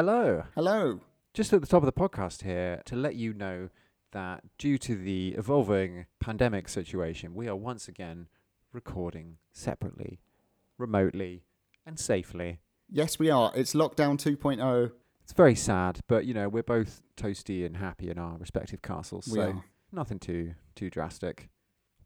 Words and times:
Hello. 0.00 0.44
Hello. 0.54 1.00
Just 1.34 1.52
at 1.52 1.60
the 1.60 1.66
top 1.66 1.82
of 1.82 1.84
the 1.84 1.92
podcast 1.92 2.42
here 2.42 2.80
to 2.86 2.96
let 2.96 3.16
you 3.16 3.34
know 3.34 3.68
that 4.12 4.42
due 4.56 4.78
to 4.78 4.96
the 4.96 5.34
evolving 5.36 6.06
pandemic 6.18 6.70
situation, 6.70 7.34
we 7.34 7.46
are 7.48 7.54
once 7.54 7.86
again 7.86 8.28
recording 8.72 9.36
separately, 9.52 10.22
remotely, 10.78 11.44
and 11.84 11.98
safely. 11.98 12.60
Yes, 12.88 13.18
we 13.18 13.28
are. 13.28 13.52
It's 13.54 13.74
lockdown 13.74 14.12
oh. 14.26 14.50
2.0. 14.50 14.92
It's 15.22 15.34
very 15.34 15.54
sad, 15.54 16.00
but 16.08 16.24
you 16.24 16.32
know, 16.32 16.48
we're 16.48 16.62
both 16.62 17.02
toasty 17.18 17.66
and 17.66 17.76
happy 17.76 18.08
in 18.08 18.18
our 18.18 18.38
respective 18.38 18.80
castles, 18.80 19.28
We 19.28 19.34
so 19.34 19.42
are. 19.42 19.64
nothing 19.92 20.18
too 20.18 20.54
too 20.74 20.88
drastic. 20.88 21.50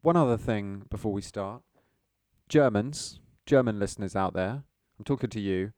One 0.02 0.16
other 0.16 0.36
thing 0.36 0.82
before 0.90 1.12
we 1.12 1.22
start. 1.22 1.62
Germans, 2.48 3.20
German 3.46 3.78
listeners 3.78 4.16
out 4.16 4.34
there, 4.34 4.64
I'm 4.98 5.04
talking 5.04 5.30
to 5.30 5.40
you. 5.40 5.74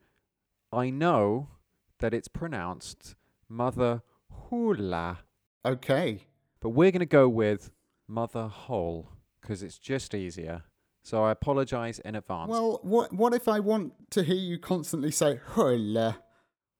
I 0.73 0.89
know 0.89 1.49
that 1.99 2.13
it's 2.13 2.27
pronounced 2.27 3.15
mother 3.49 4.01
hula, 4.49 5.19
Okay. 5.65 6.25
but 6.59 6.69
we're 6.69 6.91
going 6.91 6.99
to 6.99 7.05
go 7.05 7.27
with 7.29 7.71
mother 8.07 8.47
hole 8.47 9.09
because 9.41 9.63
it's 9.63 9.77
just 9.79 10.13
easier. 10.13 10.63
So 11.03 11.23
I 11.23 11.31
apologize 11.31 11.99
in 11.99 12.15
advance. 12.15 12.49
Well, 12.49 12.79
what 12.83 13.13
what 13.13 13.33
if 13.33 13.47
I 13.47 13.59
want 13.61 13.93
to 14.11 14.23
hear 14.23 14.35
you 14.35 14.57
constantly 14.59 15.11
say 15.11 15.39
Hula? 15.53 16.17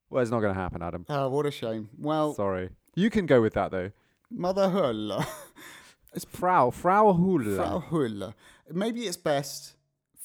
well 0.10 0.22
it's 0.22 0.32
not 0.32 0.42
going 0.42 0.54
to 0.54 0.60
happen, 0.60 0.82
Adam. 0.82 1.06
Oh, 1.10 1.30
what 1.30 1.46
a 1.46 1.52
shame. 1.52 1.90
Well, 1.98 2.34
Sorry. 2.34 2.70
You 2.96 3.10
can 3.10 3.26
go 3.26 3.42
with 3.42 3.54
that 3.54 3.72
though. 3.72 3.92
mother 4.30 4.70
Hula. 4.70 5.26
it's 6.14 6.26
Frau, 6.26 6.72
Frau 6.72 7.14
hula. 7.14 7.56
Frau 7.56 7.80
hola. 7.80 8.36
Maybe 8.70 9.02
it's 9.08 9.16
best 9.18 9.76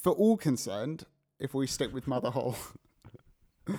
for 0.01 0.11
all 0.11 0.35
concerned 0.35 1.05
if 1.39 1.53
we 1.53 1.65
stick 1.65 1.93
with 1.93 2.05
mother 2.07 2.29
hole. 2.31 2.57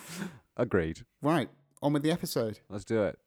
Agreed. 0.56 1.04
right. 1.20 1.48
On 1.82 1.92
with 1.92 2.04
the 2.04 2.12
episode. 2.12 2.60
Let's 2.70 2.84
do 2.84 3.02
it. 3.02 3.18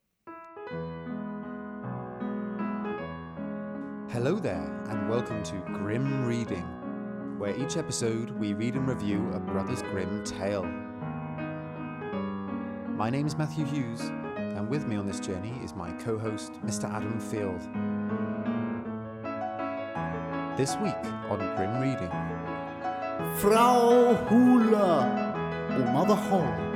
Hello 4.10 4.40
there, 4.40 4.86
and 4.90 5.10
welcome 5.10 5.44
to 5.44 5.56
Grim 5.74 6.26
Reading, 6.26 6.64
where 7.38 7.54
each 7.62 7.76
episode 7.76 8.30
we 8.32 8.54
read 8.54 8.76
and 8.76 8.88
review 8.88 9.30
a 9.34 9.40
Brothers 9.40 9.82
Grimm 9.82 10.24
tale. 10.24 10.64
My 12.96 13.10
name 13.10 13.28
is 13.28 13.38
Matthew 13.38 13.66
Hughes, 13.66 14.00
and 14.38 14.70
with 14.70 14.88
me 14.88 14.96
on 14.96 15.06
this 15.06 15.20
journey 15.20 15.60
is 15.62 15.76
my 15.76 15.92
co 15.92 16.18
host, 16.18 16.54
Mr. 16.66 16.90
Adam 16.90 17.20
Field. 17.20 17.60
This 20.58 20.78
week 20.78 20.96
on 21.30 21.40
Grim 21.58 21.82
Reading, 21.82 22.10
Frau 23.38 24.16
Holle. 24.30 25.28
Or 25.70 25.92
mother 25.92 26.16
hole. 26.16 26.67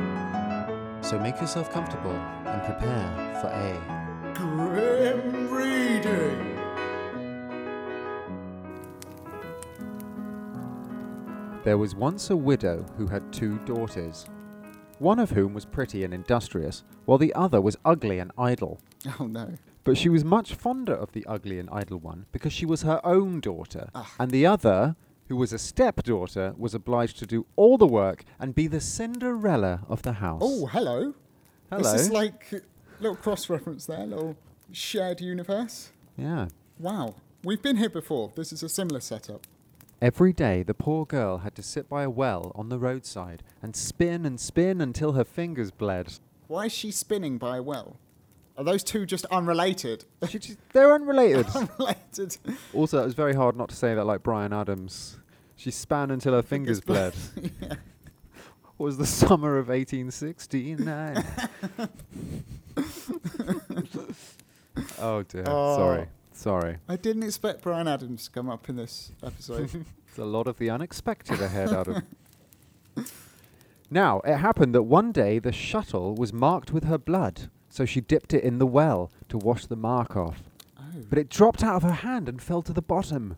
So 1.01 1.19
make 1.19 1.39
yourself 1.41 1.71
comfortable 1.71 2.11
and 2.11 2.63
prepare 2.63 3.37
for 3.41 3.47
a 3.47 4.33
Grim 4.33 5.51
reading. 5.51 6.57
There 11.63 11.77
was 11.77 11.95
once 11.95 12.29
a 12.29 12.37
widow 12.37 12.85
who 12.97 13.07
had 13.07 13.31
two 13.31 13.59
daughters, 13.65 14.25
one 14.99 15.19
of 15.19 15.29
whom 15.31 15.53
was 15.53 15.65
pretty 15.65 16.03
and 16.03 16.13
industrious, 16.13 16.83
while 17.05 17.17
the 17.17 17.33
other 17.35 17.61
was 17.61 17.77
ugly 17.85 18.19
and 18.19 18.31
idle. 18.37 18.79
Oh 19.19 19.25
no. 19.27 19.55
But 19.83 19.97
she 19.97 20.09
was 20.09 20.23
much 20.23 20.53
fonder 20.53 20.93
of 20.93 21.11
the 21.11 21.25
ugly 21.25 21.57
and 21.59 21.69
idle 21.71 21.99
one 21.99 22.25
because 22.31 22.53
she 22.53 22.65
was 22.67 22.83
her 22.83 23.03
own 23.03 23.39
daughter, 23.39 23.89
Ah. 23.95 24.11
and 24.19 24.29
the 24.31 24.45
other, 24.45 24.95
who 25.31 25.37
was 25.37 25.53
a 25.53 25.57
stepdaughter, 25.57 26.53
was 26.57 26.75
obliged 26.75 27.17
to 27.17 27.25
do 27.25 27.45
all 27.55 27.77
the 27.77 27.87
work 27.87 28.25
and 28.37 28.53
be 28.53 28.67
the 28.67 28.81
Cinderella 28.81 29.79
of 29.87 30.01
the 30.01 30.11
house. 30.11 30.41
Oh, 30.43 30.65
hello. 30.65 31.13
hello! 31.69 31.81
This 31.93 32.01
is 32.01 32.11
like 32.11 32.51
a 32.51 32.61
little 32.99 33.15
cross 33.15 33.49
reference 33.49 33.85
there, 33.85 34.05
little 34.05 34.35
shared 34.73 35.21
universe. 35.21 35.93
yeah. 36.17 36.49
Wow. 36.77 37.15
We've 37.45 37.61
been 37.61 37.77
here 37.77 37.89
before. 37.89 38.33
This 38.35 38.51
is 38.51 38.61
a 38.61 38.67
similar 38.67 38.99
setup. 38.99 39.47
Every 40.01 40.33
day, 40.33 40.63
the 40.63 40.73
poor 40.73 41.05
girl 41.05 41.37
had 41.37 41.55
to 41.55 41.63
sit 41.63 41.87
by 41.87 42.03
a 42.03 42.09
well 42.09 42.51
on 42.53 42.67
the 42.67 42.77
roadside 42.77 43.41
and 43.61 43.73
spin 43.73 44.25
and 44.25 44.37
spin 44.37 44.81
until 44.81 45.13
her 45.13 45.23
fingers 45.23 45.71
bled. 45.71 46.15
Why 46.47 46.65
is 46.65 46.73
she 46.73 46.91
spinning 46.91 47.37
by 47.37 47.55
a 47.55 47.63
well? 47.63 47.95
Are 48.57 48.65
those 48.65 48.83
two 48.83 49.05
just 49.05 49.25
unrelated? 49.27 50.03
She 50.27 50.39
just, 50.39 50.57
they're 50.73 50.93
unrelated. 50.93 51.47
unrelated. 51.55 52.37
Also, 52.73 53.01
it 53.01 53.05
was 53.05 53.13
very 53.13 53.33
hard 53.33 53.55
not 53.55 53.69
to 53.69 53.75
say 53.77 53.95
that 53.95 54.03
like 54.03 54.23
Bryan 54.23 54.51
Adams. 54.51 55.17
She 55.61 55.69
span 55.69 56.09
until 56.09 56.33
her 56.33 56.41
fingers 56.41 56.81
bled. 56.81 57.13
yeah. 57.39 57.75
What 58.77 58.85
was 58.85 58.97
the 58.97 59.05
summer 59.05 59.59
of 59.59 59.67
1869? 59.67 61.23
oh 64.97 65.21
dear. 65.21 65.43
Oh. 65.45 65.77
Sorry. 65.77 66.07
Sorry. 66.33 66.77
I 66.89 66.95
didn't 66.95 67.21
expect 67.21 67.61
Bryan 67.61 67.87
Adams 67.87 68.25
to 68.25 68.31
come 68.31 68.49
up 68.49 68.69
in 68.69 68.75
this 68.75 69.11
episode. 69.21 69.69
There's 70.07 70.17
a 70.17 70.25
lot 70.25 70.47
of 70.47 70.57
the 70.57 70.71
unexpected 70.71 71.39
ahead, 71.39 71.71
Adam. 71.71 72.07
now, 73.91 74.21
it 74.21 74.37
happened 74.37 74.73
that 74.73 74.81
one 74.81 75.11
day 75.11 75.37
the 75.37 75.51
shuttle 75.51 76.15
was 76.15 76.33
marked 76.33 76.71
with 76.71 76.85
her 76.85 76.97
blood, 76.97 77.51
so 77.69 77.85
she 77.85 78.01
dipped 78.01 78.33
it 78.33 78.43
in 78.43 78.57
the 78.57 78.65
well 78.65 79.11
to 79.29 79.37
wash 79.37 79.67
the 79.67 79.75
mark 79.75 80.17
off. 80.17 80.41
oh. 80.79 81.03
But 81.07 81.19
it 81.19 81.29
dropped 81.29 81.63
out 81.63 81.75
of 81.75 81.83
her 81.83 81.91
hand 81.91 82.27
and 82.27 82.41
fell 82.41 82.63
to 82.63 82.73
the 82.73 82.81
bottom. 82.81 83.37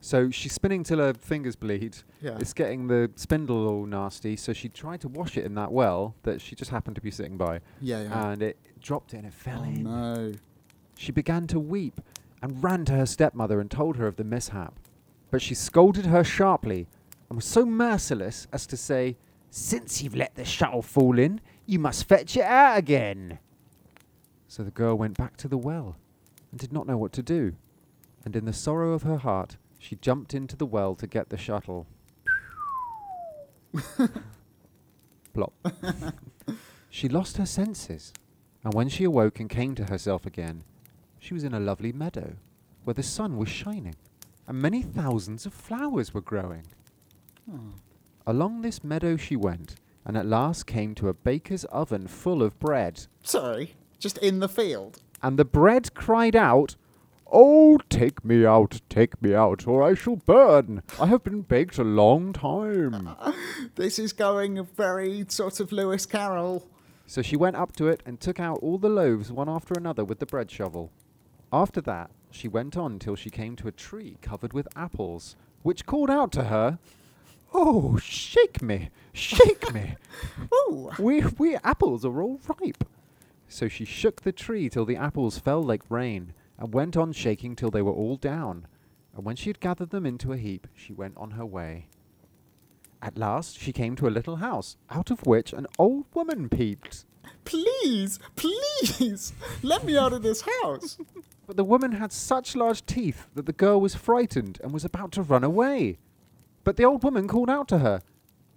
So 0.00 0.30
she's 0.30 0.52
spinning 0.52 0.84
till 0.84 0.98
her 0.98 1.12
fingers 1.14 1.56
bleed. 1.56 1.96
yeah. 2.22 2.36
It's 2.38 2.52
getting 2.52 2.86
the 2.86 3.10
spindle 3.16 3.66
all 3.66 3.84
nasty, 3.84 4.36
so 4.36 4.52
she 4.52 4.68
tried 4.68 5.00
to 5.00 5.08
wash 5.08 5.36
it 5.36 5.44
in 5.44 5.54
that 5.54 5.72
well 5.72 6.14
that 6.22 6.40
she 6.40 6.54
just 6.54 6.70
happened 6.70 6.96
to 6.96 7.02
be 7.02 7.10
sitting 7.10 7.36
by, 7.36 7.60
yeah, 7.80 8.02
yeah. 8.02 8.30
and 8.30 8.42
it 8.42 8.58
dropped 8.80 9.12
it 9.14 9.18
and 9.18 9.26
it 9.26 9.32
fell 9.32 9.60
oh, 9.60 9.64
in. 9.64 9.82
no. 9.82 10.32
She 10.96 11.12
began 11.12 11.46
to 11.48 11.60
weep 11.60 12.00
and 12.42 12.62
ran 12.62 12.84
to 12.86 12.92
her 12.92 13.06
stepmother 13.06 13.60
and 13.60 13.70
told 13.70 13.96
her 13.96 14.06
of 14.06 14.16
the 14.16 14.24
mishap. 14.24 14.78
But 15.30 15.42
she 15.42 15.54
scolded 15.54 16.06
her 16.06 16.24
sharply 16.24 16.86
and 17.28 17.36
was 17.36 17.44
so 17.44 17.66
merciless 17.66 18.46
as 18.52 18.66
to 18.68 18.76
say, 18.76 19.16
Since 19.50 20.02
you've 20.02 20.16
let 20.16 20.34
the 20.34 20.44
shuttle 20.44 20.82
fall 20.82 21.18
in, 21.18 21.40
you 21.66 21.78
must 21.78 22.08
fetch 22.08 22.36
it 22.36 22.44
out 22.44 22.78
again. 22.78 23.38
So 24.46 24.62
the 24.62 24.70
girl 24.70 24.96
went 24.96 25.18
back 25.18 25.36
to 25.38 25.48
the 25.48 25.58
well 25.58 25.96
and 26.50 26.58
did 26.58 26.72
not 26.72 26.86
know 26.86 26.96
what 26.96 27.12
to 27.12 27.22
do. 27.22 27.54
And 28.24 28.34
in 28.34 28.46
the 28.46 28.52
sorrow 28.52 28.92
of 28.92 29.02
her 29.02 29.18
heart, 29.18 29.56
she 29.78 29.96
jumped 29.96 30.34
into 30.34 30.56
the 30.56 30.66
well 30.66 30.94
to 30.96 31.06
get 31.06 31.28
the 31.28 31.38
shuttle. 31.38 31.86
Plop. 35.34 35.52
she 36.90 37.08
lost 37.08 37.36
her 37.36 37.46
senses, 37.46 38.12
and 38.64 38.74
when 38.74 38.88
she 38.88 39.04
awoke 39.04 39.40
and 39.40 39.48
came 39.48 39.74
to 39.74 39.84
herself 39.84 40.26
again, 40.26 40.64
she 41.18 41.34
was 41.34 41.44
in 41.44 41.54
a 41.54 41.60
lovely 41.60 41.92
meadow 41.92 42.36
where 42.84 42.94
the 42.94 43.02
sun 43.02 43.36
was 43.36 43.48
shining 43.48 43.94
and 44.48 44.62
many 44.62 44.80
thousands 44.80 45.44
of 45.44 45.52
flowers 45.52 46.14
were 46.14 46.22
growing. 46.22 46.64
Oh. 47.52 47.74
Along 48.26 48.62
this 48.62 48.82
meadow 48.82 49.18
she 49.18 49.36
went, 49.36 49.76
and 50.06 50.16
at 50.16 50.24
last 50.26 50.66
came 50.66 50.94
to 50.96 51.08
a 51.08 51.14
baker's 51.14 51.64
oven 51.66 52.08
full 52.08 52.42
of 52.42 52.58
bread. 52.58 53.06
Sorry. 53.22 53.74
Just 53.98 54.16
in 54.18 54.40
the 54.40 54.48
field. 54.48 55.02
And 55.22 55.38
the 55.38 55.44
bread 55.44 55.92
cried 55.94 56.34
out, 56.34 56.76
Oh, 57.30 57.78
take 57.90 58.24
me 58.24 58.46
out, 58.46 58.80
take 58.88 59.20
me 59.20 59.34
out, 59.34 59.66
or 59.66 59.82
I 59.82 59.94
shall 59.94 60.16
burn. 60.16 60.82
I 60.98 61.06
have 61.06 61.22
been 61.22 61.42
baked 61.42 61.78
a 61.78 61.84
long 61.84 62.32
time. 62.32 63.14
This 63.74 63.98
is 63.98 64.12
going 64.12 64.66
very 64.76 65.24
sort 65.28 65.60
of 65.60 65.70
Lewis 65.72 66.06
Carroll. 66.06 66.66
So 67.06 67.22
she 67.22 67.36
went 67.36 67.56
up 67.56 67.76
to 67.76 67.88
it 67.88 68.02
and 68.06 68.18
took 68.20 68.40
out 68.40 68.58
all 68.62 68.78
the 68.78 68.88
loaves 68.88 69.30
one 69.30 69.48
after 69.48 69.74
another 69.76 70.04
with 70.04 70.18
the 70.20 70.26
bread 70.26 70.50
shovel. 70.50 70.90
After 71.52 71.80
that, 71.82 72.10
she 72.30 72.48
went 72.48 72.76
on 72.76 72.98
till 72.98 73.14
she 73.16 73.30
came 73.30 73.56
to 73.56 73.68
a 73.68 73.72
tree 73.72 74.16
covered 74.22 74.52
with 74.52 74.68
apples, 74.76 75.36
which 75.62 75.86
called 75.86 76.10
out 76.10 76.32
to 76.32 76.44
her, 76.44 76.78
Oh, 77.52 77.96
shake 77.98 78.60
me, 78.60 78.90
shake 79.12 79.72
me. 79.72 79.96
Ooh. 80.70 80.90
We, 80.98 81.22
we 81.38 81.56
apples 81.56 82.04
are 82.04 82.20
all 82.22 82.40
ripe. 82.60 82.84
So 83.48 83.68
she 83.68 83.84
shook 83.84 84.22
the 84.22 84.32
tree 84.32 84.68
till 84.68 84.84
the 84.84 84.96
apples 84.96 85.38
fell 85.38 85.62
like 85.62 85.82
rain, 85.88 86.34
and 86.58 86.74
went 86.74 86.96
on 86.96 87.12
shaking 87.12 87.54
till 87.54 87.70
they 87.70 87.82
were 87.82 87.92
all 87.92 88.16
down. 88.16 88.66
And 89.14 89.24
when 89.24 89.36
she 89.36 89.50
had 89.50 89.60
gathered 89.60 89.90
them 89.90 90.06
into 90.06 90.32
a 90.32 90.36
heap, 90.36 90.66
she 90.74 90.92
went 90.92 91.16
on 91.16 91.32
her 91.32 91.46
way. 91.46 91.88
At 93.00 93.16
last 93.16 93.58
she 93.58 93.72
came 93.72 93.94
to 93.96 94.08
a 94.08 94.10
little 94.10 94.36
house, 94.36 94.76
out 94.90 95.10
of 95.10 95.26
which 95.26 95.52
an 95.52 95.66
old 95.78 96.06
woman 96.14 96.48
peeped. 96.48 97.04
Please, 97.44 98.18
please, 98.36 99.32
let 99.62 99.84
me 99.84 99.96
out 99.96 100.12
of 100.12 100.22
this 100.22 100.42
house. 100.62 100.98
But 101.46 101.56
the 101.56 101.64
woman 101.64 101.92
had 101.92 102.12
such 102.12 102.54
large 102.54 102.84
teeth 102.84 103.26
that 103.34 103.46
the 103.46 103.54
girl 103.54 103.80
was 103.80 103.94
frightened 103.94 104.60
and 104.62 104.70
was 104.70 104.84
about 104.84 105.12
to 105.12 105.22
run 105.22 105.42
away. 105.42 105.98
But 106.62 106.76
the 106.76 106.84
old 106.84 107.02
woman 107.02 107.26
called 107.26 107.48
out 107.48 107.68
to 107.68 107.78
her, 107.78 108.02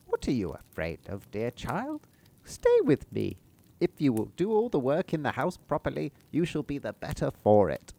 What 0.07 0.27
are 0.27 0.33
you 0.33 0.51
afraid 0.51 0.99
of, 1.07 1.31
dear 1.31 1.51
child? 1.51 2.05
Stay 2.43 2.81
with 2.83 3.09
me. 3.09 3.37
If 3.81 3.89
you 3.97 4.13
will 4.13 4.31
do 4.37 4.51
all 4.53 4.69
the 4.69 4.79
work 4.79 5.11
in 5.13 5.23
the 5.23 5.31
house 5.31 5.57
properly, 5.57 6.13
you 6.31 6.45
shall 6.45 6.61
be 6.63 6.77
the 6.77 6.93
better 6.93 7.31
for 7.43 7.69
it. 7.71 7.93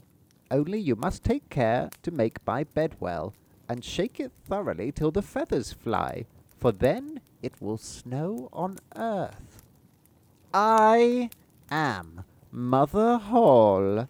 Only 0.51 0.79
you 0.79 0.95
must 0.95 1.25
take 1.25 1.49
care 1.51 1.91
to 2.03 2.11
make 2.13 2.39
my 2.47 2.63
bed 2.65 2.95
well, 3.01 3.35
and 3.69 3.85
shake 3.85 4.21
it 4.21 4.31
thoroughly 4.49 4.93
till 4.93 5.11
the 5.11 5.23
feathers 5.23 5.73
fly, 5.73 6.25
for 6.59 6.71
then 6.71 7.21
it 7.43 7.55
will 7.61 7.79
snow 7.79 8.49
on 8.53 8.79
earth. 8.95 9.63
I 10.55 11.31
am 11.71 12.25
Mother 12.53 13.19
Hall. 13.19 14.09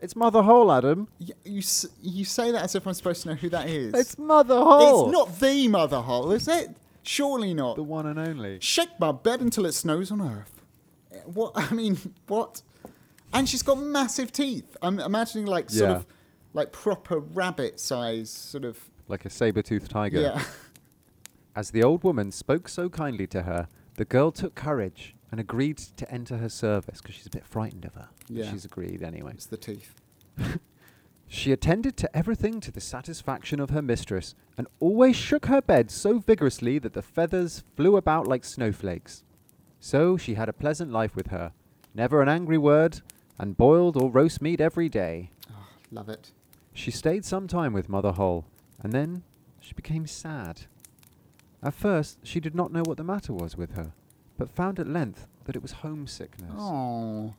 It's 0.00 0.14
Mother 0.14 0.42
Hall, 0.42 0.70
Adam. 0.70 1.08
You 1.44 1.58
s- 1.58 1.86
you 2.00 2.24
say 2.24 2.52
that 2.52 2.62
as 2.62 2.74
if 2.74 2.86
I'm 2.86 2.94
supposed 2.94 3.22
to 3.22 3.30
know 3.30 3.34
who 3.34 3.48
that 3.50 3.68
is. 3.68 3.92
It's 3.94 4.16
Mother 4.18 4.54
Hall. 4.56 5.08
It's 5.08 5.12
not 5.12 5.40
the 5.40 5.66
Mother 5.68 6.00
Hole, 6.00 6.30
is 6.32 6.46
it? 6.48 6.70
Surely 7.02 7.54
not. 7.54 7.76
the 7.76 7.82
one 7.82 8.06
and 8.06 8.18
only. 8.18 8.58
Shake 8.60 8.90
my 8.98 9.12
bed 9.12 9.40
until 9.40 9.66
it 9.66 9.72
snows 9.72 10.10
on 10.10 10.20
Earth. 10.20 10.60
What? 11.24 11.52
I 11.54 11.72
mean, 11.74 11.98
what? 12.26 12.62
And 13.32 13.48
she's 13.48 13.62
got 13.62 13.76
massive 13.78 14.32
teeth. 14.32 14.76
I'm 14.82 14.98
imagining 15.00 15.46
like 15.46 15.70
sort 15.70 15.90
Yeah. 15.90 15.96
of 15.96 16.06
like 16.52 16.72
proper 16.72 17.18
rabbit 17.20 17.78
size, 17.80 18.30
sort 18.30 18.64
of. 18.64 18.78
Like 19.08 19.24
a 19.24 19.30
saber-toothed 19.30 19.90
tiger. 19.90 20.20
Yeah. 20.20 20.42
As 21.56 21.70
the 21.72 21.82
old 21.82 22.04
woman 22.04 22.30
spoke 22.32 22.68
so 22.68 22.88
kindly 22.88 23.26
to 23.28 23.42
her, 23.42 23.68
the 23.96 24.04
girl 24.04 24.30
took 24.30 24.54
courage 24.54 25.14
and 25.30 25.40
agreed 25.40 25.78
to 25.78 26.10
enter 26.12 26.36
her 26.38 26.48
service 26.48 27.00
because 27.00 27.14
she's 27.16 27.26
a 27.26 27.30
bit 27.30 27.44
frightened 27.46 27.84
of 27.84 27.94
her. 27.94 28.08
Yeah. 28.28 28.50
She's 28.50 28.64
agreed 28.64 29.02
anyway. 29.02 29.32
It's 29.34 29.46
the 29.46 29.56
teeth. 29.56 29.94
She 31.32 31.52
attended 31.52 31.96
to 31.98 32.14
everything 32.14 32.60
to 32.60 32.72
the 32.72 32.80
satisfaction 32.80 33.60
of 33.60 33.70
her 33.70 33.80
mistress, 33.80 34.34
and 34.58 34.66
always 34.80 35.14
shook 35.14 35.46
her 35.46 35.62
bed 35.62 35.88
so 35.88 36.18
vigorously 36.18 36.80
that 36.80 36.92
the 36.92 37.02
feathers 37.02 37.62
flew 37.76 37.96
about 37.96 38.26
like 38.26 38.44
snowflakes. 38.44 39.22
So 39.78 40.16
she 40.16 40.34
had 40.34 40.48
a 40.48 40.52
pleasant 40.52 40.90
life 40.90 41.14
with 41.14 41.28
her, 41.28 41.52
never 41.94 42.20
an 42.20 42.28
angry 42.28 42.58
word, 42.58 43.00
and 43.38 43.56
boiled 43.56 43.96
or 43.96 44.10
roast 44.10 44.42
meat 44.42 44.60
every 44.60 44.88
day. 44.88 45.30
Oh, 45.48 45.68
love 45.92 46.08
it. 46.08 46.32
She 46.74 46.90
stayed 46.90 47.24
some 47.24 47.46
time 47.46 47.72
with 47.72 47.88
Mother 47.88 48.10
Hole, 48.10 48.44
and 48.82 48.92
then 48.92 49.22
she 49.60 49.72
became 49.72 50.08
sad. 50.08 50.62
At 51.62 51.74
first, 51.74 52.18
she 52.24 52.40
did 52.40 52.56
not 52.56 52.72
know 52.72 52.82
what 52.84 52.96
the 52.96 53.04
matter 53.04 53.32
was 53.32 53.56
with 53.56 53.76
her, 53.76 53.92
but 54.36 54.50
found 54.50 54.80
at 54.80 54.88
length 54.88 55.28
that 55.44 55.54
it 55.54 55.62
was 55.62 55.72
homesickness. 55.72 56.50
Oh. 56.56 57.34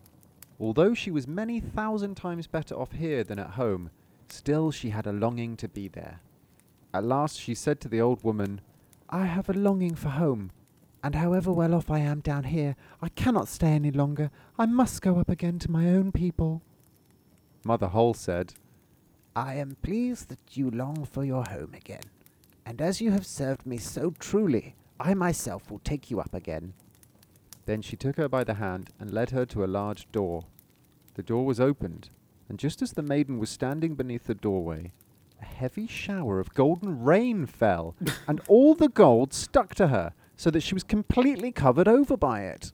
Although 0.62 0.94
she 0.94 1.10
was 1.10 1.28
many 1.28 1.60
thousand 1.60 2.16
times 2.16 2.46
better 2.46 2.76
off 2.76 2.92
here 2.92 3.24
than 3.24 3.40
at 3.40 3.52
home, 3.52 3.90
still 4.30 4.70
she 4.70 4.92
had 4.92 5.08
a 5.08 5.12
longing 5.12 5.58
to 5.58 5.68
be 5.68 5.88
there. 5.88 6.20
At 6.94 7.04
last 7.04 7.40
she 7.40 7.56
said 7.56 7.82
to 7.82 7.88
the 7.90 8.00
old 8.00 8.24
woman, 8.24 8.62
I 9.10 9.26
have 9.26 9.50
a 9.50 9.54
longing 9.54 9.96
for 9.96 10.10
home, 10.10 10.52
and 11.04 11.16
however 11.16 11.52
well 11.52 11.74
off 11.74 11.90
I 11.90 11.98
am 11.98 12.20
down 12.20 12.44
here, 12.44 12.76
I 13.02 13.10
cannot 13.10 13.48
stay 13.48 13.70
any 13.72 13.90
longer. 13.90 14.30
I 14.60 14.68
must 14.68 15.02
go 15.02 15.18
up 15.18 15.30
again 15.30 15.58
to 15.60 15.72
my 15.72 15.90
own 15.90 16.12
people. 16.12 16.62
Mother 17.66 17.88
Hole 17.88 18.14
said, 18.14 18.54
I 19.36 19.56
am 19.56 19.78
pleased 19.82 20.30
that 20.30 20.56
you 20.56 20.70
long 20.70 21.06
for 21.06 21.26
your 21.26 21.44
home 21.44 21.74
again, 21.74 22.04
and 22.68 22.82
as 22.82 23.02
you 23.02 23.10
have 23.10 23.26
served 23.26 23.66
me 23.66 23.78
so 23.78 24.14
truly, 24.20 24.76
I 25.00 25.16
myself 25.16 25.72
will 25.72 25.80
take 25.80 26.12
you 26.12 26.20
up 26.20 26.36
again. 26.36 26.74
Then 27.72 27.82
she 27.82 27.96
took 27.96 28.18
her 28.18 28.28
by 28.28 28.44
the 28.44 28.56
hand 28.56 28.90
and 29.00 29.14
led 29.14 29.30
her 29.30 29.46
to 29.46 29.64
a 29.64 29.66
large 29.66 30.12
door. 30.12 30.44
The 31.14 31.24
door 31.24 31.46
was 31.46 31.62
opened, 31.62 32.10
and 32.50 32.60
just 32.60 32.82
as 32.82 32.92
the 32.92 33.02
maiden 33.02 33.40
was 33.40 33.50
standing 33.50 33.96
beneath 33.96 34.26
the 34.26 34.36
doorway, 34.36 34.92
a 35.42 35.46
heavy 35.46 35.88
shower 35.88 36.42
of 36.42 36.54
golden 36.54 37.02
rain 37.02 37.46
fell, 37.46 37.96
and 38.28 38.42
all 38.50 38.76
the 38.76 38.90
gold 38.90 39.34
stuck 39.34 39.74
to 39.76 39.88
her, 39.88 40.12
so 40.36 40.52
that 40.52 40.60
she 40.60 40.74
was 40.74 40.84
completely 40.84 41.54
covered 41.54 41.88
over 41.88 42.18
by 42.18 42.42
it. 42.42 42.74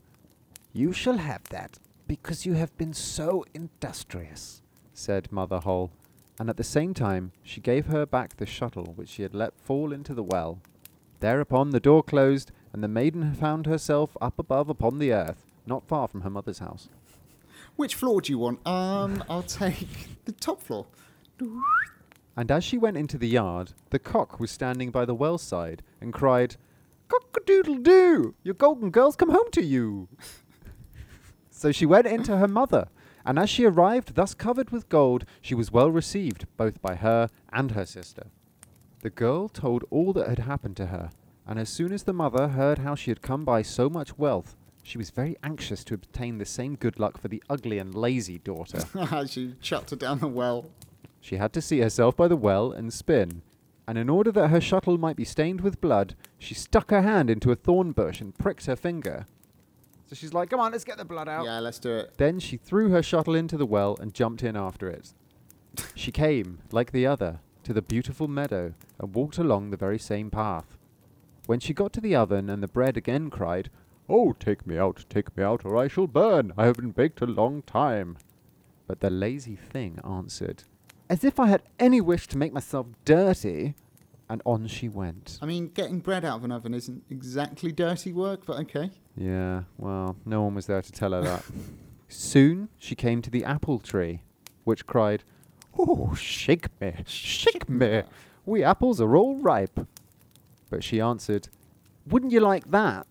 You 0.74 0.94
shall 0.94 1.18
have 1.18 1.44
that, 1.50 1.78
because 2.08 2.48
you 2.48 2.54
have 2.54 2.76
been 2.76 2.94
so 2.94 3.46
industrious, 3.54 4.64
said 4.96 5.32
Mother 5.32 5.60
Hole, 5.60 5.92
and 6.40 6.50
at 6.50 6.58
the 6.58 6.64
same 6.64 6.96
time 6.96 7.34
she 7.44 7.62
gave 7.62 7.86
her 7.86 8.08
back 8.08 8.38
the 8.38 8.48
shuttle 8.48 8.94
which 8.96 9.10
she 9.10 9.22
had 9.22 9.36
let 9.36 9.54
fall 9.60 9.94
into 9.94 10.16
the 10.16 10.24
well. 10.24 10.60
Thereupon 11.20 11.70
the 11.70 11.80
door 11.80 12.02
closed, 12.02 12.52
and 12.78 12.84
the 12.84 12.88
maiden 12.88 13.34
found 13.34 13.66
herself 13.66 14.16
up 14.22 14.38
above 14.38 14.70
upon 14.70 15.00
the 15.00 15.12
earth, 15.12 15.48
not 15.66 15.88
far 15.88 16.08
from 16.08 16.22
her 16.22 16.30
mother's 16.30 16.60
house. 16.60 16.90
Which 17.76 17.96
floor 17.96 18.22
do 18.22 18.32
you 18.32 18.38
want? 18.38 18.60
Um, 18.68 19.24
I'll 19.28 19.42
take 19.42 20.24
the 20.26 20.32
top 20.32 20.62
floor. 20.62 20.86
And 22.36 22.52
as 22.52 22.64
she 22.64 22.78
went 22.78 22.96
into 22.96 23.18
the 23.18 23.28
yard, 23.28 23.72
the 23.90 23.98
cock 23.98 24.40
was 24.40 24.52
standing 24.52 24.92
by 24.92 25.06
the 25.06 25.16
well 25.16 25.40
side 25.40 25.82
and 26.00 26.14
cried, 26.14 26.58
Cock-a-doodle-doo! 27.08 28.36
Your 28.44 28.54
golden 28.54 28.92
girl's 28.92 29.16
come 29.16 29.32
home 29.32 29.50
to 29.54 29.64
you! 29.64 30.08
so 31.50 31.72
she 31.72 31.88
went 31.88 32.06
in 32.06 32.22
to 32.26 32.38
her 32.38 32.48
mother, 32.48 32.90
and 33.26 33.40
as 33.40 33.50
she 33.50 33.66
arrived 33.66 34.14
thus 34.14 34.36
covered 34.36 34.70
with 34.70 34.88
gold, 34.88 35.26
she 35.42 35.56
was 35.56 35.72
well 35.72 35.90
received 35.90 36.46
both 36.58 36.80
by 36.80 36.94
her 36.94 37.32
and 37.52 37.72
her 37.72 37.88
sister. 37.88 38.28
The 39.02 39.10
girl 39.10 39.50
told 39.50 39.84
all 39.90 40.14
that 40.14 40.30
had 40.30 40.40
happened 40.40 40.78
to 40.78 40.86
her, 40.86 41.10
and 41.48 41.58
as 41.58 41.70
soon 41.70 41.94
as 41.94 42.04
the 42.04 42.14
mother 42.14 42.50
heard 42.50 42.80
how 42.80 42.94
she 42.96 43.12
had 43.12 43.22
come 43.22 43.46
by 43.46 43.62
so 43.62 43.90
much 43.90 44.18
wealth, 44.18 44.56
she 44.84 44.98
was 44.98 45.10
very 45.10 45.36
anxious 45.44 45.84
to 45.86 45.94
obtain 45.94 46.38
the 46.38 46.46
same 46.46 46.76
good 46.76 47.00
luck 47.00 47.20
for 47.20 47.28
the 47.28 47.42
ugly 47.50 47.78
and 47.78 47.96
lazy 47.96 48.38
daughter. 48.38 48.80
she 49.28 49.56
chucked 49.62 49.90
her 49.92 49.96
down 49.96 50.20
the 50.20 50.28
well. 50.28 50.70
She 51.22 51.38
had 51.38 51.54
to 51.54 51.62
see 51.62 51.80
herself 51.80 52.16
by 52.16 52.28
the 52.28 52.36
well 52.36 52.72
and 52.72 52.94
spin, 52.94 53.42
and 53.88 53.98
in 53.98 54.10
order 54.10 54.32
that 54.34 54.50
her 54.50 54.62
shuttle 54.62 54.98
might 54.98 55.16
be 55.16 55.24
stained 55.24 55.62
with 55.62 55.82
blood, 55.82 56.16
she 56.38 56.54
stuck 56.54 56.90
her 56.90 57.02
hand 57.02 57.30
into 57.30 57.52
a 57.52 57.56
thorn 57.56 57.94
bush 57.94 58.20
and 58.22 58.38
pricked 58.38 58.66
her 58.66 58.76
finger. 58.76 59.26
So 60.08 60.16
she's 60.16 60.34
like, 60.34 60.50
Come 60.50 60.60
on, 60.60 60.72
let's 60.72 60.84
get 60.84 60.98
the 60.98 61.06
blood 61.06 61.28
out. 61.28 61.46
Yeah, 61.46 61.60
let's 61.60 61.80
do 61.80 61.96
it. 61.96 62.14
Then 62.18 62.40
she 62.40 62.58
threw 62.58 62.90
her 62.90 63.04
shuttle 63.04 63.36
into 63.36 63.58
the 63.58 63.66
well 63.66 63.98
and 64.00 64.14
jumped 64.14 64.44
in 64.44 64.56
after 64.56 64.90
it. 64.90 65.14
she 65.96 66.12
came, 66.12 66.60
like 66.72 66.92
the 66.92 67.06
other, 67.06 67.40
to 67.64 67.74
the 67.74 67.82
beautiful 67.82 68.28
meadow 68.28 68.74
and 69.00 69.14
walked 69.14 69.38
along 69.38 69.70
the 69.70 69.78
very 69.78 70.00
same 70.00 70.30
path. 70.30 70.77
When 71.48 71.62
she 71.62 71.74
got 71.74 71.94
to 71.94 72.02
the 72.02 72.14
oven 72.14 72.50
and 72.50 72.62
the 72.62 72.68
bread 72.68 72.98
again 72.98 73.30
cried, 73.30 73.70
Oh, 74.10 74.34
take 74.34 74.68
me 74.68 74.78
out, 74.78 75.06
take 75.10 75.36
me 75.38 75.44
out, 75.44 75.64
or 75.64 75.78
I 75.78 75.88
shall 75.88 76.06
burn. 76.06 76.52
I 76.58 76.66
have 76.66 76.76
been 76.76 76.92
baked 76.92 77.22
a 77.22 77.26
long 77.26 77.62
time. 77.62 78.18
But 78.86 79.00
the 79.00 79.10
lazy 79.10 79.56
thing 79.56 80.00
answered, 80.04 80.64
As 81.10 81.24
if 81.24 81.40
I 81.40 81.48
had 81.48 81.64
any 81.80 82.02
wish 82.02 82.28
to 82.28 82.38
make 82.38 82.52
myself 82.52 82.88
dirty. 83.06 83.76
And 84.30 84.42
on 84.46 84.68
she 84.68 84.90
went. 84.90 85.40
I 85.42 85.46
mean, 85.46 85.70
getting 85.70 86.00
bread 86.02 86.26
out 86.26 86.40
of 86.40 86.44
an 86.44 86.52
oven 86.52 86.74
isn't 86.74 87.04
exactly 87.10 87.72
dirty 87.72 88.12
work, 88.12 88.46
but 88.46 88.60
okay. 88.64 88.92
Yeah, 89.16 89.64
well, 89.78 90.18
no 90.26 90.42
one 90.42 90.54
was 90.54 90.66
there 90.66 90.82
to 90.82 90.92
tell 90.92 91.14
her 91.14 91.22
that. 91.22 91.46
Soon 92.10 92.68
she 92.78 92.94
came 92.94 93.22
to 93.22 93.30
the 93.30 93.46
apple 93.46 93.80
tree, 93.80 94.24
which 94.66 94.86
cried, 94.86 95.24
Oh, 95.80 96.14
shake 96.16 96.68
me, 96.82 96.94
shake 97.06 97.70
me, 97.70 98.04
we 98.46 98.66
apples 98.66 99.00
are 99.00 99.16
all 99.16 99.38
ripe. 99.38 99.88
But 100.70 100.84
she 100.84 101.00
answered, 101.02 101.50
Wouldn't 102.08 102.32
you 102.32 102.40
like 102.40 102.70
that? 102.72 103.08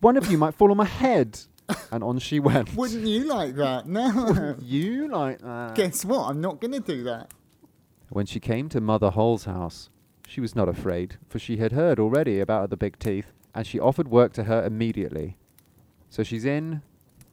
One 0.00 0.16
of 0.16 0.30
you 0.30 0.38
might 0.38 0.54
fall 0.54 0.70
on 0.70 0.76
my 0.76 0.84
head. 0.84 1.40
And 1.92 2.02
on 2.02 2.18
she 2.18 2.40
went. 2.40 2.74
Wouldn't 2.74 3.06
you 3.06 3.24
like 3.24 3.54
that? 3.56 3.86
No. 3.86 4.56
you 4.62 5.08
like 5.08 5.40
that? 5.40 5.74
Guess 5.74 6.02
what? 6.06 6.30
I'm 6.30 6.40
not 6.40 6.60
going 6.62 6.72
to 6.72 6.80
do 6.80 7.02
that. 7.04 7.30
When 8.08 8.24
she 8.24 8.40
came 8.40 8.70
to 8.70 8.80
Mother 8.80 9.10
Hole's 9.10 9.44
house, 9.44 9.90
she 10.26 10.40
was 10.40 10.56
not 10.56 10.68
afraid, 10.68 11.18
for 11.28 11.38
she 11.38 11.58
had 11.58 11.72
heard 11.72 12.00
already 12.00 12.40
about 12.40 12.70
the 12.70 12.76
big 12.78 12.98
teeth, 12.98 13.26
and 13.54 13.66
she 13.66 13.78
offered 13.78 14.08
work 14.08 14.32
to 14.34 14.44
her 14.44 14.64
immediately. 14.64 15.36
So 16.08 16.22
she's 16.22 16.46
in 16.46 16.80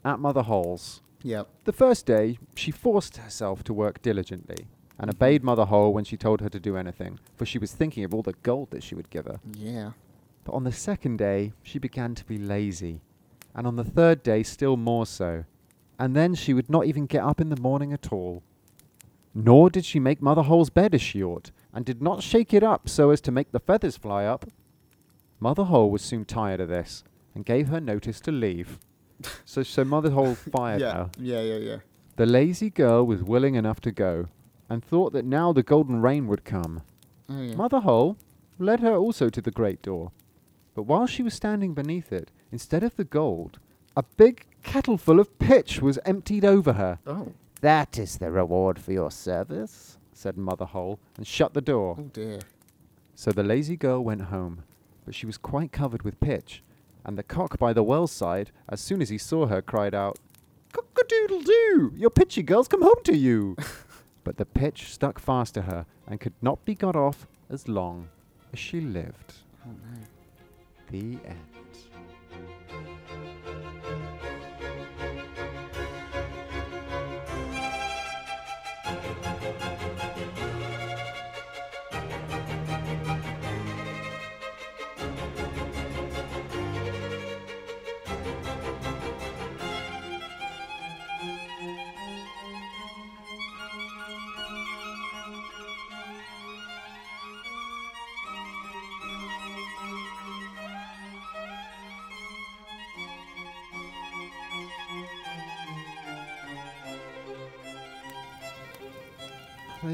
at 0.03 0.19
Mother 0.19 0.41
Hole's. 0.41 1.01
Yep. 1.23 1.47
The 1.63 1.73
first 1.73 2.05
day, 2.05 2.37
she 2.55 2.71
forced 2.71 3.17
herself 3.17 3.63
to 3.65 3.73
work 3.73 4.01
diligently, 4.01 4.67
and 4.99 5.09
obeyed 5.09 5.43
Mother 5.43 5.65
Hole 5.65 5.93
when 5.93 6.05
she 6.05 6.17
told 6.17 6.41
her 6.41 6.49
to 6.49 6.59
do 6.59 6.77
anything, 6.77 7.19
for 7.35 7.45
she 7.45 7.57
was 7.59 7.73
thinking 7.73 8.03
of 8.03 8.13
all 8.13 8.21
the 8.21 8.35
gold 8.43 8.71
that 8.71 8.83
she 8.83 8.95
would 8.95 9.09
give 9.09 9.25
her. 9.25 9.39
Yeah. 9.53 9.91
But 10.43 10.53
on 10.53 10.63
the 10.63 10.71
second 10.71 11.17
day, 11.17 11.53
she 11.63 11.79
began 11.79 12.15
to 12.15 12.25
be 12.25 12.37
lazy, 12.37 13.01
and 13.53 13.65
on 13.65 13.75
the 13.75 13.83
third 13.83 14.23
day, 14.23 14.43
still 14.43 14.77
more 14.77 15.05
so. 15.05 15.45
And 15.97 16.15
then 16.15 16.35
she 16.35 16.53
would 16.53 16.69
not 16.69 16.85
even 16.85 17.05
get 17.05 17.23
up 17.23 17.41
in 17.41 17.49
the 17.49 17.59
morning 17.59 17.93
at 17.93 18.11
all. 18.11 18.43
Nor 19.33 19.69
did 19.69 19.85
she 19.85 19.99
make 19.99 20.21
Mother 20.21 20.43
Hole's 20.43 20.69
bed 20.69 20.93
as 20.93 21.01
she 21.01 21.23
ought, 21.23 21.51
and 21.73 21.83
did 21.83 22.01
not 22.01 22.23
shake 22.23 22.53
it 22.53 22.63
up 22.63 22.87
so 22.87 23.09
as 23.09 23.21
to 23.21 23.31
make 23.31 23.51
the 23.51 23.59
feathers 23.59 23.97
fly 23.97 24.25
up. 24.25 24.45
Mother 25.39 25.65
Hole 25.65 25.91
was 25.91 26.01
soon 26.01 26.25
tired 26.25 26.61
of 26.61 26.69
this, 26.69 27.03
and 27.33 27.45
gave 27.45 27.67
her 27.67 27.81
notice 27.81 28.21
to 28.21 28.31
leave. 28.31 28.79
so, 29.45 29.63
so 29.63 29.83
Mother 29.83 30.11
Hole 30.11 30.35
fired 30.35 30.81
yeah. 30.81 30.93
her. 30.93 31.09
Yeah, 31.19 31.41
yeah, 31.41 31.57
yeah. 31.57 31.77
The 32.17 32.25
lazy 32.25 32.69
girl 32.69 33.05
was 33.05 33.21
willing 33.21 33.55
enough 33.55 33.81
to 33.81 33.91
go, 33.91 34.29
and 34.69 34.83
thought 34.83 35.13
that 35.13 35.25
now 35.25 35.53
the 35.53 35.63
golden 35.63 36.01
rain 36.01 36.27
would 36.27 36.43
come. 36.45 36.81
Oh, 37.29 37.41
yeah. 37.41 37.55
Mother 37.55 37.79
Hole 37.81 38.17
led 38.59 38.79
her 38.79 38.95
also 38.95 39.29
to 39.29 39.41
the 39.41 39.51
great 39.51 39.81
door. 39.81 40.11
But 40.73 40.83
while 40.83 41.07
she 41.07 41.23
was 41.23 41.33
standing 41.33 41.73
beneath 41.73 42.11
it, 42.11 42.31
instead 42.51 42.83
of 42.83 42.95
the 42.95 43.03
gold, 43.03 43.59
a 43.95 44.03
big 44.17 44.45
kettleful 44.63 45.19
of 45.19 45.37
pitch 45.39 45.81
was 45.81 45.99
emptied 46.05 46.45
over 46.45 46.73
her. 46.73 46.99
oh. 47.07 47.33
That 47.61 47.97
is 47.97 48.17
the 48.17 48.29
reward 48.29 48.77
for 48.77 48.91
your 48.91 49.09
service, 49.09 49.97
said 50.13 50.37
Mother 50.37 50.65
Hole, 50.65 50.99
and 51.17 51.25
shut 51.25 51.53
the 51.53 51.61
door. 51.61 51.95
Oh, 51.97 52.03
dear. 52.13 52.39
So 53.15 53.31
the 53.31 53.43
lazy 53.43 53.75
girl 53.77 54.03
went 54.03 54.23
home, 54.23 54.63
but 55.05 55.15
she 55.15 55.25
was 55.25 55.37
quite 55.37 55.71
covered 55.71 56.03
with 56.03 56.19
pitch, 56.19 56.61
and 57.05 57.17
the 57.17 57.23
cock 57.23 57.57
by 57.57 57.71
the 57.73 57.81
well 57.81 58.07
side, 58.07 58.51
as 58.69 58.81
soon 58.81 59.01
as 59.01 59.09
he 59.09 59.17
saw 59.17 59.47
her, 59.47 59.61
cried 59.61 59.95
out, 59.95 60.19
Cock-a-doodle-doo! 60.73 61.93
Your 61.95 62.09
pitchy 62.09 62.43
girl's 62.43 62.67
come 62.67 62.81
home 62.81 63.01
to 63.05 63.15
you! 63.15 63.55
but 64.25 64.35
the 64.35 64.45
pitch 64.45 64.91
stuck 64.91 65.19
fast 65.19 65.53
to 65.53 65.61
her, 65.61 65.85
and 66.05 66.19
could 66.19 66.33
not 66.41 66.65
be 66.65 66.75
got 66.75 66.97
off 66.97 67.27
as 67.49 67.69
long 67.69 68.09
as 68.51 68.59
she 68.59 68.81
lived. 68.81 69.35
Oh, 69.65 69.71
no. 69.71 70.01
The 70.91 71.17
end. 71.25 71.54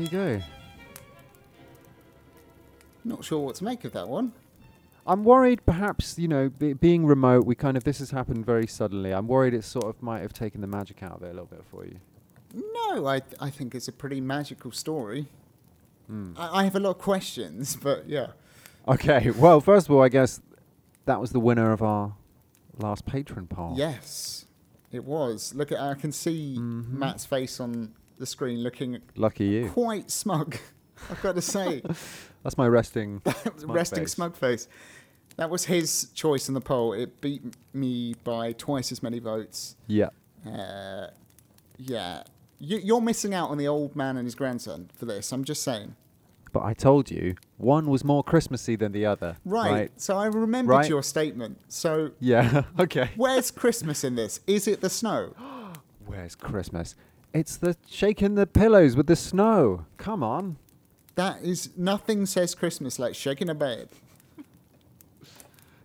You 0.02 0.08
go. 0.10 0.42
Not 3.04 3.24
sure 3.24 3.40
what 3.40 3.56
to 3.56 3.64
make 3.64 3.84
of 3.84 3.94
that 3.94 4.08
one. 4.08 4.34
I'm 5.08 5.24
worried, 5.24 5.66
perhaps 5.66 6.20
you 6.20 6.28
know, 6.28 6.50
be, 6.50 6.74
being 6.74 7.06
remote, 7.06 7.46
we 7.46 7.56
kind 7.56 7.76
of 7.76 7.84
this 7.84 7.98
has 8.00 8.12
happened 8.12 8.46
very 8.46 8.68
suddenly. 8.68 9.12
I'm 9.12 9.28
worried 9.28 9.54
it 9.56 9.64
sort 9.64 9.86
of 9.86 10.02
might 10.04 10.22
have 10.22 10.34
taken 10.34 10.62
the 10.62 10.68
magic 10.68 11.02
out 11.02 11.14
of 11.14 11.24
it 11.24 11.28
a 11.28 11.30
little 11.30 11.46
bit 11.48 11.64
for 11.72 11.86
you. 11.86 12.00
No, 12.54 13.08
I 13.08 13.22
I 13.40 13.50
think 13.50 13.74
it's 13.74 13.88
a 13.88 13.92
pretty 13.92 14.22
magical 14.22 14.72
story. 14.72 15.28
Hmm. 16.08 16.34
I, 16.38 16.60
I 16.60 16.64
have 16.66 16.76
a 16.76 16.80
lot 16.80 16.92
of 16.92 16.98
questions, 17.00 17.76
but 17.82 18.08
yeah. 18.08 18.28
Okay, 18.88 19.32
well, 19.32 19.62
first 19.62 19.88
of 19.88 19.96
all, 19.96 20.04
I 20.04 20.10
guess 20.10 20.42
that 21.06 21.20
was 21.20 21.32
the 21.32 21.40
winner 21.40 21.72
of 21.72 21.82
our 21.82 22.14
last 22.78 23.06
patron 23.06 23.48
poll. 23.48 23.74
Yes, 23.78 24.46
it 24.92 25.04
was. 25.04 25.56
Look 25.56 25.72
at 25.72 25.80
I 25.80 25.96
can 25.96 26.12
see 26.12 26.58
Mhm. 26.60 26.90
Matt's 26.90 27.26
face 27.26 27.60
on 27.60 27.94
the 28.22 28.26
screen, 28.26 28.60
looking 28.64 29.02
Lucky 29.18 29.46
you. 29.46 29.70
quite 29.70 30.10
smug. 30.10 30.56
I've 31.10 31.22
got 31.22 31.36
to 31.36 31.42
say, 31.42 31.82
That's 32.44 32.58
my 32.58 32.68
resting. 32.68 33.22
Smug 33.58 33.76
resting 33.76 34.00
face. 34.04 34.12
smug 34.14 34.36
face. 34.38 34.68
That 35.38 35.50
was 35.50 35.66
his 35.66 36.10
choice 36.14 36.48
in 36.48 36.54
the 36.54 36.62
poll. 36.62 36.94
It 36.94 37.20
beat 37.22 37.42
me 37.74 38.16
by 38.24 38.54
twice 38.54 38.92
as 38.92 39.04
many 39.04 39.20
votes. 39.20 39.76
yeah. 39.88 40.10
Uh, 40.48 41.08
yeah, 41.78 42.24
you, 42.60 42.78
you're 42.78 43.02
missing 43.02 43.34
out 43.34 43.50
on 43.50 43.58
the 43.58 43.68
old 43.68 43.96
man 43.96 44.18
and 44.18 44.26
his 44.26 44.36
grandson 44.36 44.90
for 44.96 45.06
this. 45.06 45.32
I'm 45.32 45.44
just 45.44 45.62
saying. 45.64 45.96
But 46.54 46.64
I 46.64 46.74
told 46.74 47.10
you, 47.12 47.36
one 47.58 47.88
was 47.88 48.04
more 48.04 48.24
Christmassy 48.24 48.76
than 48.76 48.92
the 48.92 49.06
other. 49.06 49.38
Right. 49.46 49.92
So 49.98 50.18
I 50.18 50.26
remembered 50.26 50.74
Right. 50.74 50.90
your 50.90 51.02
statement. 51.04 51.60
So 51.70 52.12
Yeah. 52.20 52.64
okay. 52.80 53.12
where's 53.16 53.52
Christmas 53.52 54.04
in 54.04 54.16
this? 54.16 54.40
Is 54.48 54.68
it 54.68 54.82
the 54.82 54.90
snow? 54.90 55.34
Where's 56.06 56.36
Christmas? 56.36 56.96
It's 57.34 57.56
the 57.58 57.76
shaking 57.90 58.36
the 58.36 58.46
pillows 58.48 58.96
with 58.96 59.08
the 59.08 59.16
snow. 59.16 59.86
Come 59.98 60.24
on. 60.24 60.58
That 61.16 61.42
is 61.42 61.70
nothing 61.78 62.26
says 62.26 62.56
Christmas 62.56 63.00
like 63.00 63.16
shaking 63.16 63.50
a 63.50 63.56
bed. 63.56 63.90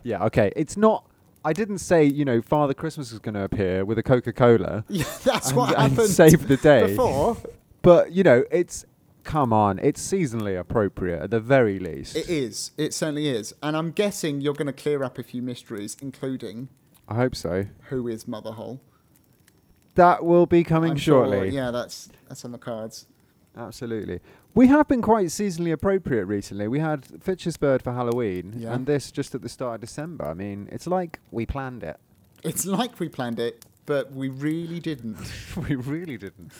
Yeah. 0.02 0.24
Okay. 0.24 0.52
It's 0.56 0.76
not. 0.76 1.04
I 1.44 1.52
didn't 1.52 1.78
say 1.78 2.02
you 2.04 2.24
know 2.24 2.42
Father 2.42 2.74
Christmas 2.74 3.12
is 3.12 3.20
going 3.20 3.34
to 3.34 3.42
appear 3.44 3.84
with 3.84 3.98
a 3.98 4.02
Coca 4.02 4.32
Cola 4.32 4.84
Yeah, 4.88 5.04
that's 5.24 5.48
and, 5.48 5.56
what 5.56 5.78
and 5.78 5.92
happened 5.92 6.08
save 6.10 6.48
the 6.48 6.56
day. 6.56 6.88
before. 6.88 7.36
But 7.82 8.10
you 8.12 8.24
know, 8.24 8.44
it's 8.50 8.84
come 9.22 9.52
on. 9.52 9.78
It's 9.78 10.00
seasonally 10.04 10.58
appropriate 10.58 11.22
at 11.22 11.30
the 11.30 11.38
very 11.40 11.78
least. 11.78 12.16
It 12.16 12.28
is. 12.28 12.72
It 12.76 12.94
certainly 12.94 13.28
is. 13.28 13.54
And 13.62 13.76
I'm 13.76 13.92
guessing 13.92 14.40
you're 14.40 14.54
going 14.54 14.66
to 14.66 14.72
clear 14.72 15.04
up 15.04 15.18
a 15.18 15.22
few 15.22 15.42
mysteries, 15.42 15.96
including 16.02 16.68
I 17.08 17.14
hope 17.14 17.36
so. 17.36 17.66
who 17.90 18.08
is 18.08 18.26
Mother 18.26 18.52
Hole. 18.52 18.80
That 19.96 20.24
will 20.24 20.46
be 20.46 20.62
coming 20.64 20.92
I'm 20.92 20.96
sure- 20.96 21.26
shortly. 21.26 21.50
yeah, 21.50 21.70
that's 21.70 22.08
that's 22.28 22.44
on 22.44 22.52
the 22.52 22.58
cards. 22.58 23.06
Absolutely. 23.56 24.20
We 24.54 24.66
have 24.68 24.86
been 24.88 25.02
quite 25.02 25.26
seasonally 25.26 25.72
appropriate 25.72 26.26
recently. 26.26 26.68
We 26.68 26.78
had 26.78 27.06
Fitcher's 27.22 27.56
Bird 27.56 27.82
for 27.82 27.92
Halloween 27.92 28.54
Yeah. 28.56 28.74
and 28.74 28.86
this 28.86 29.10
just 29.10 29.34
at 29.34 29.42
the 29.42 29.48
start 29.48 29.76
of 29.76 29.80
December. 29.82 30.26
I 30.26 30.34
mean, 30.34 30.68
it's 30.72 30.86
like 30.86 31.20
we 31.30 31.44
planned 31.46 31.82
it. 31.82 31.98
It's 32.42 32.64
like 32.66 33.00
we 33.00 33.08
planned 33.08 33.38
it, 33.38 33.64
but 33.86 34.12
we 34.12 34.28
really 34.28 34.78
didn't. 34.80 35.18
we 35.68 35.74
really 35.76 36.16
didn't. 36.18 36.52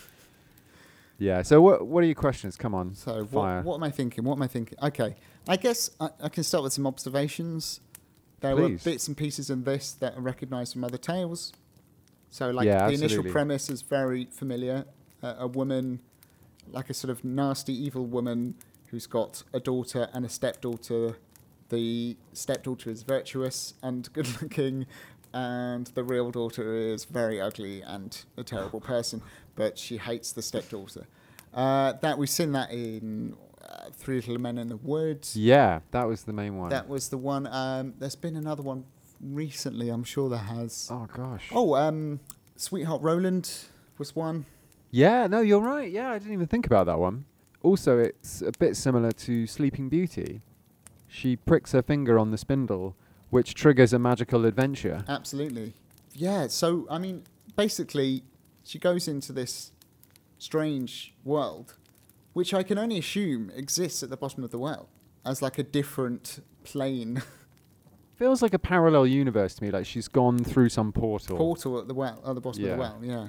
Yeah. 1.19 1.43
So 1.43 1.61
what 1.61 1.87
what 1.87 2.03
are 2.03 2.07
your 2.07 2.15
questions? 2.15 2.57
Come 2.57 2.75
on. 2.75 2.95
So 2.95 3.25
what, 3.31 3.65
what 3.65 3.75
am 3.77 3.83
I 3.83 3.91
thinking? 3.91 4.25
What 4.25 4.35
am 4.37 4.43
I 4.43 4.47
thinking? 4.49 4.79
Okay, 4.83 5.17
I 5.49 5.57
guess 5.57 5.91
I, 6.01 6.09
I 6.23 6.29
can 6.31 6.43
start 6.45 6.65
with 6.65 6.73
some 6.73 6.87
observations. 6.87 7.81
There 8.41 8.55
were 8.57 8.69
bits 8.71 9.09
and 9.09 9.17
pieces 9.17 9.49
in 9.51 9.65
this 9.65 9.93
that 9.93 10.15
are 10.17 10.21
recognised 10.21 10.75
from 10.75 10.85
other 10.85 10.99
tales. 10.99 11.53
So 12.37 12.51
like 12.51 12.67
Yeah, 12.67 12.87
the 12.87 12.93
initial 12.93 13.25
premise 13.25 13.71
is 13.71 13.81
very 13.81 14.27
familiar. 14.27 14.85
Uh, 15.23 15.37
a 15.39 15.47
woman, 15.47 16.01
like 16.71 16.91
a 16.91 16.95
sort 16.95 17.11
of 17.11 17.25
nasty 17.25 17.73
evil 17.73 18.05
woman 18.05 18.57
who's 18.89 19.07
got 19.07 19.43
a 19.55 19.59
daughter 19.59 20.11
and 20.13 20.23
a 20.27 20.29
stepdaughter. 20.29 21.17
The 21.71 22.19
stepdaughter 22.35 22.91
is 22.91 23.05
virtuous 23.05 23.73
and 23.83 24.13
good 24.13 24.29
looking, 24.43 24.85
and 25.33 25.87
the 25.95 26.05
real 26.05 26.31
daughter 26.31 26.75
is 26.77 27.07
very 27.07 27.41
ugly 27.41 27.81
and 27.81 28.23
a 28.37 28.45
terrible 28.45 28.81
person, 28.83 29.23
but 29.55 29.79
she 29.79 29.97
hates 29.97 30.33
the 30.33 30.43
stepdaughter. 30.43 31.07
Uh, 31.55 31.95
that 32.03 32.19
we've 32.19 32.29
seen 32.29 32.53
that 32.53 32.71
in 32.71 33.35
uh, 33.63 33.89
Three 33.95 34.17
Little 34.17 34.37
Men 34.37 34.59
in 34.59 34.69
the 34.69 34.77
Woods. 34.77 35.39
Yeah, 35.39 35.81
that 35.91 36.07
was 36.07 36.25
the 36.25 36.35
main 36.35 36.59
one. 36.59 36.69
That 36.69 36.87
was 36.87 37.09
the 37.09 37.17
one. 37.17 37.47
Um, 37.47 37.95
there's 37.99 38.15
been 38.15 38.37
another 38.37 38.63
one 38.63 38.85
recently. 39.21 39.89
I'm 39.89 40.05
sure 40.05 40.29
there 40.29 40.39
has. 40.39 40.89
oh 40.91 41.07
gosh. 41.15 41.49
Oh, 41.53 41.75
um, 41.75 42.21
Sweetheart 42.57 43.03
Roland 43.03 43.51
was 43.99 44.15
one. 44.15 44.47
Yeah, 44.91 45.27
no, 45.27 45.41
you're 45.41 45.61
right. 45.61 45.91
Yeah, 45.91 46.11
I 46.11 46.19
didn't 46.19 46.33
even 46.33 46.47
think 46.47 46.67
about 46.67 46.87
that 46.87 46.99
one. 46.99 47.25
Also, 47.63 47.99
it's 47.99 48.43
a 48.43 48.53
bit 48.59 48.77
similar 48.77 49.13
to 49.13 49.47
Sleeping 49.47 49.89
Beauty. 49.89 50.43
She 51.09 51.37
pricks 51.37 51.73
her 51.73 51.83
finger 51.83 52.19
on 52.19 52.31
the 52.31 52.39
spindle, 52.39 52.97
which 53.31 53.55
triggers 53.55 53.93
a 53.93 53.99
magical 53.99 54.45
adventure. 54.45 55.05
Absolutely. 55.09 55.75
Yeah. 56.13 56.47
So 56.49 56.87
I 56.91 56.99
mean, 56.99 57.25
basically, 57.57 58.23
she 58.65 58.79
goes 58.79 59.09
into 59.09 59.33
this 59.33 59.73
strange 60.39 61.15
world, 61.25 61.75
which 62.33 62.53
I 62.55 62.63
can 62.63 62.79
only 62.79 62.99
assume 62.99 63.51
exists 63.55 64.03
at 64.03 64.11
the 64.11 64.17
bottom 64.17 64.45
of 64.45 64.51
the 64.51 64.59
well 64.59 64.89
as 65.25 65.43
like 65.43 65.59
a 65.59 65.63
different 65.63 66.43
plane 66.65 67.23
Feels 68.17 68.41
like 68.41 68.55
a 68.55 68.59
parallel 68.59 69.07
universe 69.07 69.55
to 69.57 69.65
me, 69.65 69.71
like 69.71 69.85
she's 69.85 70.09
gone 70.09 70.39
through 70.39 70.71
some 70.71 70.91
portal. 70.91 71.37
portal 71.37 71.79
at 71.79 71.87
the 71.87 71.95
well, 71.95 72.23
at 72.27 72.35
the 72.35 72.41
bottom 72.41 72.65
of 72.65 72.71
the 72.71 72.77
well. 72.77 72.99
Yeah. 73.03 73.29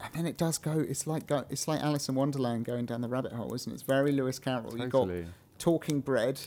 And 0.00 0.14
then 0.14 0.26
it 0.26 0.36
does 0.36 0.58
go. 0.58 0.80
It's 0.80 1.06
like 1.06 1.26
go, 1.26 1.44
it's 1.50 1.68
like 1.68 1.80
Alice 1.80 2.08
in 2.08 2.14
Wonderland 2.14 2.64
going 2.64 2.86
down 2.86 3.02
the 3.02 3.08
rabbit 3.08 3.32
hole, 3.32 3.54
isn't 3.54 3.70
it? 3.70 3.74
It's 3.74 3.82
very 3.82 4.10
Lewis 4.12 4.38
Carroll. 4.38 4.76
You've 4.78 4.90
got 4.90 5.08
talking 5.58 6.00
bread 6.00 6.40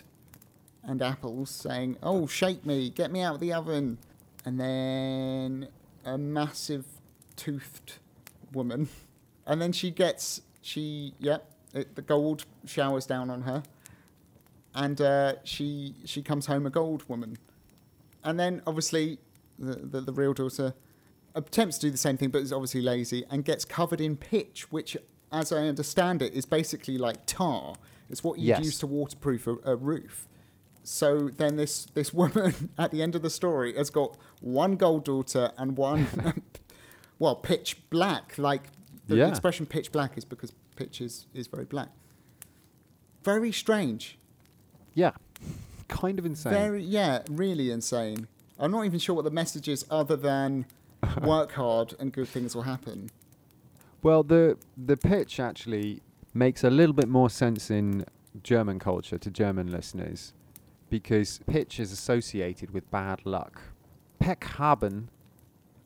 and 0.84 1.02
apples 1.02 1.52
saying, 1.52 1.98
"Oh, 2.02 2.28
shake 2.28 2.66
me, 2.66 2.90
get 2.90 3.12
me 3.12 3.22
out 3.22 3.36
of 3.36 3.40
the 3.40 3.54
oven," 3.54 4.00
and 4.44 4.60
then 4.60 5.68
a 6.04 6.18
massive 6.18 6.86
toothed 7.36 8.00
woman, 8.52 8.90
and 9.46 9.62
then 9.62 9.72
she 9.72 9.92
gets 9.92 10.42
she 10.62 11.14
yep 11.20 11.52
it, 11.74 11.96
the 11.96 12.02
gold 12.02 12.46
showers 12.66 13.06
down 13.06 13.30
on 13.30 13.44
her, 13.44 13.64
and 14.76 15.00
uh, 15.02 15.34
she 15.44 15.96
she 16.06 16.22
comes 16.22 16.46
home 16.46 16.66
a 16.66 16.70
gold 16.70 17.08
woman, 17.10 17.38
and 18.24 18.40
then 18.40 18.62
obviously 18.68 19.18
the, 19.58 19.76
the 19.76 20.02
the 20.02 20.14
real 20.14 20.34
daughter 20.34 20.74
attempts 21.34 21.78
to 21.80 21.88
do 21.88 21.92
the 21.92 21.98
same 21.98 22.18
thing, 22.18 22.30
but 22.30 22.42
is 22.42 22.54
obviously 22.54 22.82
lazy 22.82 23.26
and 23.30 23.44
gets 23.44 23.66
covered 23.66 24.00
in 24.00 24.16
pitch, 24.16 24.72
which, 24.72 24.96
as 25.32 25.52
I 25.52 25.68
understand 25.68 26.22
it, 26.22 26.34
is 26.34 26.46
basically 26.46 26.98
like 26.98 27.26
tar. 27.26 27.76
It's 28.10 28.24
what 28.24 28.38
you 28.40 28.48
Yes. 28.50 28.64
use 28.64 28.80
to 28.80 28.88
waterproof 28.88 29.48
a, 29.48 29.56
a 29.66 29.76
roof. 29.76 30.28
So 30.84 31.30
then 31.30 31.56
this 31.56 31.86
this 31.94 32.14
woman 32.14 32.70
at 32.78 32.92
the 32.92 33.02
end 33.02 33.16
of 33.16 33.22
the 33.22 33.30
story 33.30 33.76
has 33.76 33.90
got 33.90 34.16
one 34.42 34.76
gold 34.76 35.04
daughter 35.06 35.52
and 35.58 35.76
one, 35.76 36.08
well, 37.20 37.36
pitch 37.36 37.78
black. 37.90 38.38
Like 38.38 38.64
the 39.08 39.16
Yeah. 39.18 39.28
expression 39.30 39.66
pitch 39.66 39.92
black 39.92 40.18
is 40.18 40.24
because 40.26 40.54
pitch 40.76 41.02
is, 41.02 41.26
is 41.34 41.48
very 41.48 41.66
black. 41.66 41.90
Very 43.24 43.52
strange. 43.52 44.18
Yeah. 44.96 45.12
Kind 45.88 46.18
of 46.18 46.26
insane. 46.26 46.54
Very, 46.54 46.82
yeah, 46.82 47.22
really 47.30 47.70
insane. 47.70 48.28
I'm 48.58 48.72
not 48.72 48.86
even 48.86 48.98
sure 48.98 49.14
what 49.16 49.26
the 49.26 49.32
message 49.32 49.68
is 49.68 49.86
other 49.92 50.16
than 50.16 50.66
work 51.22 51.52
hard 51.52 51.94
and 52.00 52.12
good 52.12 52.28
things 52.28 52.56
will 52.56 52.64
happen. 52.64 53.12
Well, 54.02 54.24
the 54.24 54.58
the 54.78 54.98
pitch 54.98 55.40
actually 55.40 56.02
makes 56.34 56.64
a 56.64 56.70
little 56.70 56.94
bit 56.94 57.08
more 57.08 57.30
sense 57.30 57.70
in 57.70 58.06
German 58.44 58.80
culture 58.80 59.18
to 59.18 59.30
German 59.30 59.72
listeners 59.72 60.34
because 60.90 61.40
pitch 61.48 61.80
is 61.80 61.92
associated 61.92 62.72
with 62.72 62.90
bad 62.92 63.26
luck. 63.26 63.62
Pech 64.20 64.44
haben, 64.44 65.10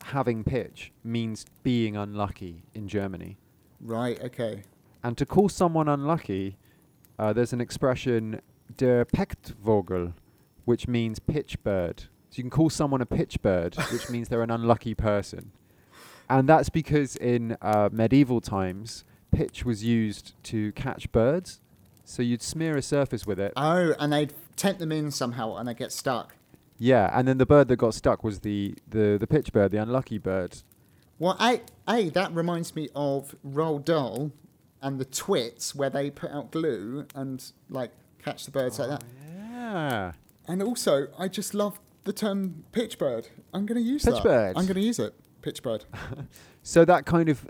having 0.04 0.44
pitch, 0.44 0.92
means 1.02 1.46
being 1.62 1.96
unlucky 1.96 2.62
in 2.74 2.88
Germany. 2.88 3.36
Right, 3.80 4.22
okay. 4.22 4.62
And 5.02 5.16
to 5.16 5.24
call 5.26 5.48
someone 5.48 5.88
unlucky, 5.88 6.56
uh, 7.18 7.32
there's 7.32 7.52
an 7.52 7.60
expression, 7.60 8.40
der 8.76 9.04
Pechvogel, 9.04 10.14
which 10.64 10.88
means 10.88 11.18
pitch 11.18 11.62
bird. 11.62 12.04
So 12.30 12.36
you 12.36 12.44
can 12.44 12.50
call 12.50 12.70
someone 12.70 13.00
a 13.00 13.06
pitch 13.06 13.42
bird, 13.42 13.74
which 13.92 14.08
means 14.10 14.28
they're 14.28 14.42
an 14.42 14.50
unlucky 14.50 14.94
person. 14.94 15.52
And 16.28 16.48
that's 16.48 16.68
because 16.68 17.16
in 17.16 17.56
uh, 17.60 17.88
medieval 17.92 18.40
times, 18.40 19.04
pitch 19.32 19.64
was 19.64 19.84
used 19.84 20.34
to 20.44 20.72
catch 20.72 21.10
birds. 21.10 21.60
So 22.04 22.22
you'd 22.22 22.42
smear 22.42 22.76
a 22.76 22.82
surface 22.82 23.26
with 23.26 23.40
it. 23.40 23.52
Oh, 23.56 23.94
and 23.98 24.12
they'd 24.12 24.32
tempt 24.56 24.80
them 24.80 24.92
in 24.92 25.10
somehow 25.10 25.56
and 25.56 25.68
they'd 25.68 25.76
get 25.76 25.92
stuck. 25.92 26.36
Yeah, 26.78 27.10
and 27.12 27.28
then 27.28 27.38
the 27.38 27.46
bird 27.46 27.68
that 27.68 27.76
got 27.76 27.94
stuck 27.94 28.24
was 28.24 28.40
the, 28.40 28.74
the, 28.88 29.16
the 29.18 29.26
pitch 29.26 29.52
bird, 29.52 29.70
the 29.70 29.78
unlucky 29.78 30.18
bird. 30.18 30.58
Well, 31.18 31.36
A, 31.40 31.60
A 31.88 32.08
that 32.10 32.32
reminds 32.32 32.74
me 32.74 32.88
of 32.94 33.34
Roald 33.46 33.84
Dahl 33.84 34.32
and 34.80 34.98
the 34.98 35.04
Twits, 35.04 35.74
where 35.74 35.90
they 35.90 36.10
put 36.10 36.30
out 36.30 36.50
glue 36.50 37.06
and 37.14 37.52
like 37.68 37.90
catch 38.22 38.44
the 38.44 38.50
birds 38.50 38.78
like 38.78 38.88
that. 38.90 39.04
Oh, 39.04 39.50
yeah. 39.52 40.12
And 40.48 40.62
also, 40.62 41.08
I 41.18 41.28
just 41.28 41.54
love 41.54 41.78
the 42.04 42.12
term 42.12 42.64
pitch 42.72 42.98
bird. 42.98 43.28
I'm 43.52 43.66
going 43.66 43.80
to 43.82 43.86
use 43.88 44.04
Pitch 44.04 44.14
that. 44.14 44.22
bird. 44.22 44.56
I'm 44.56 44.64
going 44.64 44.74
to 44.76 44.80
use 44.80 44.98
it. 44.98 45.14
Pitch 45.42 45.62
bird. 45.62 45.84
So 46.62 46.84
that 46.84 47.06
kind 47.06 47.30
of 47.30 47.48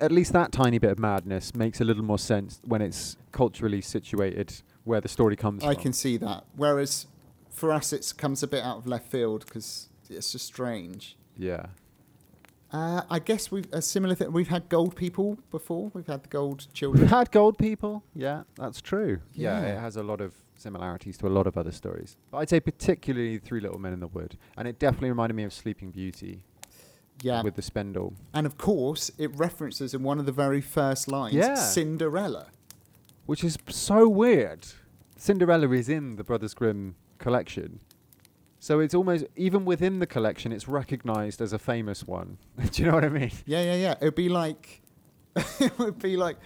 at 0.00 0.10
least 0.10 0.32
that 0.32 0.52
tiny 0.52 0.78
bit 0.78 0.90
of 0.92 0.98
madness 0.98 1.54
makes 1.54 1.82
a 1.82 1.84
little 1.84 2.02
more 2.02 2.18
sense 2.18 2.60
when 2.64 2.80
it's 2.80 3.16
culturally 3.30 3.82
situated 3.82 4.62
where 4.84 5.02
the 5.02 5.08
story 5.08 5.36
comes 5.36 5.62
from. 5.62 5.70
I 5.70 5.74
from. 5.74 5.82
can 5.82 5.92
see 5.92 6.16
that. 6.16 6.44
Whereas 6.56 7.06
for 7.50 7.72
us, 7.72 7.92
it 7.92 8.14
comes 8.16 8.42
a 8.42 8.46
bit 8.46 8.64
out 8.64 8.78
of 8.78 8.86
left 8.86 9.10
field 9.10 9.44
because 9.44 9.90
it's 10.08 10.32
just 10.32 10.46
strange. 10.46 11.16
Yeah. 11.36 11.66
Uh, 12.72 13.02
I 13.08 13.18
guess 13.18 13.50
we've 13.50 13.66
a 13.72 13.80
similar 13.80 14.14
thing. 14.14 14.30
We've 14.32 14.48
had 14.48 14.68
gold 14.68 14.94
people 14.94 15.38
before. 15.50 15.90
We've 15.94 16.06
had 16.06 16.22
the 16.24 16.28
gold 16.28 16.66
children. 16.74 17.00
We've 17.02 17.08
children. 17.08 17.18
had 17.18 17.30
gold 17.32 17.56
people. 17.58 18.02
Yeah, 18.14 18.42
that's 18.56 18.80
true. 18.82 19.20
Yeah. 19.32 19.60
Yeah. 19.62 19.66
it 19.76 19.80
has 19.80 19.96
a 19.96 20.02
lot 20.02 20.20
of 20.20 20.34
similarities 20.56 21.16
to 21.18 21.26
a 21.26 21.30
lot 21.30 21.46
of 21.46 21.56
other 21.56 21.72
stories. 21.72 22.16
But 22.30 22.38
I'd 22.38 22.48
say 22.50 22.60
particularly 22.60 23.38
Three 23.38 23.60
Little 23.60 23.78
Men 23.78 23.92
in 23.94 24.00
the 24.00 24.06
Wood. 24.08 24.36
And 24.56 24.68
it 24.68 24.78
definitely 24.78 25.08
reminded 25.10 25.34
me 25.34 25.44
of 25.44 25.52
Sleeping 25.52 25.90
Beauty 25.92 26.42
yeah, 27.22 27.42
with 27.42 27.54
the 27.54 27.62
spindle. 27.62 28.14
and 28.34 28.44
of 28.46 28.58
course, 28.58 29.10
it 29.18 29.34
references 29.36 29.94
in 29.94 30.02
one 30.02 30.18
of 30.18 30.26
the 30.26 30.32
very 30.32 30.60
first 30.60 31.08
lines 31.08 31.34
Yeah. 31.34 31.54
Cinderella. 31.54 32.48
Which 33.26 33.42
is 33.44 33.56
so 33.68 34.08
weird. 34.08 34.66
Cinderella 35.16 35.70
is 35.70 35.88
in 35.88 36.16
the 36.16 36.24
Brothers 36.24 36.54
Grimm 36.54 36.96
collection. 37.18 37.80
So 38.60 38.80
it's 38.80 38.94
almost, 38.94 39.24
even 39.36 39.64
within 39.64 40.00
the 40.00 40.06
collection, 40.06 40.52
it's 40.52 40.66
recognized 40.66 41.40
as 41.40 41.52
a 41.52 41.58
famous 41.58 42.04
one. 42.04 42.38
Do 42.72 42.82
you 42.82 42.88
know 42.88 42.94
what 42.94 43.04
I 43.04 43.08
mean? 43.08 43.32
Yeah, 43.46 43.62
yeah, 43.62 43.74
yeah. 43.74 43.92
It 44.00 44.04
would 44.04 44.14
be 44.14 44.28
like, 44.28 44.82
it 45.36 45.78
would 45.78 45.98
be 45.98 46.16
like 46.16 46.36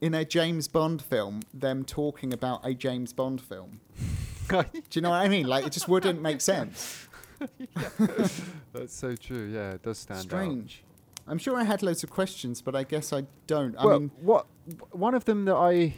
in 0.00 0.14
a 0.14 0.24
James 0.24 0.68
Bond 0.68 1.02
film, 1.02 1.42
them 1.52 1.84
talking 1.84 2.32
about 2.32 2.66
a 2.66 2.74
James 2.74 3.12
Bond 3.12 3.40
film. 3.40 3.80
Do 4.48 4.64
you 4.92 5.02
know 5.02 5.10
what 5.10 5.20
I 5.20 5.28
mean? 5.28 5.46
Like, 5.46 5.66
it 5.66 5.72
just 5.72 5.88
wouldn't 5.88 6.20
make 6.20 6.40
sense. 6.40 7.08
That's 8.72 8.94
so 8.94 9.14
true. 9.14 9.50
Yeah, 9.52 9.72
it 9.72 9.82
does 9.82 9.98
stand 9.98 10.18
out. 10.18 10.24
Strange. 10.24 10.84
I'm 11.26 11.38
sure 11.38 11.56
I 11.56 11.64
had 11.64 11.82
loads 11.82 12.02
of 12.02 12.10
questions, 12.10 12.62
but 12.62 12.74
I 12.74 12.82
guess 12.82 13.12
I 13.12 13.24
don't. 13.46 13.76
I 13.76 13.86
well, 13.86 14.00
mean, 14.00 14.10
what 14.20 14.46
one 14.90 15.14
of 15.14 15.24
them 15.24 15.44
that 15.44 15.54
I 15.54 15.94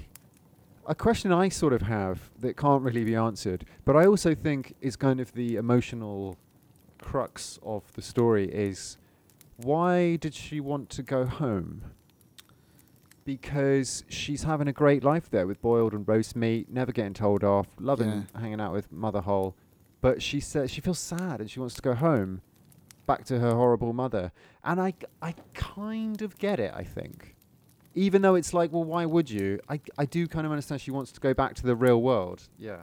a 0.87 0.95
question 0.95 1.33
I 1.33 1.49
sort 1.49 1.73
of 1.73 1.83
have 1.83 2.31
that 2.41 2.57
can't 2.57 2.83
really 2.83 3.05
be 3.05 3.14
answered, 3.14 3.64
but 3.85 3.97
I 3.97 4.07
also 4.07 4.35
think 4.35 4.75
is 4.81 4.97
kind 4.97 5.21
of 5.21 5.33
the 5.33 5.57
emotional 5.57 6.37
crux 7.00 7.59
of 7.62 7.93
the 7.95 8.03
story 8.03 8.47
is 8.53 8.97
why 9.57 10.17
did 10.17 10.35
she 10.35 10.61
want 10.61 10.91
to 10.91 11.03
go 11.03 11.26
home? 11.26 11.83
Because 13.25 14.05
she's 14.09 14.43
having 14.43 14.69
a 14.69 14.73
great 14.73 15.03
life 15.03 15.31
there 15.31 15.47
with 15.47 15.62
boiled 15.62 15.95
and 15.95 16.07
roast 16.07 16.37
meat, 16.37 16.69
never 16.71 16.93
getting 16.93 17.14
told 17.14 17.43
off, 17.43 17.69
loving 17.79 18.26
hanging 18.38 18.61
out 18.61 18.73
with 18.73 18.93
Mother 18.93 19.21
Hole. 19.21 19.55
But 20.00 20.21
she 20.23 20.41
says 20.41 20.71
she 20.71 20.83
feels 20.83 20.99
sad 20.99 21.41
and 21.41 21.50
she 21.50 21.61
wants 21.61 21.75
to 21.76 21.83
go 21.83 21.95
home, 21.95 22.43
back 23.07 23.25
to 23.26 23.41
her 23.41 23.55
horrible 23.55 23.95
mother. 23.95 24.33
And 24.62 24.81
I, 24.81 24.95
I 25.23 25.35
kind 25.55 26.21
of 26.21 26.37
get 26.38 26.61
it, 26.61 26.73
I 26.75 26.85
think. 26.85 27.35
Even 27.95 28.23
though 28.23 28.35
it's 28.35 28.52
like, 28.52 28.73
well, 28.73 28.85
why 28.85 29.07
would 29.07 29.30
you? 29.30 29.61
I, 29.69 29.80
I 29.99 30.04
do 30.07 30.26
kind 30.26 30.45
of 30.47 30.52
understand 30.52 30.80
she 30.80 30.91
wants 30.91 31.13
to 31.13 31.21
go 31.21 31.33
back 31.35 31.54
to 31.54 31.63
the 31.63 31.76
real 31.76 32.00
world. 32.02 32.43
Yeah. 32.59 32.83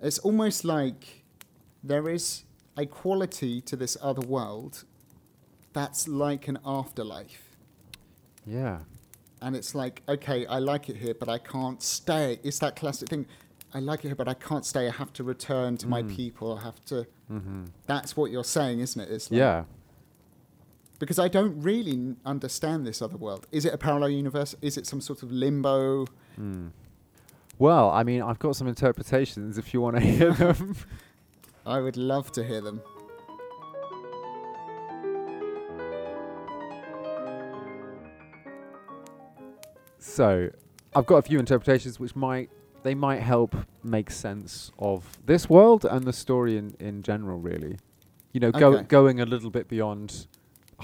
it's 0.00 0.18
almost 0.20 0.64
like 0.64 1.24
there 1.82 2.08
is 2.08 2.44
a 2.76 2.86
quality 2.86 3.60
to 3.62 3.76
this 3.76 3.96
other 4.02 4.22
world 4.26 4.84
that's 5.72 6.06
like 6.08 6.46
an 6.48 6.58
afterlife. 6.64 7.56
Yeah. 8.46 8.80
And 9.42 9.54
it's 9.56 9.74
like, 9.74 10.02
okay, 10.08 10.46
I 10.46 10.58
like 10.58 10.88
it 10.88 10.96
here, 10.96 11.14
but 11.14 11.28
I 11.28 11.38
can't 11.38 11.82
stay. 11.82 12.38
It's 12.42 12.58
that 12.60 12.76
classic 12.76 13.08
thing. 13.08 13.26
I 13.74 13.80
like 13.80 14.04
it 14.04 14.08
here, 14.08 14.14
but 14.14 14.28
I 14.28 14.34
can't 14.34 14.64
stay. 14.64 14.86
I 14.86 14.90
have 14.92 15.12
to 15.14 15.24
return 15.24 15.76
to 15.78 15.88
my 15.88 16.02
Mm. 16.02 16.14
people. 16.16 16.56
I 16.58 16.62
have 16.62 16.84
to. 16.86 17.06
Mm-hmm. 17.30 17.64
That's 17.86 18.16
what 18.16 18.30
you're 18.30 18.44
saying, 18.44 18.80
isn't 18.80 19.00
it? 19.00 19.10
It's 19.10 19.30
like, 19.30 19.38
Yeah. 19.38 19.64
Because 20.98 21.18
I 21.18 21.28
don't 21.28 21.60
really 21.60 21.92
n- 21.92 22.16
understand 22.24 22.86
this 22.86 23.02
other 23.02 23.16
world. 23.16 23.46
Is 23.50 23.64
it 23.64 23.74
a 23.74 23.78
parallel 23.78 24.10
universe? 24.10 24.54
Is 24.62 24.76
it 24.76 24.86
some 24.86 25.00
sort 25.00 25.22
of 25.22 25.32
limbo? 25.32 26.06
Mm. 26.40 26.70
Well, 27.58 27.90
I 27.90 28.02
mean, 28.02 28.22
I've 28.22 28.38
got 28.38 28.56
some 28.56 28.66
interpretations 28.68 29.58
if 29.58 29.72
you 29.74 29.80
want 29.80 29.96
to 29.96 30.02
hear 30.02 30.32
them. 30.32 30.76
I 31.66 31.80
would 31.80 31.96
love 31.96 32.30
to 32.32 32.44
hear 32.44 32.60
them. 32.60 32.80
So, 39.98 40.50
I've 40.94 41.06
got 41.06 41.16
a 41.16 41.22
few 41.22 41.38
interpretations 41.38 41.98
which 41.98 42.14
might 42.14 42.50
they 42.82 42.94
might 42.94 43.20
help 43.20 43.56
make 43.82 44.10
sense 44.10 44.70
of 44.78 45.18
this 45.24 45.48
world 45.48 45.84
and 45.84 46.04
the 46.04 46.12
story 46.12 46.56
in, 46.56 46.76
in 46.78 47.02
general. 47.02 47.38
Really, 47.38 47.78
you 48.32 48.40
know, 48.40 48.52
go, 48.52 48.82
going 48.82 49.20
a 49.20 49.26
little 49.26 49.50
bit 49.50 49.66
beyond 49.66 50.26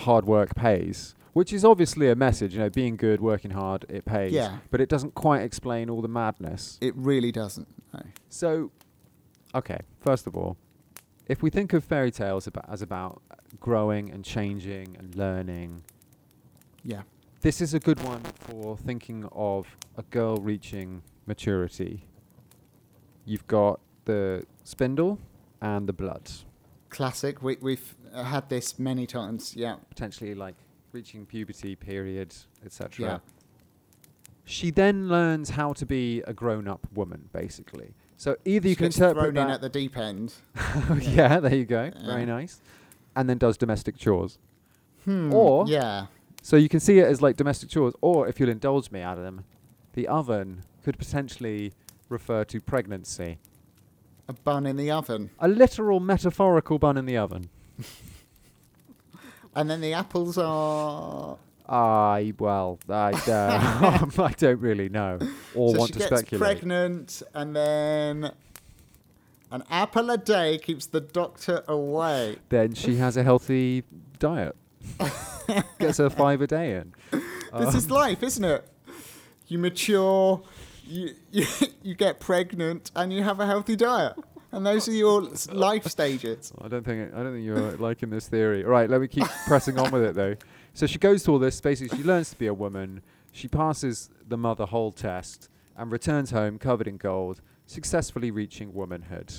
hard 0.01 0.25
work 0.27 0.55
pays, 0.55 1.15
which 1.33 1.53
is 1.53 1.65
obviously 1.65 2.09
a 2.11 2.15
message. 2.17 2.55
You 2.55 2.61
know, 2.61 2.71
being 2.71 2.97
good, 2.97 3.21
working 3.21 3.53
hard, 3.53 3.85
it 3.89 4.05
pays. 4.05 4.33
Yeah. 4.33 4.59
But 4.71 4.81
it 4.81 4.89
doesn't 4.89 5.15
quite 5.15 5.43
explain 5.43 5.89
all 5.91 6.03
the 6.03 6.09
madness. 6.09 6.79
It 6.81 6.95
really 6.97 7.33
doesn't. 7.33 7.69
No. 7.95 8.01
So, 8.29 8.71
okay, 9.55 9.79
first 10.01 10.27
of 10.27 10.37
all, 10.37 10.57
if 11.27 11.43
we 11.43 11.51
think 11.51 11.73
of 11.73 11.85
fairy 11.85 12.11
tales 12.11 12.47
about, 12.47 12.67
as 12.69 12.83
about 12.83 13.23
growing 13.61 14.11
and 14.11 14.25
changing 14.25 14.97
and 14.99 15.15
learning, 15.15 15.83
Yeah. 16.85 17.03
this 17.43 17.61
is 17.61 17.75
a 17.75 17.79
good 17.81 18.03
one 18.03 18.23
for 18.41 18.77
thinking 18.77 19.29
of 19.33 19.77
a 19.97 20.03
girl 20.03 20.37
reaching 20.39 21.03
maturity. 21.27 22.05
You've 23.25 23.47
got 23.47 23.81
the 24.07 24.45
spindle 24.65 25.19
and 25.61 25.87
the 25.89 25.93
blood, 25.93 26.31
Classic. 26.89 27.41
We, 27.43 27.57
we've 27.61 27.95
uh, 28.13 28.23
had 28.25 28.49
this 28.49 28.79
many 28.79 29.07
times. 29.07 29.55
Yeah. 29.57 29.77
potentially 29.89 30.35
like 30.35 30.55
reaching 30.93 31.27
puberty 31.27 31.77
period, 31.77 32.35
etc. 32.65 33.07
Yeah. 33.07 33.19
She 34.45 34.71
then 34.71 35.09
learns 35.09 35.51
how 35.51 35.73
to 35.75 35.87
be 35.87 36.23
a 36.27 36.33
grown-up 36.33 36.87
woman, 36.93 37.29
basically. 37.33 37.95
So 38.17 38.37
either 38.45 38.69
you 38.69 38.73
She 38.73 38.77
can 38.77 38.87
gets 38.87 38.97
interpret 38.97 39.35
thrown 39.35 39.47
in 39.47 39.51
at 39.51 39.61
the 39.61 39.69
deep 39.69 39.97
end. 39.97 40.35
yeah, 41.01 41.39
there 41.41 41.55
you 41.55 41.65
go. 41.65 41.85
Yeah. 41.95 42.07
Very 42.07 42.27
nice. 42.27 42.61
And 43.15 43.31
then 43.31 43.39
does 43.39 43.57
domestic 43.57 43.97
chores. 43.97 44.39
Hmm. 45.05 45.33
Or- 45.33 45.67
yeah. 45.67 46.07
So 46.43 46.57
you 46.57 46.69
can 46.69 46.81
see 46.81 46.99
it 46.99 47.05
as 47.07 47.21
like 47.23 47.37
domestic 47.37 47.69
chores, 47.69 47.95
or 48.01 48.27
if 48.27 48.41
you'll 48.41 48.49
indulge 48.49 48.91
me, 48.91 49.01
Adam, 49.01 49.45
the 49.93 50.09
oven 50.09 50.63
could 50.83 50.99
potentially 50.99 51.73
refer 52.09 52.45
to 52.45 52.61
pregnancy. 52.61 53.39
A 54.27 54.33
bun 54.33 54.67
in 54.67 54.77
the 54.77 54.91
oven. 54.91 55.31
A 55.39 55.49
literal 55.49 56.01
metaphorical 56.01 56.79
bun 56.79 56.97
in 56.97 57.05
the 57.05 57.17
oven. 57.17 57.51
And 59.55 59.69
then 59.69 59.81
the 59.81 59.95
apples 59.95 60.39
are. 60.39 61.37
I 61.69 62.33
well, 62.39 62.79
I 62.89 63.11
uh, 63.13 64.07
I 64.23 64.33
don't 64.39 64.61
really 64.61 64.89
know 64.89 65.19
or 65.57 65.73
so 65.75 65.79
want 65.79 65.89
she 65.89 65.93
to 65.95 65.99
gets 65.99 66.21
speculate. 66.21 66.41
pregnant, 66.41 67.23
and 67.35 67.55
then 67.57 68.33
an 69.51 69.65
apple 69.69 70.11
a 70.11 70.19
day 70.19 70.59
keeps 70.59 70.87
the 70.87 71.01
doctor 71.01 71.65
away. 71.67 72.37
Then 72.49 72.75
she 72.75 72.97
has 72.97 73.17
a 73.17 73.23
healthy 73.25 73.83
diet. 74.21 74.55
Gets 75.81 75.99
her 75.99 76.11
five 76.11 76.41
a 76.43 76.47
day 76.47 76.77
in. 76.77 76.93
This 77.11 77.23
Um, 77.53 77.77
is 77.77 77.91
life, 77.91 78.23
isn't 78.23 78.45
it? 78.45 78.67
You 79.49 79.59
mature, 79.59 80.43
you, 80.87 81.11
you 81.33 81.45
you 81.83 81.95
get 81.97 82.21
pregnant, 82.21 82.91
and 82.95 83.13
you 83.13 83.23
have 83.25 83.41
a 83.41 83.47
healthy 83.47 83.75
diet, 83.77 84.15
and 84.53 84.67
those 84.67 84.89
are 84.89 84.93
your 84.93 85.23
life 85.53 85.87
stages. 85.87 86.53
I 86.61 86.69
don't 86.69 86.85
think 86.85 87.13
I 87.15 87.23
don't 87.23 87.33
think 87.35 87.45
you're 87.45 87.77
liking 87.79 88.11
this 88.11 88.29
theory. 88.29 88.65
All 88.65 88.71
right, 88.71 88.89
let 88.91 89.01
me 89.01 89.09
keep 89.09 89.27
pressing 89.47 89.79
on 89.79 89.91
with 89.91 90.03
it 90.03 90.15
though. 90.15 90.37
So 90.75 90.87
she 90.87 90.99
goes 90.99 91.23
to 91.25 91.33
all 91.33 91.39
this. 91.39 91.61
Basically, 91.61 91.97
she 91.99 92.05
learns 92.05 92.31
to 92.31 92.37
be 92.39 92.47
a 92.47 92.55
woman. 92.55 93.03
She 93.33 93.49
passes 93.49 94.11
the 94.27 94.37
mother 94.37 94.67
hole 94.67 94.93
test 94.93 95.49
and 95.77 95.91
returns 95.93 96.31
home 96.33 96.59
covered 96.59 96.87
in 96.89 96.97
gold, 96.97 97.41
successfully 97.67 98.31
reaching 98.31 98.75
womanhood. 98.75 99.33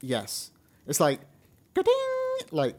Yes, 0.00 0.50
it's 0.86 1.00
like, 1.00 1.20
ka-ding, 1.74 2.48
like 2.50 2.74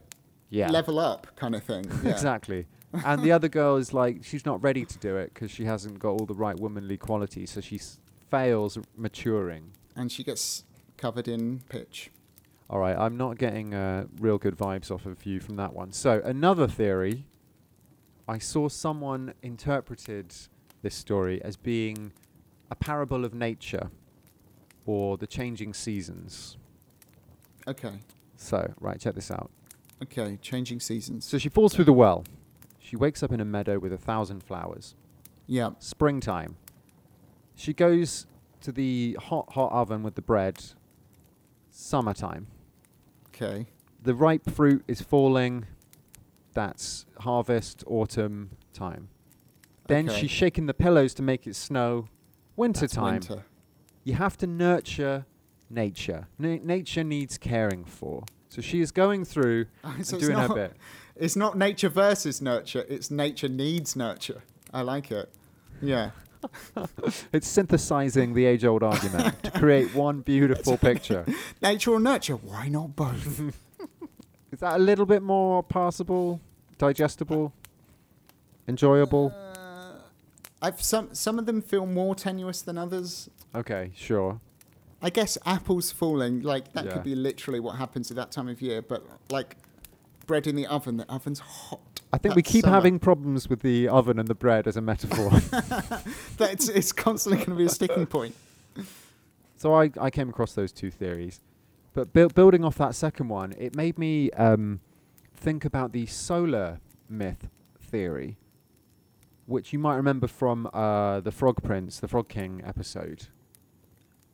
Yeah, 0.49 0.69
level 0.69 0.99
up 0.99 1.27
kind 1.35 1.55
of 1.55 1.63
thing. 1.63 1.85
Yeah. 2.03 2.11
exactly. 2.11 2.65
and 3.05 3.21
the 3.23 3.31
other 3.31 3.47
girl 3.47 3.77
is 3.77 3.93
like, 3.93 4.23
she's 4.23 4.45
not 4.45 4.61
ready 4.63 4.85
to 4.85 4.97
do 4.97 5.15
it 5.17 5.33
because 5.33 5.51
she 5.51 5.65
hasn't 5.65 5.99
got 5.99 6.09
all 6.19 6.25
the 6.25 6.33
right 6.33 6.59
womanly 6.59 6.97
qualities, 6.97 7.51
so 7.51 7.61
she 7.61 7.75
s- 7.77 7.99
fails 8.29 8.77
maturing. 8.97 9.71
And 9.95 10.11
she 10.11 10.23
gets 10.23 10.63
covered 11.01 11.27
in 11.27 11.61
pitch. 11.67 12.11
All 12.69 12.79
right, 12.79 12.95
I'm 12.95 13.17
not 13.17 13.37
getting 13.37 13.73
uh, 13.73 14.05
real 14.19 14.37
good 14.37 14.55
vibes 14.55 14.91
off 14.91 15.05
of 15.05 15.25
you 15.25 15.39
from 15.41 15.55
that 15.57 15.73
one. 15.73 15.91
So 15.91 16.21
another 16.23 16.67
theory, 16.67 17.25
I 18.27 18.37
saw 18.37 18.69
someone 18.69 19.33
interpreted 19.41 20.33
this 20.81 20.95
story 20.95 21.41
as 21.43 21.57
being 21.57 22.13
a 22.69 22.75
parable 22.75 23.25
of 23.25 23.33
nature 23.33 23.89
or 24.85 25.17
the 25.17 25.27
changing 25.27 25.73
seasons. 25.73 26.57
Okay, 27.67 27.93
So, 28.37 28.73
right, 28.79 28.99
check 28.99 29.15
this 29.15 29.29
out. 29.31 29.51
okay, 30.01 30.37
changing 30.41 30.79
seasons. 30.79 31.25
So 31.25 31.37
she 31.37 31.49
falls 31.49 31.73
through 31.75 31.85
the 31.85 31.93
well. 31.93 32.23
She 32.79 32.95
wakes 32.95 33.21
up 33.21 33.31
in 33.31 33.39
a 33.39 33.45
meadow 33.45 33.77
with 33.79 33.93
a 33.93 33.97
thousand 33.97 34.43
flowers. 34.43 34.95
yeah, 35.45 35.71
Springtime. 35.79 36.55
She 37.55 37.73
goes 37.73 38.25
to 38.61 38.71
the 38.71 39.17
hot, 39.21 39.51
hot 39.53 39.71
oven 39.71 40.01
with 40.03 40.15
the 40.15 40.21
bread. 40.21 40.63
Summertime. 41.71 42.47
okay, 43.29 43.65
the 44.03 44.13
ripe 44.13 44.49
fruit 44.49 44.83
is 44.87 45.01
falling. 45.01 45.65
That's 46.53 47.05
harvest, 47.19 47.83
autumn 47.87 48.51
time. 48.73 49.07
Then 49.87 50.09
Okay. 50.09 50.21
she's 50.21 50.31
shaking 50.31 50.65
the 50.65 50.73
pillows 50.73 51.13
to 51.15 51.21
make 51.23 51.47
it 51.47 51.55
snow. 51.55 52.07
Winter 52.57 52.81
That's 52.81 52.93
time. 52.95 53.13
winter. 53.15 53.45
You 54.03 54.15
have 54.15 54.35
to 54.37 54.47
nurture 54.47 55.25
nature. 55.69 56.27
Na- 56.37 56.57
nature 56.61 57.03
needs 57.05 57.37
caring 57.37 57.85
for. 57.85 58.23
So 58.49 58.61
she 58.61 58.81
is 58.81 58.91
going 58.91 59.23
through 59.23 59.67
and 59.83 60.05
so 60.05 60.17
it's 60.17 60.25
doing 60.25 60.37
her 60.37 60.47
not- 60.49 60.55
bit. 60.55 60.73
It's 61.15 61.35
not 61.37 61.57
nature 61.57 61.89
versus 61.89 62.41
nurture. 62.41 62.85
It's 62.89 63.09
nature 63.11 63.47
needs 63.47 63.95
nurture. 63.95 64.43
I 64.73 64.81
like 64.81 65.09
it. 65.11 65.29
Yeah. 65.81 66.11
It's 67.33 67.47
synthesizing 67.47 68.33
the 68.33 68.45
age-old 68.45 68.83
argument 68.83 69.41
to 69.43 69.51
create 69.51 69.93
one 69.95 70.21
beautiful 70.21 70.77
picture. 70.77 71.25
Nature 71.61 71.91
or 71.91 71.99
nurture? 71.99 72.35
Why 72.35 72.67
not 72.69 72.95
both? 72.95 73.39
Is 74.51 74.59
that 74.59 74.75
a 74.75 74.79
little 74.79 75.05
bit 75.05 75.21
more 75.21 75.63
passable, 75.63 76.39
digestible, 76.77 77.53
enjoyable? 78.67 79.33
Uh, 79.35 79.93
I've 80.61 80.81
some 80.81 81.13
some 81.15 81.39
of 81.39 81.45
them 81.45 81.61
feel 81.61 81.85
more 81.85 82.15
tenuous 82.15 82.61
than 82.61 82.77
others. 82.77 83.29
Okay, 83.55 83.91
sure. 83.95 84.39
I 85.01 85.09
guess 85.09 85.37
apples 85.45 85.91
falling, 85.91 86.41
like 86.41 86.73
that 86.73 86.85
Yeah. 86.85 86.91
could 86.93 87.03
be 87.03 87.15
literally 87.15 87.59
what 87.59 87.77
happens 87.77 88.11
at 88.11 88.17
that 88.17 88.31
time 88.31 88.47
of 88.47 88.61
year. 88.61 88.81
But 88.81 89.03
like 89.31 89.57
bread 90.31 90.47
in 90.47 90.55
the 90.55 90.65
oven, 90.67 90.95
the 90.95 91.11
oven's 91.11 91.39
hot. 91.41 91.99
I 92.13 92.17
think 92.17 92.35
we 92.35 92.41
keep 92.41 92.63
summer. 92.63 92.73
having 92.73 92.99
problems 92.99 93.49
with 93.49 93.59
the 93.59 93.89
oven 93.89 94.17
and 94.17 94.29
the 94.29 94.33
bread 94.33 94.65
as 94.65 94.77
a 94.77 94.81
metaphor. 94.81 95.29
That's 96.37 96.69
it's 96.69 96.93
constantly 96.93 97.39
going 97.39 97.49
to 97.49 97.55
be 97.55 97.65
a 97.65 97.69
sticking 97.69 98.05
point. 98.05 98.33
so 99.57 99.73
I, 99.73 99.91
I 99.99 100.09
came 100.09 100.29
across 100.29 100.53
those 100.53 100.71
two 100.71 100.89
theories. 100.89 101.41
But 101.93 102.13
buil- 102.13 102.29
building 102.29 102.63
off 102.63 102.77
that 102.77 102.95
second 102.95 103.27
one, 103.27 103.53
it 103.57 103.75
made 103.75 103.99
me 103.99 104.31
um, 104.31 104.79
think 105.35 105.65
about 105.65 105.91
the 105.91 106.05
solar 106.05 106.79
myth 107.09 107.49
theory, 107.81 108.37
which 109.47 109.73
you 109.73 109.79
might 109.79 109.97
remember 109.97 110.27
from 110.27 110.69
uh, 110.73 111.19
the 111.19 111.33
Frog 111.33 111.61
Prince, 111.61 111.99
the 111.99 112.07
Frog 112.07 112.29
King 112.29 112.61
episode. 112.65 113.27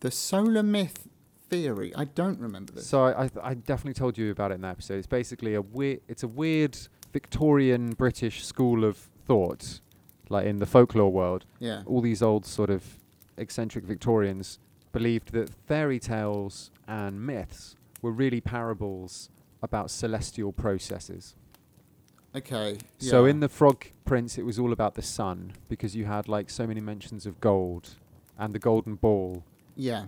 The 0.02 0.12
solar 0.12 0.62
myth 0.62 1.08
theory. 1.50 1.94
I 1.96 2.06
don't 2.06 2.40
remember 2.40 2.74
this. 2.74 2.88
So 2.88 3.04
I, 3.04 3.24
I, 3.24 3.28
th- 3.28 3.44
I 3.44 3.54
definitely 3.54 3.94
told 3.94 4.18
you 4.18 4.32
about 4.32 4.52
it 4.52 4.56
in 4.56 4.62
that 4.62 4.72
episode. 4.72 4.98
It's 4.98 5.08
basically 5.08 5.54
a 5.56 5.62
weird, 5.62 6.02
it's 6.08 6.24
a 6.24 6.28
weird 6.28 6.78
Victorian 7.14 7.92
British 7.92 8.46
school 8.46 8.84
of 8.84 8.98
thought, 9.26 9.80
like 10.30 10.46
in 10.46 10.60
the 10.60 10.66
folklore 10.66 11.12
world. 11.12 11.46
yeah. 11.60 11.84
all 11.86 12.02
these 12.02 12.22
old 12.22 12.46
sort 12.46 12.70
of 12.70 12.84
eccentric 13.38 13.86
Victorians 13.86 14.60
believed 14.92 15.32
that 15.34 15.50
fairy 15.68 16.00
tales 16.00 16.72
and 16.88 17.26
myths 17.26 17.76
were 18.02 18.12
really 18.12 18.42
parables 18.42 19.30
about 19.62 19.90
celestial 19.92 20.52
processes. 20.52 21.36
Okay. 22.36 22.78
Yeah. 23.00 23.10
So 23.12 23.26
in 23.26 23.40
the 23.40 23.50
Frog 23.50 23.86
Prince, 24.06 24.38
it 24.38 24.44
was 24.44 24.60
all 24.60 24.72
about 24.72 24.96
the 24.96 25.02
sun 25.02 25.54
because 25.70 25.96
you 25.96 26.06
had 26.06 26.28
like 26.28 26.50
so 26.50 26.68
many 26.68 26.82
mentions 26.82 27.26
of 27.26 27.40
gold 27.40 27.96
and 28.38 28.54
the 28.54 28.60
golden 28.60 28.96
ball. 28.96 29.44
yeah. 29.76 30.06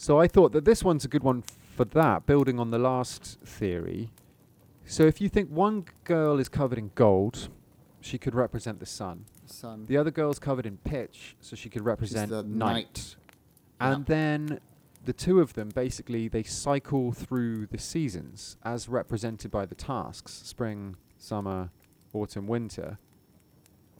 So 0.00 0.18
I 0.18 0.28
thought 0.28 0.52
that 0.52 0.64
this 0.64 0.82
one's 0.82 1.04
a 1.04 1.08
good 1.08 1.22
one 1.22 1.44
for 1.76 1.84
that, 1.84 2.24
building 2.24 2.58
on 2.58 2.70
the 2.70 2.78
last 2.78 3.38
theory. 3.44 4.10
So 4.86 5.02
if 5.02 5.20
you 5.20 5.28
think 5.28 5.50
one 5.50 5.84
girl 6.04 6.38
is 6.38 6.48
covered 6.48 6.78
in 6.78 6.90
gold, 6.94 7.50
she 8.00 8.16
could 8.16 8.34
represent 8.34 8.80
the 8.80 8.86
sun. 8.86 9.26
Sun. 9.44 9.84
The 9.84 9.98
other 9.98 10.10
girl's 10.10 10.38
covered 10.38 10.64
in 10.64 10.78
pitch, 10.78 11.36
so 11.42 11.54
she 11.54 11.68
could 11.68 11.84
represent 11.84 12.30
the 12.30 12.42
night. 12.42 12.74
night. 12.74 13.16
And 13.78 14.06
then 14.06 14.60
the 15.04 15.12
two 15.12 15.38
of 15.38 15.52
them 15.52 15.68
basically 15.68 16.28
they 16.28 16.44
cycle 16.44 17.12
through 17.12 17.66
the 17.66 17.78
seasons 17.78 18.56
as 18.62 18.88
represented 18.88 19.50
by 19.50 19.66
the 19.66 19.74
tasks: 19.74 20.32
spring, 20.32 20.96
summer, 21.18 21.72
autumn, 22.14 22.46
winter. 22.46 22.98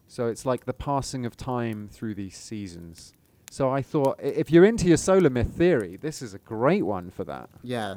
So 0.07 0.29
it's 0.29 0.47
like 0.47 0.65
the 0.65 0.73
passing 0.73 1.27
of 1.27 1.37
time 1.37 1.91
through 1.93 2.15
these 2.15 2.39
seasons. 2.39 3.13
So 3.53 3.69
I 3.69 3.83
thought, 3.83 4.19
if 4.23 4.51
you're 4.51 4.65
into 4.65 4.87
your 4.87 4.97
solar 4.97 5.29
myth 5.29 5.53
theory, 5.57 5.99
this 6.01 6.23
is 6.23 6.35
a 6.35 6.39
great 6.39 6.87
one 6.87 7.11
for 7.11 7.25
that. 7.25 7.51
Yeah. 7.65 7.97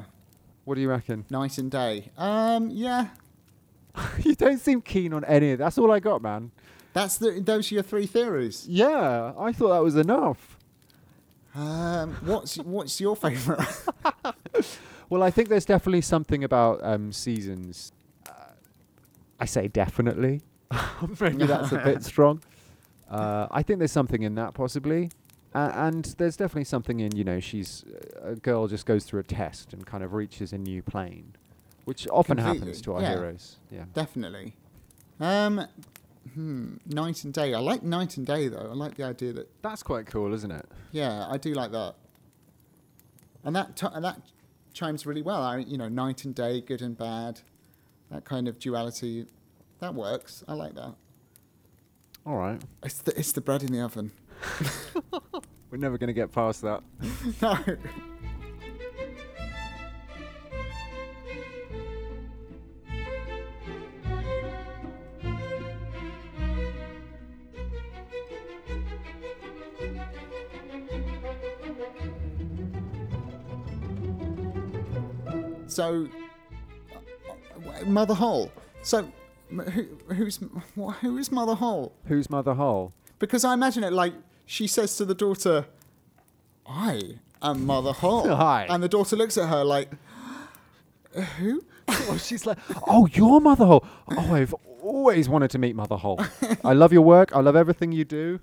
What 0.64 0.74
do 0.74 0.80
you 0.80 0.90
reckon? 0.90 1.24
Night 1.30 1.58
and 1.58 1.70
day. 1.70 2.10
Um. 2.18 2.70
Yeah. 2.70 3.08
you 4.18 4.34
don't 4.34 4.58
seem 4.58 4.82
keen 4.82 5.12
on 5.14 5.24
any 5.24 5.52
of 5.52 5.60
That's 5.60 5.78
all 5.78 5.92
I 5.92 6.00
got, 6.00 6.20
man. 6.20 6.50
That's 6.92 7.18
the. 7.18 7.40
Those 7.40 7.70
are 7.70 7.76
your 7.76 7.84
three 7.84 8.06
theories. 8.06 8.66
Yeah, 8.68 9.32
I 9.38 9.52
thought 9.52 9.68
that 9.68 9.82
was 9.82 9.94
enough. 9.94 10.58
Um. 11.54 12.16
What's 12.22 12.56
What's 12.58 13.00
your 13.00 13.14
favourite? 13.16 13.68
Well, 15.10 15.22
I 15.22 15.30
think 15.30 15.50
there's 15.50 15.66
definitely 15.66 16.00
something 16.00 16.42
about 16.42 16.80
um, 16.82 17.12
seasons. 17.12 17.92
Uh, 18.26 18.32
I 19.38 19.44
say 19.44 19.68
definitely. 19.68 20.40
Maybe 21.20 21.44
that's 21.46 21.72
a 21.72 21.78
bit 21.78 22.02
strong. 22.02 22.42
Uh, 23.08 23.46
I 23.50 23.62
think 23.62 23.78
there's 23.78 23.92
something 23.92 24.22
in 24.22 24.34
that 24.36 24.54
possibly. 24.54 25.10
Uh, 25.54 25.70
and 25.74 26.04
there's 26.18 26.36
definitely 26.36 26.64
something 26.64 26.98
in, 26.98 27.14
you 27.14 27.22
know, 27.22 27.38
she's 27.38 27.84
a 28.20 28.34
girl 28.34 28.66
just 28.66 28.86
goes 28.86 29.04
through 29.04 29.20
a 29.20 29.24
test 29.24 29.72
and 29.72 29.86
kind 29.86 30.02
of 30.02 30.12
reaches 30.12 30.52
a 30.52 30.58
new 30.58 30.82
plane, 30.82 31.36
which 31.84 32.08
often 32.08 32.38
happens 32.38 32.82
to 32.82 32.94
our 32.94 33.00
yeah. 33.00 33.10
heroes. 33.10 33.56
Yeah. 33.70 33.84
Definitely. 33.92 34.56
Um. 35.20 35.66
Hmm. 36.32 36.76
Night 36.86 37.22
and 37.22 37.34
day. 37.34 37.52
I 37.52 37.58
like 37.58 37.82
night 37.82 38.16
and 38.16 38.26
day 38.26 38.48
though. 38.48 38.68
I 38.70 38.74
like 38.74 38.96
the 38.96 39.04
idea 39.04 39.32
that. 39.34 39.62
That's 39.62 39.82
quite 39.82 40.06
cool, 40.06 40.32
isn't 40.32 40.50
it? 40.50 40.66
Yeah, 40.90 41.26
I 41.28 41.36
do 41.36 41.52
like 41.52 41.70
that. 41.72 41.94
And 43.44 43.54
that 43.54 43.76
t- 43.76 43.86
and 43.92 44.04
that 44.04 44.20
chimes 44.72 45.06
really 45.06 45.22
well. 45.22 45.42
I 45.42 45.58
you 45.58 45.76
know 45.76 45.88
night 45.88 46.24
and 46.24 46.34
day, 46.34 46.62
good 46.62 46.80
and 46.80 46.96
bad, 46.96 47.42
that 48.10 48.24
kind 48.24 48.48
of 48.48 48.58
duality, 48.58 49.26
that 49.80 49.94
works. 49.94 50.42
I 50.48 50.54
like 50.54 50.74
that. 50.74 50.94
All 52.26 52.36
right. 52.36 52.60
It's 52.82 53.02
the 53.02 53.18
it's 53.18 53.32
the 53.32 53.42
bread 53.42 53.62
in 53.62 53.70
the 53.70 53.80
oven. 53.80 54.12
We're 55.70 55.78
never 55.78 55.98
going 55.98 56.08
to 56.08 56.14
get 56.14 56.32
past 56.32 56.62
that. 56.62 56.82
no. 57.42 57.58
So, 75.66 76.06
Mother 77.84 78.14
Hole. 78.14 78.52
So, 78.82 79.10
who, 79.50 79.86
who's 80.14 80.38
who 81.00 81.18
is 81.18 81.32
Mother 81.32 81.56
Hole? 81.56 81.92
Who's 82.06 82.30
Mother 82.30 82.54
Hole? 82.54 82.92
Because 83.26 83.44
I 83.44 83.54
imagine 83.54 83.84
it 83.84 83.92
like 83.92 84.14
she 84.46 84.66
says 84.66 84.96
to 84.96 85.04
the 85.04 85.14
daughter, 85.14 85.66
"I 86.66 87.18
am 87.42 87.66
Mother 87.66 87.92
Hole," 88.02 88.28
Hi. 88.34 88.66
and 88.68 88.82
the 88.82 88.88
daughter 88.88 89.16
looks 89.16 89.36
at 89.38 89.48
her 89.48 89.64
like, 89.64 89.90
"Who?" 91.38 91.64
oh, 91.88 92.16
she's 92.16 92.46
like, 92.46 92.56
oh, 92.88 93.06
you're 93.12 93.40
Mother 93.40 93.66
Hole. 93.66 93.84
Oh, 94.08 94.34
I've 94.34 94.54
always 94.82 95.28
wanted 95.28 95.50
to 95.50 95.58
meet 95.58 95.76
Mother 95.76 95.96
Hole. 95.96 96.18
I 96.64 96.72
love 96.72 96.92
your 96.94 97.02
work. 97.02 97.34
I 97.36 97.40
love 97.40 97.56
everything 97.56 97.92
you 97.92 98.04
do. 98.06 98.40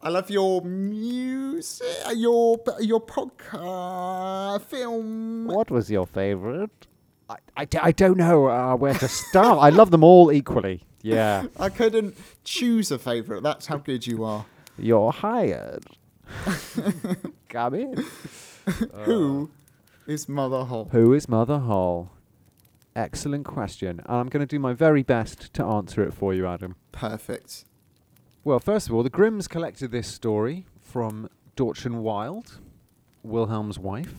I 0.00 0.10
love 0.10 0.30
your 0.30 0.62
music, 0.62 1.86
your 2.14 2.60
your 2.80 3.00
podcast, 3.00 4.62
film. 4.62 5.46
What 5.46 5.70
was 5.70 5.90
your 5.90 6.06
favorite? 6.06 6.86
I, 7.28 7.36
I, 7.56 7.64
d- 7.64 7.78
I 7.82 7.90
don't 7.90 8.18
know 8.18 8.48
uh, 8.48 8.76
where 8.76 8.94
to 8.94 9.08
start. 9.08 9.58
I 9.60 9.70
love 9.70 9.90
them 9.90 10.04
all 10.04 10.30
equally. 10.30 10.84
Yeah. 11.04 11.46
I 11.58 11.68
couldn't 11.68 12.16
choose 12.44 12.90
a 12.90 12.98
favorite. 12.98 13.42
That's 13.42 13.66
how 13.66 13.76
good 13.76 14.06
you 14.06 14.24
are. 14.24 14.46
You're 14.78 15.12
hired. 15.12 15.84
Come 17.48 17.74
in. 17.74 18.04
Who 19.04 19.50
uh, 19.52 20.10
is 20.10 20.28
Mother 20.28 20.64
Hole? 20.64 20.88
Who 20.90 21.12
is 21.12 21.28
Mother 21.28 21.58
Hole? 21.58 22.10
Excellent 22.96 23.44
question. 23.44 24.00
And 24.06 24.16
I'm 24.16 24.28
going 24.28 24.40
to 24.40 24.46
do 24.46 24.58
my 24.58 24.72
very 24.72 25.02
best 25.02 25.52
to 25.54 25.64
answer 25.64 26.02
it 26.02 26.14
for 26.14 26.32
you, 26.32 26.46
Adam. 26.46 26.76
Perfect. 26.90 27.66
Well, 28.42 28.58
first 28.58 28.88
of 28.88 28.94
all, 28.94 29.02
the 29.02 29.10
Grimms 29.10 29.46
collected 29.46 29.90
this 29.90 30.08
story 30.08 30.64
from 30.80 31.28
Dorchen 31.54 32.02
Wild, 32.02 32.60
Wilhelm's 33.22 33.78
wife. 33.78 34.14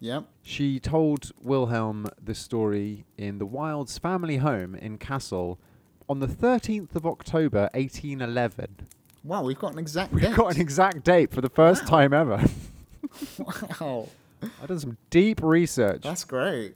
Yep. 0.00 0.24
She 0.42 0.80
told 0.80 1.30
Wilhelm 1.40 2.08
the 2.22 2.34
story 2.34 3.04
in 3.16 3.38
the 3.38 3.46
Wilds 3.46 3.98
family 3.98 4.38
home 4.38 4.74
in 4.74 4.98
Kassel 4.98 5.58
on 6.08 6.20
the 6.20 6.26
13th 6.26 6.94
of 6.94 7.06
October, 7.06 7.68
1811. 7.74 8.86
Wow, 9.24 9.42
we've 9.42 9.58
got 9.58 9.72
an 9.72 9.78
exact 9.78 10.12
We've 10.12 10.22
date. 10.22 10.36
got 10.36 10.54
an 10.54 10.60
exact 10.60 11.04
date 11.04 11.32
for 11.32 11.40
the 11.40 11.48
first 11.48 11.82
Wow. 11.84 11.88
time 11.88 12.12
ever. 12.12 12.44
wow, 13.80 14.08
I've 14.62 14.68
done 14.68 14.78
some 14.78 14.96
deep 15.10 15.40
research. 15.42 16.02
that's 16.02 16.24
great. 16.24 16.74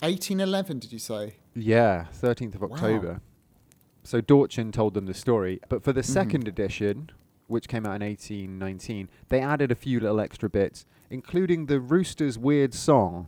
1811, 0.00 0.78
did 0.78 0.92
you 0.92 0.98
say? 0.98 1.34
yeah, 1.54 2.06
13th 2.12 2.54
of 2.54 2.60
Wow. 2.62 2.68
October. 2.72 3.20
So 4.04 4.20
Dorchen 4.20 4.72
told 4.72 4.94
them 4.94 5.06
the 5.06 5.14
story, 5.14 5.60
but 5.68 5.82
for 5.82 5.92
the 5.92 6.02
Mhm. 6.02 6.04
second 6.04 6.48
edition, 6.48 7.10
which 7.48 7.66
came 7.68 7.84
out 7.86 7.96
in 7.96 8.02
1819, 8.02 9.08
they 9.28 9.40
added 9.40 9.70
a 9.72 9.74
few 9.74 9.98
little 10.00 10.20
extra 10.20 10.48
bits, 10.48 10.84
including 11.10 11.66
the 11.66 11.80
rooster's 11.80 12.38
weird 12.38 12.72
song. 12.74 13.26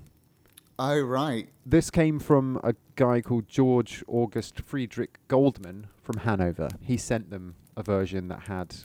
Oh 0.79 1.01
right. 1.01 1.49
This 1.67 1.91
came 1.91 2.21
from 2.21 2.61
a 2.63 2.75
guy 2.95 3.21
called 3.21 3.49
George 3.49 4.05
August 4.07 4.61
Friedrich 4.61 5.19
Goldmann 5.27 5.89
from 6.03 6.19
Hanover. 6.19 6.69
He 6.81 6.97
sent 6.97 7.31
them 7.31 7.57
a 7.77 7.83
version 7.83 8.29
that 8.29 8.43
had 8.43 8.77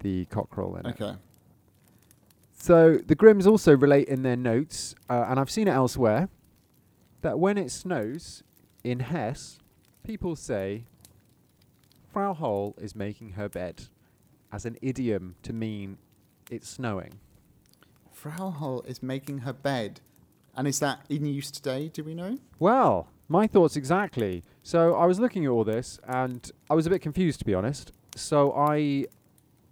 the 0.00 0.26
cockerel 0.26 0.76
in 0.76 0.86
it. 0.86 1.00
Okay. 1.00 1.16
So 2.52 2.98
the 3.04 3.14
Grimms 3.14 3.46
also 3.46 3.76
relate 3.76 4.08
in 4.08 4.22
their 4.22 4.36
notes, 4.36 4.94
uh, 5.08 5.26
and 5.28 5.38
I've 5.40 5.50
seen 5.50 5.68
it 5.68 5.72
elsewhere, 5.72 6.28
that 7.22 7.38
when 7.38 7.58
it 7.58 7.70
snows 7.70 8.42
in 8.84 9.00
Hesse, 9.00 9.58
people 10.04 10.36
say, 10.36 10.84
Frau 12.12 12.32
Holl 12.32 12.74
is 12.78 12.94
making 12.96 13.32
her 13.32 13.48
bed, 13.48 13.84
as 14.52 14.64
an 14.64 14.76
idiom 14.82 15.36
to 15.42 15.52
mean 15.52 15.98
it's 16.50 16.68
snowing. 16.68 17.20
Frau 18.12 18.50
Holl 18.50 18.82
is 18.82 19.02
making 19.02 19.38
her 19.38 19.52
bed, 19.52 20.00
and 20.58 20.68
is 20.68 20.78
that 20.80 21.00
in 21.08 21.24
use 21.24 21.50
today? 21.50 21.88
Do 21.88 22.04
we 22.04 22.14
know? 22.14 22.36
Well, 22.58 23.08
my 23.28 23.46
thoughts 23.46 23.76
exactly. 23.76 24.42
So 24.62 24.94
I 24.94 25.06
was 25.06 25.18
looking 25.18 25.44
at 25.46 25.50
all 25.50 25.64
this, 25.64 25.98
and 26.06 26.50
I 26.68 26.74
was 26.74 26.86
a 26.86 26.90
bit 26.90 27.00
confused, 27.00 27.38
to 27.38 27.44
be 27.46 27.54
honest. 27.54 27.92
So 28.16 28.52
I 28.52 29.06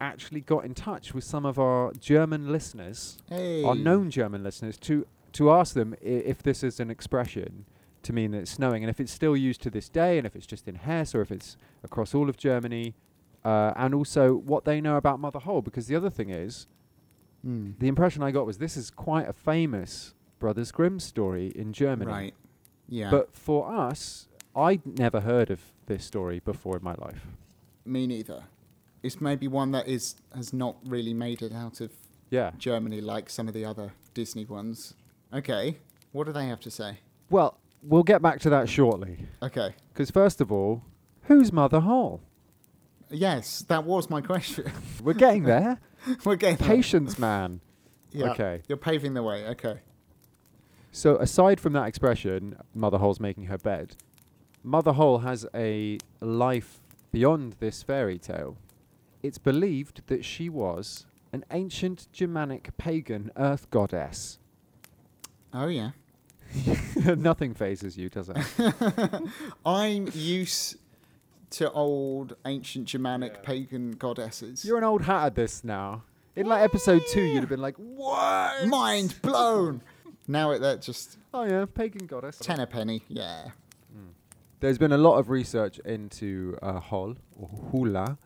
actually 0.01 0.41
got 0.43 0.65
in 0.65 0.75
touch 0.75 1.13
with 1.15 1.25
some 1.25 1.45
of 1.47 1.59
our 1.59 1.93
German 1.99 2.53
listeners 2.53 3.19
Hey. 3.31 3.65
our 3.65 3.75
known 3.75 4.11
German 4.11 4.43
listeners 4.43 4.77
to 4.79 5.07
to 5.33 5.51
ask 5.51 5.75
them 5.75 5.95
i- 6.03 6.07
if 6.07 6.43
this 6.43 6.63
is 6.63 6.81
an 6.81 6.91
expression 6.91 7.67
to 8.03 8.13
mean 8.13 8.31
that 8.31 8.39
it's 8.39 8.51
snowing, 8.53 8.83
and 8.85 8.89
if 8.91 9.01
it's 9.01 9.13
still 9.13 9.37
used 9.37 9.61
to 9.63 9.71
this 9.71 9.89
day, 9.89 10.17
and 10.17 10.27
if 10.27 10.35
it's 10.37 10.47
just 10.47 10.69
in 10.69 10.77
Hesse, 10.77 11.15
or 11.15 11.21
if 11.23 11.31
it's 11.33 11.57
across 11.83 12.15
all 12.15 12.29
of 12.31 12.37
Germany, 12.37 12.95
uh, 13.45 13.73
and 13.77 13.95
also 13.95 14.35
what 14.35 14.65
they 14.65 14.81
know 14.81 14.97
about 14.97 15.19
Mother 15.21 15.41
Hole. 15.41 15.61
Because 15.63 15.87
the 15.89 15.97
other 15.97 16.09
thing 16.11 16.31
is, 16.31 16.67
Hmm. 17.43 17.71
the 17.79 17.89
impression 17.89 18.23
I 18.23 18.31
got 18.31 18.47
was 18.47 18.59
this 18.59 18.77
is 18.77 18.91
quite 18.91 19.29
a 19.29 19.33
famous 19.33 20.15
Brothers 20.39 20.71
Grimm 20.73 21.01
story 21.01 21.53
in 21.55 21.73
Germany. 21.73 22.11
Right. 22.11 22.35
Yeah. 22.89 23.11
But 23.11 23.35
for 23.35 23.71
us, 23.73 24.29
I'd 24.55 24.87
never 24.99 25.21
heard 25.21 25.51
of 25.51 25.61
this 25.87 26.05
story 26.05 26.41
before 26.41 26.77
in 26.77 26.83
my 26.85 26.95
life. 26.95 27.27
me 27.85 28.07
neither. 28.07 28.45
It's 29.03 29.21
maybe 29.21 29.47
one 29.47 29.71
that 29.73 29.87
is 29.87 30.17
has 30.35 30.53
not 30.53 30.77
really 30.85 31.15
made 31.15 31.41
it 31.43 31.53
out 31.53 31.81
of 31.81 31.93
Yeah. 32.31 32.51
Germany 32.59 33.01
like 33.01 33.31
some 33.31 33.47
of 33.49 33.55
the 33.55 33.65
other 33.65 33.93
Disney 34.15 34.45
ones. 34.45 34.95
Okay. 35.33 35.79
What 36.13 36.27
do 36.27 36.33
they 36.33 36.47
have 36.47 36.61
to 36.61 36.71
say? 36.71 36.99
Well, 37.31 37.59
we'll 37.83 38.03
get 38.03 38.21
back 38.23 38.41
to 38.41 38.51
that 38.51 38.69
shortly. 38.69 39.19
Okay. 39.43 39.75
Because 39.93 40.11
first 40.11 40.41
of 40.41 40.51
all, 40.51 40.83
who's 41.23 41.53
Mother 41.53 41.81
Hole? 41.81 42.21
Yes, 43.11 43.63
that 43.69 43.85
was 43.85 44.11
my 44.11 44.21
question. 44.21 44.71
We're 45.03 45.13
getting 45.13 45.45
there. 45.45 45.79
We're 46.25 46.35
getting 46.37 46.57
there. 46.57 46.77
Patience, 46.77 47.19
man. 47.19 47.61
Yeah. 48.11 48.31
Okay. 48.33 48.63
You're 48.69 48.79
paving 48.79 49.15
the 49.15 49.23
way. 49.23 49.47
Okay. 49.49 49.79
So 50.97 51.17
aside 51.17 51.61
from 51.61 51.75
that 51.75 51.87
expression, 51.89 52.57
Mother 52.75 52.97
Hole's 52.97 53.21
making 53.21 53.45
her 53.45 53.59
bed, 53.59 53.97
Mother 54.63 54.93
Hole 54.93 55.19
has 55.19 55.45
a 55.55 55.99
life 56.23 56.81
beyond 57.13 57.57
this 57.61 57.83
fairy 57.83 58.17
tale. 58.17 58.57
It's 59.23 59.37
believed 59.37 60.01
that 60.07 60.25
she 60.25 60.49
was 60.49 61.05
an 61.35 61.45
ancient 61.51 62.09
Germanic 62.13 62.75
pagan 62.79 63.31
earth 63.37 63.71
goddess. 63.71 64.39
Oh 65.53 65.67
yeah. 65.67 65.91
Nothing 66.97 67.53
phases 67.53 67.99
you, 67.99 68.09
does 68.09 68.31
it? 68.31 68.39
I'm 69.67 70.09
used 70.15 70.79
to 71.51 71.71
old 71.73 72.37
ancient 72.47 72.87
Germanic 72.87 73.43
pagan 73.43 73.91
goddesses. 73.91 74.65
You're 74.65 74.79
an 74.79 74.85
old 74.85 75.03
hat 75.03 75.27
at 75.27 75.35
this 75.35 75.63
now. 75.63 76.05
In 76.35 76.47
like 76.47 76.63
episode 76.63 77.03
two, 77.13 77.21
you'd 77.21 77.41
have 77.41 77.51
been 77.51 77.61
like, 77.61 77.77
"What? 77.77 78.67
mind 78.67 79.21
blown. 79.21 79.83
Now 80.27 80.51
it 80.51 80.61
that 80.61 80.83
just 80.83 81.19
Oh 81.33 81.45
yeah, 81.45 81.65
pagan 81.67 82.07
goddess." 82.07 82.39
ten 82.39 82.61
a 82.61 82.67
penny. 82.67 83.03
Yeah. 83.09 83.51
There's 84.61 84.79
been 84.79 84.93
a 84.93 84.99
lot 84.99 85.19
of 85.19 85.29
research 85.29 85.79
into 85.81 86.57
uh, 86.63 86.81
Hol 86.81 87.17
or 87.39 87.49
Hula 87.71 88.17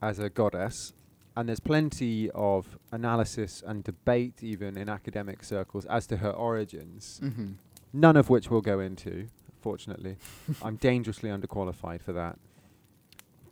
as 0.00 0.20
a 0.20 0.30
goddess, 0.30 0.92
and 1.36 1.48
there's 1.48 1.58
plenty 1.58 2.30
of 2.30 2.78
analysis 2.92 3.64
and 3.66 3.82
debate, 3.82 4.44
even 4.44 4.78
in 4.78 4.88
academic 4.88 5.42
circles, 5.42 5.84
as 5.86 6.06
to 6.06 6.18
her 6.18 6.30
origins. 6.30 7.20
Mm-hmm. 7.22 7.52
None 7.92 8.16
of 8.16 8.30
which 8.30 8.48
we'll 8.48 8.60
go 8.60 8.78
into, 8.78 9.26
fortunately. 9.60 10.16
I'm 10.62 10.76
dangerously 10.76 11.30
underqualified 11.30 12.00
for 12.00 12.12
that. 12.12 12.38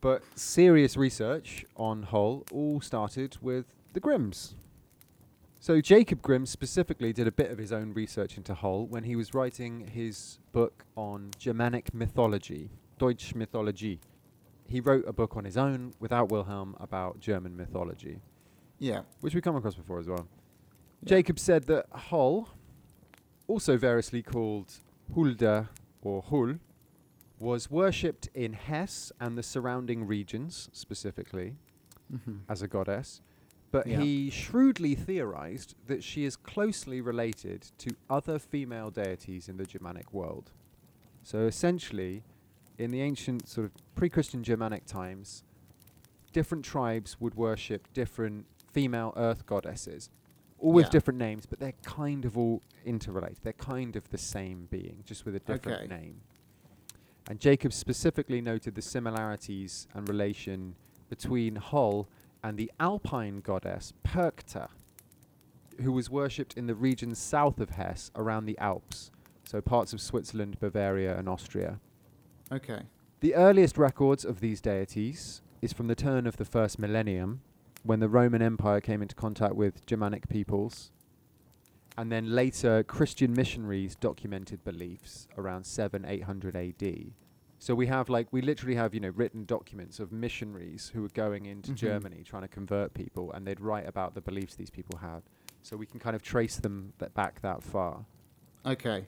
But 0.00 0.22
serious 0.36 0.96
research 0.96 1.66
on 1.76 2.04
Hull 2.04 2.44
all 2.52 2.80
started 2.80 3.38
with 3.42 3.66
the 3.92 4.00
Grimms. 4.00 4.54
So 5.62 5.80
Jacob 5.82 6.22
Grimm 6.22 6.46
specifically 6.46 7.12
did 7.12 7.26
a 7.26 7.32
bit 7.32 7.50
of 7.50 7.58
his 7.58 7.70
own 7.70 7.92
research 7.92 8.36
into 8.38 8.54
Hull 8.54 8.86
when 8.86 9.04
he 9.04 9.14
was 9.14 9.34
writing 9.34 9.86
his 9.88 10.38
book 10.52 10.84
on 10.96 11.30
Germanic 11.38 11.92
mythology, 11.92 12.70
Deutsche 12.98 13.34
Mythologie. 13.34 13.98
He 14.66 14.80
wrote 14.80 15.04
a 15.06 15.12
book 15.12 15.36
on 15.36 15.44
his 15.44 15.58
own 15.58 15.92
without 16.00 16.30
Wilhelm 16.30 16.76
about 16.80 17.20
German 17.20 17.56
mythology 17.56 18.20
Yeah. 18.78 19.02
which 19.20 19.34
we've 19.34 19.42
come 19.42 19.56
across 19.56 19.74
before 19.74 19.98
as 19.98 20.06
well. 20.08 20.26
Yeah. 21.02 21.08
Jacob 21.10 21.38
said 21.38 21.64
that 21.64 21.86
Hull, 21.92 22.48
also 23.46 23.76
variously 23.76 24.22
called 24.22 24.72
Hulda 25.14 25.68
or 26.00 26.22
Hul, 26.22 26.54
was 27.38 27.70
worshipped 27.70 28.28
in 28.34 28.54
Hesse 28.54 29.12
and 29.20 29.36
the 29.36 29.42
surrounding 29.42 30.06
regions 30.06 30.70
specifically 30.72 31.56
Mm-hmm. 32.12 32.38
as 32.48 32.60
a 32.60 32.66
goddess, 32.66 33.20
but 33.70 33.86
Yeah. 33.86 34.00
he 34.00 34.30
shrewdly 34.30 34.94
theorized 34.94 35.74
that 35.86 36.02
she 36.02 36.24
is 36.24 36.36
closely 36.36 37.00
related 37.00 37.62
to 37.78 37.94
other 38.08 38.38
female 38.38 38.90
deities 38.90 39.48
in 39.48 39.56
the 39.56 39.64
Germanic 39.64 40.12
world. 40.12 40.50
So 41.22 41.46
essentially, 41.46 42.24
in 42.78 42.90
the 42.90 43.00
ancient 43.02 43.48
sort 43.48 43.66
of 43.66 43.72
pre-Christian 43.94 44.42
Germanic 44.42 44.86
times, 44.86 45.44
different 46.32 46.64
tribes 46.64 47.20
would 47.20 47.34
worship 47.34 47.92
different 47.92 48.46
female 48.72 49.12
earth 49.16 49.46
goddesses, 49.46 50.10
all 50.58 50.72
with 50.72 50.90
different 50.90 51.18
names, 51.18 51.46
but 51.46 51.58
they're 51.60 51.74
kind 51.82 52.24
of 52.24 52.36
all 52.36 52.62
interrelated. 52.84 53.38
They're 53.42 53.52
kind 53.52 53.96
of 53.96 54.08
the 54.10 54.18
same 54.18 54.66
being, 54.70 55.02
just 55.04 55.24
with 55.24 55.34
a 55.34 55.40
different 55.40 55.82
Okay. 55.82 55.94
name. 55.94 56.20
And 57.28 57.38
Jacob 57.38 57.72
specifically 57.72 58.40
noted 58.40 58.74
the 58.74 58.82
similarities 58.82 59.86
and 59.94 60.08
relation 60.08 60.74
between 61.08 61.56
Hull 61.56 62.08
and 62.42 62.56
the 62.56 62.70
Alpine 62.80 63.40
goddess 63.40 63.92
Perchta, 64.04 64.68
who 65.82 65.92
was 65.92 66.10
worshipped 66.10 66.54
in 66.54 66.66
the 66.66 66.74
regions 66.74 67.18
south 67.18 67.60
of 67.60 67.70
Hesse 67.70 68.10
around 68.14 68.46
the 68.46 68.58
Alps, 68.58 69.10
so 69.44 69.60
parts 69.60 69.92
of 69.92 70.00
Switzerland, 70.00 70.58
Bavaria, 70.60 71.18
and 71.18 71.28
Austria. 71.28 71.80
Okay. 72.52 72.82
The 73.20 73.34
earliest 73.34 73.76
records 73.76 74.24
of 74.24 74.40
these 74.40 74.60
deities 74.60 75.42
is 75.60 75.72
from 75.72 75.88
the 75.88 75.94
turn 75.94 76.26
of 76.26 76.36
the 76.36 76.44
first 76.44 76.78
millennium, 76.78 77.42
when 77.82 78.00
the 78.00 78.08
Roman 78.08 78.42
Empire 78.42 78.80
came 78.80 79.02
into 79.02 79.14
contact 79.14 79.54
with 79.54 79.84
Germanic 79.86 80.28
peoples, 80.28 80.90
and 81.96 82.10
then 82.10 82.34
later 82.34 82.82
Christian 82.82 83.32
missionaries 83.34 83.94
documented 83.94 84.64
beliefs 84.64 85.28
around 85.36 85.64
7 85.64 86.04
800 86.06 86.56
AD. 86.56 87.12
So 87.62 87.74
we 87.74 87.86
have 87.88 88.08
like 88.08 88.26
we 88.32 88.40
literally 88.40 88.74
have 88.76 88.94
you 88.94 89.00
know 89.00 89.10
written 89.10 89.44
documents 89.44 90.00
of 90.00 90.10
missionaries 90.12 90.90
who 90.94 91.02
were 91.02 91.08
going 91.10 91.44
into 91.44 91.72
Mhm. 91.72 91.76
Germany 91.76 92.22
trying 92.24 92.40
to 92.42 92.48
convert 92.48 92.94
people, 92.94 93.30
and 93.32 93.46
they'd 93.46 93.60
write 93.60 93.86
about 93.86 94.14
the 94.14 94.22
beliefs 94.22 94.54
these 94.56 94.70
people 94.70 94.98
had. 94.98 95.22
So 95.62 95.76
we 95.76 95.84
can 95.84 96.00
kind 96.00 96.16
of 96.16 96.22
trace 96.22 96.56
them 96.56 96.94
th- 96.98 97.12
back 97.12 97.42
that 97.42 97.62
far. 97.62 98.06
Okay. 98.64 99.06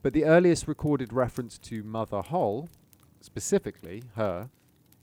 But 0.00 0.12
the 0.12 0.24
earliest 0.24 0.68
recorded 0.68 1.12
reference 1.12 1.58
to 1.58 1.82
Mother 1.82 2.22
Hull, 2.22 2.68
specifically 3.20 4.04
her, 4.14 4.48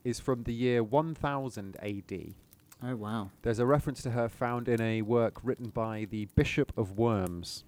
is 0.05 0.21
from 0.21 0.43
the 0.43 0.53
year 0.53 0.81
1000 0.81 1.75
AD. 1.81 2.35
Oh 2.81 2.95
wow. 2.95 3.31
There's 3.41 3.59
a 3.59 3.65
reference 3.65 4.01
to 4.03 4.11
her 4.11 4.29
found 4.29 4.69
in 4.69 4.79
a 4.79 5.01
work 5.01 5.43
written 5.43 5.69
by 5.69 6.05
the 6.09 6.25
Bishop 6.35 6.71
of 6.77 6.97
Worms. 6.97 7.65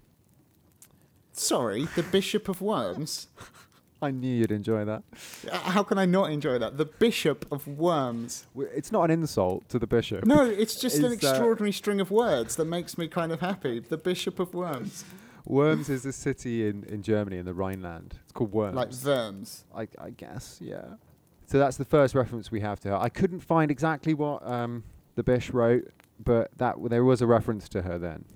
Sorry, 1.32 1.84
the 1.96 2.02
Bishop 2.02 2.48
of 2.48 2.62
Worms. 2.62 3.28
I 4.00 4.10
knew 4.12 4.32
you'd 4.32 4.52
enjoy 4.52 4.84
that. 4.84 5.02
How 5.50 5.82
can 5.82 5.98
I 5.98 6.04
not 6.06 6.30
enjoy 6.30 6.58
that? 6.58 6.76
The 6.76 6.84
Bishop 6.84 7.46
of 7.50 7.66
Worms. 7.66 8.46
It's 8.56 8.92
not 8.92 9.04
an 9.04 9.10
insult 9.10 9.68
to 9.70 9.78
the 9.78 9.86
bishop. 9.88 10.24
No, 10.24 10.44
it's 10.44 10.76
just 10.80 10.98
an 10.98 11.06
uh, 11.06 11.10
extraordinary 11.10 11.72
string 11.72 12.00
of 12.00 12.10
words 12.10 12.56
that 12.56 12.66
makes 12.66 12.96
me 12.96 13.08
kind 13.08 13.32
of 13.32 13.40
happy. 13.40 13.80
The 13.80 13.96
Bishop 13.96 14.38
of 14.38 14.54
Worms. 14.54 15.04
Worms 15.46 15.88
is 15.88 16.04
a 16.04 16.12
city 16.12 16.68
in, 16.68 16.84
in 16.84 17.02
Germany 17.02 17.38
in 17.38 17.46
the 17.46 17.54
Rhineland. 17.54 18.18
It's 18.22 18.32
called 18.32 18.52
Worms. 18.52 18.76
Like 18.76 18.92
Worms. 19.04 19.64
I, 19.74 19.88
I 19.98 20.10
guess, 20.10 20.58
yeah. 20.60 20.82
So 21.46 21.58
that's 21.58 21.78
the 21.78 21.86
first 21.86 22.14
reference 22.14 22.50
we 22.50 22.60
have 22.60 22.78
to 22.80 22.90
her. 22.90 22.96
I 22.96 23.08
couldn't 23.08 23.40
find 23.40 23.70
exactly 23.70 24.12
what 24.12 24.46
um, 24.46 24.84
the 25.14 25.22
Bish 25.22 25.50
wrote, 25.50 25.90
but 26.22 26.50
that 26.58 26.72
w- 26.72 26.90
there 26.90 27.02
was 27.02 27.22
a 27.22 27.26
reference 27.26 27.68
to 27.70 27.82
her 27.82 27.98
then. 27.98 28.26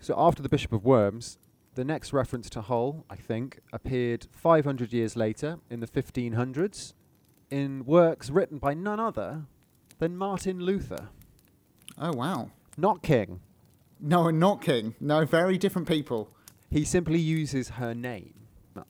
So 0.00 0.14
after 0.18 0.42
the 0.42 0.48
Bishop 0.48 0.72
of 0.72 0.84
Worms, 0.84 1.38
the 1.80 1.84
next 1.86 2.12
reference 2.12 2.50
to 2.50 2.60
Hull, 2.60 3.06
I 3.08 3.16
think, 3.16 3.60
appeared 3.72 4.26
500 4.32 4.92
years 4.92 5.16
later 5.16 5.60
in 5.70 5.80
the 5.80 5.86
1500s 5.86 6.92
in 7.50 7.86
works 7.86 8.28
written 8.28 8.58
by 8.58 8.74
none 8.74 9.00
other 9.00 9.44
than 9.98 10.14
Martin 10.14 10.60
Luther, 10.60 11.08
Oh 11.96 12.12
wow. 12.12 12.50
not 12.76 13.02
King. 13.02 13.40
No, 13.98 14.28
and 14.28 14.38
not 14.38 14.60
King. 14.60 14.94
No, 15.00 15.24
very 15.24 15.56
different 15.56 15.88
people. 15.88 16.28
He 16.70 16.84
simply 16.84 17.18
uses 17.18 17.70
her 17.70 17.94
name. 17.94 18.34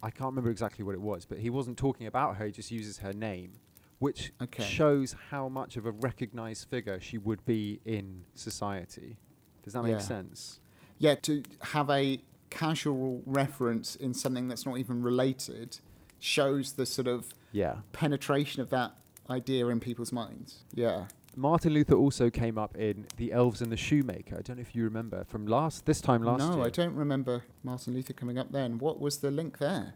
I 0.02 0.10
can't 0.10 0.30
remember 0.32 0.50
exactly 0.50 0.84
what 0.84 0.96
it 0.96 1.00
was, 1.00 1.24
but 1.24 1.38
he 1.38 1.48
wasn't 1.48 1.76
talking 1.78 2.08
about 2.08 2.38
her. 2.38 2.46
He 2.46 2.50
just 2.50 2.72
uses 2.72 2.98
her 2.98 3.12
name, 3.12 3.52
which 4.00 4.32
Okay. 4.42 4.64
shows 4.64 5.14
how 5.30 5.48
much 5.48 5.76
of 5.76 5.86
a 5.86 5.92
recognized 5.92 6.66
figure 6.68 6.98
she 6.98 7.18
would 7.18 7.44
be 7.44 7.78
in 7.84 8.24
society. 8.34 9.16
Does 9.62 9.74
that 9.74 9.84
make 9.84 10.00
sense? 10.00 10.58
Yeah, 10.98 11.14
to 11.14 11.44
have 11.62 11.88
a 11.88 12.20
casual 12.50 13.22
reference 13.26 13.96
in 13.96 14.12
something 14.14 14.48
that's 14.48 14.66
not 14.66 14.78
even 14.78 15.02
related 15.02 15.78
shows 16.18 16.72
the 16.74 16.84
sort 16.86 17.08
of 17.08 17.28
Yeah. 17.52 17.76
penetration 17.92 18.60
of 18.62 18.70
that 18.70 18.96
idea 19.28 19.66
in 19.68 19.80
people's 19.80 20.12
minds. 20.12 20.64
Yeah. 20.74 21.06
Martin 21.36 21.72
Luther 21.72 21.94
also 21.94 22.28
came 22.28 22.58
up 22.58 22.76
in 22.76 23.06
The 23.16 23.32
Elves 23.32 23.62
and 23.62 23.70
the 23.70 23.76
Shoemaker. 23.76 24.36
I 24.38 24.42
don't 24.42 24.56
know 24.56 24.62
if 24.62 24.74
you 24.74 24.82
remember 24.82 25.24
from 25.24 25.46
last 25.46 25.86
this 25.86 26.00
time 26.00 26.22
last 26.24 26.40
year. 26.40 26.50
no, 26.50 26.56
year. 26.56 26.66
I 26.66 26.70
don't 26.70 26.94
remember 26.94 27.44
Martin 27.62 27.94
Luther 27.94 28.12
coming 28.12 28.36
up 28.38 28.50
then. 28.50 28.78
What 28.78 29.00
was 29.00 29.18
the 29.18 29.30
link 29.30 29.58
there? 29.58 29.94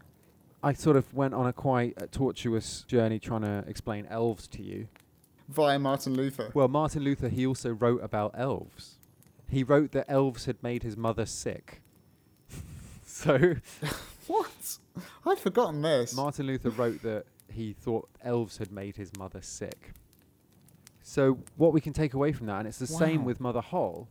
I 0.63 0.73
sort 0.73 0.95
of 0.95 1.13
went 1.13 1.33
on 1.33 1.45
a 1.45 1.53
quite 1.53 2.01
uh, 2.01 2.07
tortuous 2.09 2.83
journey 2.87 3.19
trying 3.19 3.41
to 3.41 3.63
explain 3.67 4.07
elves 4.07 4.47
to 4.47 4.63
you. 4.63 4.87
Via 5.49 5.77
Martin 5.77 6.15
Luther. 6.15 6.49
Well, 6.55 6.69
Martin 6.69 7.03
Luther, 7.03 7.27
he 7.29 7.45
also 7.45 7.69
wrote 7.71 8.01
about 8.03 8.31
elves. 8.35 8.97
He 9.47 9.63
wrote 9.63 9.91
that 9.91 10.05
elves 10.09 10.45
had 10.45 10.63
made 10.63 10.81
his 10.81 10.97
mother 10.97 11.25
sick. 11.27 11.81
so, 13.21 13.55
What? 14.27 14.77
I'd 15.25 15.39
forgotten 15.39 15.81
this. 15.81 16.15
Martin 16.15 16.47
Luther 16.47 16.69
wrote 16.69 17.01
that 17.03 17.25
he 17.51 17.73
thought 17.73 18.09
elves 18.23 18.57
had 18.57 18.71
made 18.71 18.95
his 18.97 19.11
mother 19.17 19.41
sick. 19.41 19.93
So, 21.01 21.37
what 21.55 21.71
we 21.73 21.81
can 21.81 21.93
take 21.93 22.13
away 22.13 22.31
from 22.33 22.47
that, 22.47 22.59
and 22.59 22.67
it's 22.67 22.79
the 22.79 22.87
same 22.87 23.23
with 23.23 23.39
Mother 23.39 23.61
Hull, 23.61 24.07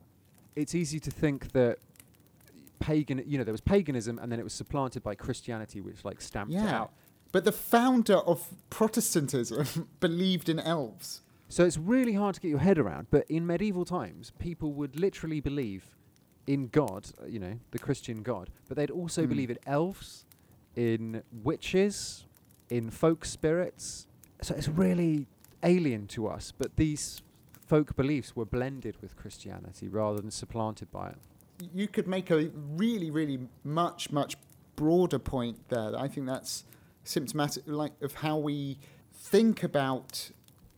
it's 0.55 0.75
easy 0.75 1.01
to 1.01 1.11
think 1.11 1.53
that 1.53 1.79
pagan, 2.79 3.23
you 3.27 3.37
know, 3.39 3.45
there 3.45 3.53
was 3.53 3.61
paganism 3.61 4.19
and 4.21 4.31
then 4.31 4.39
it 4.39 4.45
was 4.45 4.53
supplanted 4.53 5.03
by 5.03 5.15
Christianity, 5.15 5.81
which 5.81 6.05
like 6.05 6.21
stamped 6.21 6.53
it 6.55 6.57
Yeah. 6.57 6.81
out. 6.83 6.93
but 7.33 7.45
the 7.45 7.53
founder 7.53 8.19
of 8.19 8.47
Protestantism 8.71 9.89
believed 10.01 10.49
in 10.49 10.61
elves. 10.61 11.23
So 11.49 11.65
it's 11.65 11.77
really 11.79 12.13
hard 12.15 12.37
to 12.37 12.41
get 12.41 12.49
your 12.49 12.61
head 12.61 12.79
around. 12.79 13.09
But 13.11 13.27
in 13.29 13.45
medieval 13.47 13.85
times, 13.85 14.33
people 14.39 14.73
would 14.75 14.99
literally 14.99 15.41
believe 15.41 15.97
in 16.47 16.69
God, 16.69 17.11
uh, 17.23 17.27
you 17.27 17.39
know, 17.39 17.59
the 17.71 17.79
Christian 17.79 18.23
God, 18.23 18.51
but 18.69 18.77
they'd 18.77 18.91
also 18.91 19.23
Hmm. 19.23 19.29
believe 19.31 19.51
in 19.51 19.59
elves, 19.67 20.25
in 20.77 21.23
witches, 21.43 22.25
in 22.71 22.91
folk 22.91 23.25
spirits. 23.25 24.07
So 24.43 24.55
it's 24.55 24.69
really 24.69 25.27
alien 25.63 26.07
to 26.09 26.27
us. 26.27 26.53
But 26.57 26.77
these 26.77 27.23
folk 27.67 27.97
beliefs 27.97 28.37
were 28.37 28.45
blended 28.45 29.01
with 29.01 29.17
Christianity 29.17 29.89
rather 29.89 30.21
than 30.21 30.31
supplanted 30.31 30.91
by 30.91 31.11
it. 31.11 31.19
You 31.73 31.89
could 31.89 32.07
make 32.07 32.31
a 32.31 32.51
really, 32.77 33.11
really 33.11 33.49
much, 33.63 34.11
much 34.11 34.37
broader 34.77 35.19
point 35.21 35.69
there. 35.69 35.97
I 35.97 36.09
think 36.09 36.27
that's 36.27 36.65
symptomatic, 37.05 37.63
like 37.67 37.93
of 38.03 38.15
how 38.15 38.37
we 38.39 38.79
think 39.13 39.63
about 39.63 40.31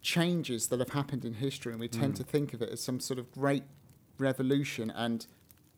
changes 0.02 0.68
that 0.68 0.78
have 0.78 0.90
happened 0.90 1.24
in 1.24 1.34
history, 1.34 1.72
and 1.72 1.80
we 1.80 1.88
tend 1.88 2.14
Mm. 2.14 2.18
to 2.18 2.24
think 2.24 2.52
of 2.54 2.62
it 2.62 2.68
as 2.68 2.80
some 2.80 3.00
sort 3.00 3.18
of 3.18 3.32
great 3.32 3.64
revolution 4.18 4.90
and 4.90 5.26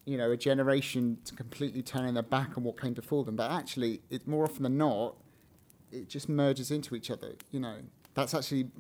you 0.09 0.17
know 0.19 0.31
a 0.31 0.37
generation 0.37 1.19
to 1.25 1.35
completely 1.35 1.83
turning 1.83 2.15
their 2.15 2.23
back 2.39 2.57
on 2.57 2.65
what 2.65 2.81
came 2.81 2.95
before 2.95 3.25
them. 3.25 3.37
But 3.37 3.51
actually, 3.51 4.01
it 4.11 4.27
more 4.27 4.45
often 4.45 4.63
than 4.63 4.77
not, 4.79 5.17
it 5.93 6.09
just 6.09 6.29
merges 6.29 6.71
into 6.71 6.95
each 6.95 7.11
other. 7.11 7.33
You 7.51 7.61
know, 7.61 7.77
that's 8.15 8.35
actually 8.35 8.71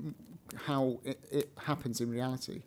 how 0.66 1.00
it, 1.04 1.18
it 1.30 1.50
happens 1.58 2.00
in 2.00 2.10
reality. 2.10 2.62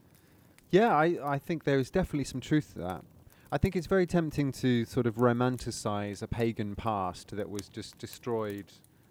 Yeah, 0.70 0.96
I, 0.96 1.18
I 1.36 1.38
think 1.38 1.64
there 1.66 1.80
is 1.80 1.90
definitely 1.90 2.26
some 2.26 2.40
truth 2.40 2.74
to 2.74 2.80
that. 2.80 3.04
I 3.52 3.58
think 3.58 3.76
it's 3.76 3.88
very 3.88 4.08
tempting 4.08 4.54
to 4.54 4.86
sort 4.86 5.06
of 5.06 5.16
romanticize 5.16 6.22
a 6.22 6.28
pagan 6.28 6.76
past 6.76 7.36
that 7.36 7.50
was 7.50 7.68
just 7.68 7.98
destroyed 7.98 8.66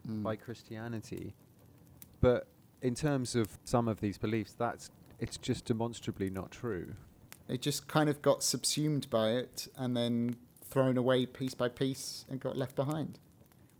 Mm. 0.08 0.22
by 0.22 0.34
Christianity. 0.34 1.34
But 2.22 2.46
in 2.80 2.94
terms 2.94 3.36
of 3.36 3.58
some 3.64 3.86
of 3.86 4.00
these 4.00 4.16
beliefs, 4.16 4.54
that's 4.54 4.90
it's 5.18 5.36
just 5.36 5.66
demonstrably 5.66 6.30
not 6.30 6.50
true. 6.50 6.94
It 7.50 7.60
just 7.62 7.88
kind 7.88 8.08
of 8.08 8.22
got 8.22 8.42
subsumed 8.42 9.10
by 9.10 9.30
it 9.30 9.68
and 9.76 9.96
then 9.96 10.36
thrown 10.64 10.96
away 10.96 11.26
piece 11.26 11.54
by 11.54 11.68
piece 11.68 12.24
and 12.30 12.38
got 12.40 12.56
left 12.56 12.76
behind. 12.76 13.18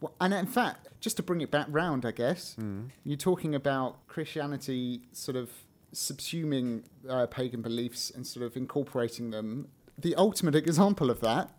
Well, 0.01 0.13
and 0.21 0.35
in 0.35 0.47
fact, 0.47 0.89
just 1.01 1.17
to 1.19 1.23
bring 1.23 1.41
it 1.41 1.51
back 1.51 1.67
round, 1.69 2.05
I 2.05 2.11
guess, 2.11 2.57
Mm. 2.59 2.89
you're 3.05 3.17
talking 3.17 3.55
about 3.55 4.07
Christianity 4.09 5.03
sort 5.13 5.37
of 5.37 5.51
subsuming 5.95 6.83
uh, 7.09 7.27
pagan 7.27 7.63
beliefs 7.63 8.11
and 8.11 8.27
sort 8.27 8.45
of 8.47 8.57
incorporating 8.57 9.31
them. 9.31 9.69
The 9.99 10.15
ultimate 10.17 10.55
example 10.57 11.11
of 11.11 11.21
that 11.21 11.51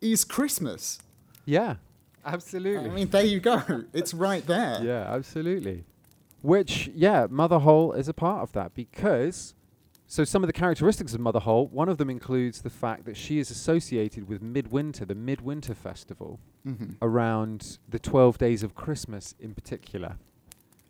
is 0.00 0.24
Christmas. 0.24 0.98
Yeah, 1.44 1.76
absolutely. 2.24 2.90
I 2.90 2.94
mean, 2.94 3.08
there 3.10 3.24
you 3.24 3.40
go. 3.40 3.84
It's 3.92 4.14
right 4.14 4.46
there. 4.46 4.80
yeah, 4.82 5.12
absolutely. 5.14 5.84
Which, 6.42 6.90
yeah, 6.94 7.26
Mother 7.30 7.58
Holle 7.58 7.92
is 7.92 8.08
a 8.08 8.14
part 8.14 8.42
of 8.42 8.52
that 8.52 8.74
because. 8.74 9.54
So, 10.12 10.24
some 10.24 10.42
of 10.42 10.48
the 10.48 10.52
characteristics 10.52 11.14
of 11.14 11.20
Mother 11.20 11.38
Holle, 11.38 11.68
one 11.68 11.88
of 11.88 11.96
them 11.96 12.10
includes 12.10 12.62
the 12.62 12.68
fact 12.68 13.04
that 13.04 13.16
she 13.16 13.38
is 13.38 13.48
associated 13.48 14.26
with 14.28 14.42
Midwinter, 14.42 15.04
the 15.04 15.14
Midwinter 15.14 15.72
Festival, 15.72 16.40
hmm 16.64 16.94
around 17.00 17.78
the 17.88 18.00
12 18.00 18.36
days 18.36 18.64
of 18.64 18.74
Christmas 18.74 19.36
in 19.38 19.54
particular. 19.54 20.16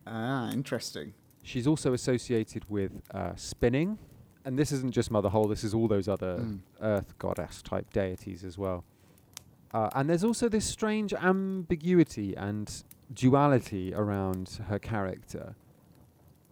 Ah, 0.07 0.51
interesting. 0.51 1.13
She's 1.43 1.67
also 1.67 1.93
associated 1.93 2.65
with 2.71 3.03
uh, 3.13 3.33
spinning. 3.37 3.99
And 4.47 4.59
this 4.59 4.73
isn't 4.73 4.93
just 4.93 5.11
Mother 5.11 5.29
Holle, 5.29 5.49
this 5.49 5.65
is 5.65 5.75
all 5.75 5.87
those 5.87 6.09
other 6.09 6.39
Mm. 6.39 6.61
earth 6.81 7.19
goddess 7.19 7.61
type 7.61 7.93
deities 7.93 8.43
as 8.43 8.57
well. 8.57 8.85
Uh, 9.75 9.91
and 9.95 10.09
there's 10.09 10.25
also 10.25 10.49
this 10.49 10.65
strange 10.65 11.13
ambiguity 11.13 12.35
and 12.37 12.83
duality 13.13 13.93
around 13.95 14.61
her 14.69 14.79
character. 14.79 15.57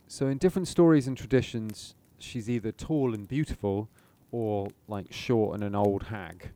So, 0.07 0.27
in 0.27 0.37
different 0.37 0.69
stories 0.69 1.07
and 1.09 1.17
traditions, 1.17 1.95
she's 2.19 2.49
either 2.51 2.73
tall 2.73 3.15
and 3.15 3.27
beautiful 3.29 3.89
or 4.31 4.69
like 4.87 5.13
short 5.13 5.55
and 5.55 5.65
an 5.65 5.75
old 5.75 6.05
hag. 6.05 6.51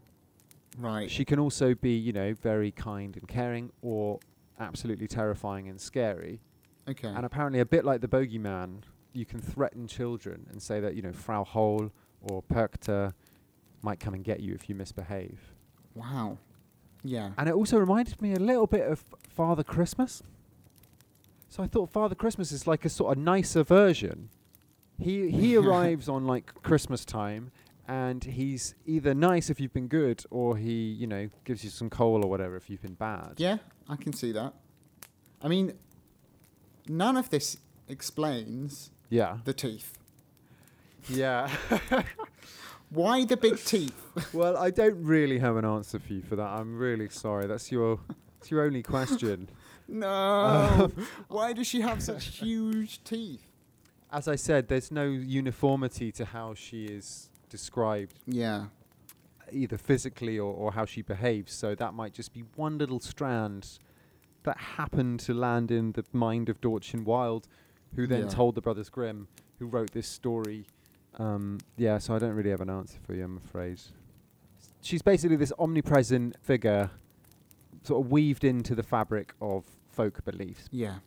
Right. 0.79 1.11
She 1.11 1.25
can 1.25 1.39
also 1.39 1.75
be, 1.75 1.95
you 1.95 2.13
know, 2.13 2.35
very 2.35 2.71
kind 2.71 3.17
and 3.17 3.29
caring 3.29 3.71
or 3.83 4.21
absolutely 4.59 5.07
terrifying 5.07 5.69
and 5.69 5.81
scary. 5.81 6.41
okay. 6.89 7.09
And 7.09 7.25
apparently, 7.25 7.61
a 7.61 7.67
bit 7.67 7.85
like 7.85 8.01
the 8.01 8.09
bogeyman, 8.09 8.83
you 9.13 9.25
can 9.27 9.41
threaten 9.41 9.87
children 9.87 10.47
and 10.51 10.63
say 10.63 10.81
that, 10.81 10.95
you 10.95 11.03
know, 11.03 11.13
Frau 11.13 11.45
Holle 11.45 11.93
or 12.23 12.43
Perchta 12.43 13.13
might 13.83 14.01
come 14.01 14.15
and 14.15 14.25
get 14.25 14.41
you 14.41 14.55
if 14.55 14.69
you 14.69 14.75
misbehave. 14.75 15.39
wow. 15.95 16.39
Yeah. 17.05 17.31
And 17.37 17.49
it 17.49 17.55
also 17.57 17.79
reminded 17.79 18.23
me 18.23 18.33
a 18.33 18.39
little 18.39 18.69
bit 18.69 18.87
of 18.87 19.05
Father 19.29 19.65
Christmas. 19.65 20.23
So 21.49 21.63
I 21.63 21.67
thought 21.67 21.91
Father 21.91 22.15
Christmas 22.15 22.53
is 22.53 22.69
like 22.69 22.85
a 22.85 22.89
sort 22.89 23.11
of 23.17 23.23
nicer 23.23 23.65
version. 23.65 24.29
He 24.99 25.31
he 25.41 25.57
arrives 25.57 26.09
on 26.09 26.27
like 26.27 26.53
Christmas 26.63 27.05
time 27.05 27.51
and 27.89 28.23
he's 28.25 28.75
either 28.87 29.13
nice 29.15 29.51
if 29.51 29.61
you've 29.61 29.73
been 29.73 29.89
good 29.89 30.25
or 30.31 30.57
he, 30.57 30.73
you 30.73 31.07
know, 31.07 31.29
gives 31.45 31.65
you 31.65 31.71
some 31.71 31.91
coal 31.91 32.25
or 32.25 32.31
whatever 32.31 32.57
if 32.57 32.71
you've 32.71 32.83
been 32.83 32.95
bad. 32.95 33.35
Yeah, 33.39 33.59
I 33.89 33.97
can 33.97 34.13
see 34.13 34.33
that. 34.33 34.55
I 35.43 35.49
mean, 35.49 35.73
none 36.89 37.17
of 37.17 37.31
this 37.31 37.57
explains 37.89 38.91
Yeah. 39.11 39.39
the 39.45 39.53
teeth. 39.53 39.99
Yeah. 41.09 41.51
Why 42.91 43.25
the 43.25 43.37
big 43.37 43.57
teeth? 43.65 43.95
well, 44.33 44.57
I 44.57 44.71
don't 44.71 45.03
really 45.03 45.39
have 45.39 45.57
an 45.57 45.65
answer 45.65 45.99
for 45.99 46.13
you 46.13 46.23
for 46.23 46.37
that. 46.37 46.47
I'm 46.47 46.77
really 46.79 47.09
sorry. 47.09 47.47
That's 47.47 47.73
your 47.73 47.99
that's 48.39 48.51
your 48.51 48.63
only 48.63 48.83
question. 48.83 49.49
No. 49.89 50.91
Why 51.29 51.53
does 51.53 51.67
she 51.67 51.81
have 51.81 52.03
such 52.03 52.27
huge 52.27 53.03
teeth? 53.03 53.47
As 54.13 54.29
I 54.29 54.37
said, 54.37 54.69
there's 54.69 54.91
no 54.93 55.05
uniformity 55.05 56.13
to 56.13 56.25
how 56.27 56.53
she 56.55 56.85
is 56.85 57.31
described, 57.49 58.21
Yeah. 58.27 58.67
either 59.51 59.79
physically 59.79 60.39
or, 60.39 60.53
or 60.55 60.73
how 60.73 60.85
she 60.85 61.01
behaves. 61.03 61.53
So 61.53 61.75
that 61.75 61.95
might 61.95 62.13
just 62.13 62.33
be 62.35 62.45
one 62.57 62.77
little 62.79 63.01
strand 63.01 63.79
that 64.43 64.59
happened 64.59 65.21
to 65.21 65.33
land 65.35 65.71
in 65.71 65.93
the 65.93 66.05
mind 66.13 66.49
of 66.49 66.61
Dortchen 66.61 67.05
Wild, 67.05 67.49
who 67.97 68.07
then 68.07 68.23
Yeah. 68.25 68.29
told 68.29 68.55
the 68.55 68.61
Brothers 68.61 68.91
Grimm, 68.91 69.29
who 69.59 69.67
wrote 69.67 69.93
this 69.93 70.09
story. 70.09 70.67
Um, 71.19 71.59
yeah, 71.77 71.99
so 71.99 72.15
I 72.15 72.19
don't 72.19 72.35
really 72.35 72.51
have 72.51 72.61
an 72.61 72.71
answer 72.71 72.99
for 73.07 73.15
you, 73.15 73.25
I'm 73.25 73.37
afraid. 73.39 73.81
She's 74.83 75.03
basically 75.03 75.37
this 75.37 75.53
omnipresent 75.59 76.37
figure, 76.43 76.91
sort 77.83 78.05
of 78.05 78.11
weaved 78.11 78.45
into 78.45 78.75
the 78.75 78.83
fabric 78.83 79.35
of 79.41 79.65
folk 79.89 80.25
beliefs. 80.25 80.69
Yeah. 80.71 80.99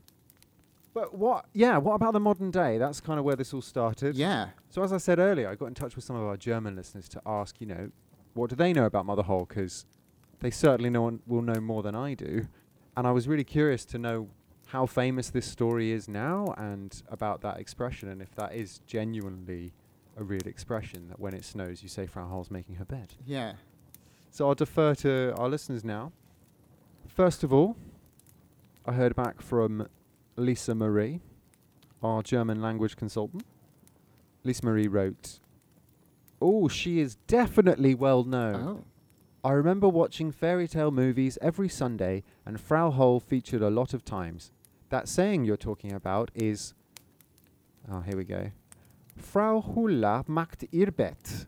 But 0.96 1.14
what? 1.14 1.46
Yeah, 1.52 1.78
what 1.78 1.96
about 1.96 2.14
the 2.14 2.22
modern 2.22 2.52
day? 2.52 2.78
That's 2.78 3.02
kind 3.02 3.20
of 3.20 3.26
where 3.26 3.36
this 3.36 3.54
all 3.54 3.62
started. 3.62 4.16
Yeah. 4.16 4.52
So 4.70 4.82
as 4.82 4.94
I 4.94 4.98
said 4.98 5.20
earlier, 5.20 5.50
I 5.50 5.56
got 5.56 5.66
in 5.66 5.74
touch 5.74 5.98
with 5.98 6.06
some 6.06 6.16
of 6.16 6.24
our 6.24 6.38
German 6.38 6.78
listeners 6.78 7.10
to 7.10 7.22
ask, 7.26 7.60
you 7.60 7.68
know, 7.68 7.92
what 8.34 8.50
do 8.50 8.56
they 8.56 8.72
know 8.72 8.86
about 8.86 9.06
Mother 9.06 9.24
Holle? 9.24 9.46
Because 9.46 9.86
they 10.40 10.50
certainly 10.50 10.90
know 10.90 11.20
will 11.28 11.42
know 11.42 11.60
more 11.60 11.84
than 11.84 11.96
I 11.96 12.14
do, 12.14 12.48
and 12.96 13.06
I 13.06 13.12
was 13.12 13.28
really 13.28 13.44
curious 13.44 13.84
to 13.86 13.98
know 13.98 14.30
how 14.68 14.86
famous 14.86 15.30
this 15.30 15.46
story 15.46 15.92
is 15.92 16.08
now 16.08 16.56
and 16.58 17.04
about 17.10 17.42
that 17.42 17.60
expression, 17.60 18.08
and 18.08 18.22
if 18.22 18.34
that 18.36 18.56
is 18.56 18.80
genuinely 18.88 19.74
a 20.18 20.24
real 20.24 20.48
expression 20.48 21.10
that 21.10 21.20
when 21.20 21.34
it 21.34 21.44
snows, 21.44 21.84
you 21.84 21.90
say 21.90 22.08
Frau 22.08 22.26
Holle's 22.26 22.50
making 22.50 22.76
her 22.76 22.86
bed. 22.86 23.16
Yeah. 23.26 23.54
So 24.32 24.48
I'll 24.48 24.56
defer 24.56 24.96
to 24.96 25.34
our 25.36 25.50
listeners 25.50 25.84
now. 25.84 26.14
First 27.06 27.44
of 27.44 27.52
all, 27.52 27.76
I 28.86 28.94
heard 28.94 29.14
back 29.14 29.42
from 29.42 29.90
Lisa 30.38 30.76
Marie, 30.76 31.22
our 32.04 32.22
German 32.22 32.62
language 32.62 32.96
consultant. 32.96 33.44
Lisa 34.44 34.66
Marie 34.66 34.88
wrote, 34.88 35.40
Oh, 36.42 36.68
she 36.68 37.00
is 37.00 37.16
definitely 37.28 37.96
well 37.96 38.24
known. 38.24 38.56
Oh. 38.56 38.84
I 39.44 39.52
remember 39.52 39.88
watching 39.88 40.32
fairy 40.32 40.68
tale 40.68 40.92
movies 40.92 41.38
every 41.42 41.70
Sunday, 41.70 42.24
and 42.46 42.60
Frau 42.60 42.92
Holle 42.92 43.20
featured 43.20 43.62
a 43.62 43.70
lot 43.70 43.94
of 43.94 44.04
times. 44.04 44.52
That 44.90 45.08
saying 45.08 45.46
you're 45.46 45.58
talking 45.58 45.94
about 45.94 46.32
is. 46.36 46.74
Oh, 47.90 48.02
here 48.02 48.18
we 48.18 48.24
go. 48.24 48.52
Frau 49.18 49.62
Holle 49.62 50.24
macht 50.28 50.66
ihr 50.72 50.92
Bett. 50.92 51.46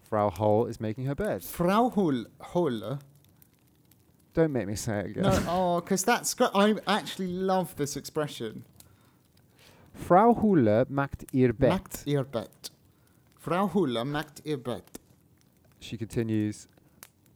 Frau 0.00 0.30
Hole 0.30 0.66
is 0.66 0.80
making 0.80 1.06
her 1.06 1.14
bed. 1.14 1.42
Frau 1.42 1.88
Hull. 1.90 2.98
Don't 4.34 4.52
make 4.52 4.66
me 4.66 4.74
say 4.74 4.98
it 5.00 5.06
again. 5.10 5.22
No, 5.22 5.42
oh, 5.48 5.80
because 5.80 6.04
that's. 6.04 6.34
gr- 6.34 6.44
I 6.54 6.74
actually 6.86 7.28
love 7.28 7.74
this 7.76 7.96
expression. 7.96 8.64
Frau 9.94 10.34
Holle 10.34 10.86
macht 10.88 11.24
ihr 11.32 11.52
Bett. 11.52 11.70
Macht 11.70 12.02
ihr 12.06 12.24
Bett. 12.24 12.70
Frau 13.38 13.68
Holle 13.68 14.04
macht 14.04 14.40
ihr 14.44 14.56
Bett. 14.56 14.98
She 15.78 15.96
continues, 15.96 16.66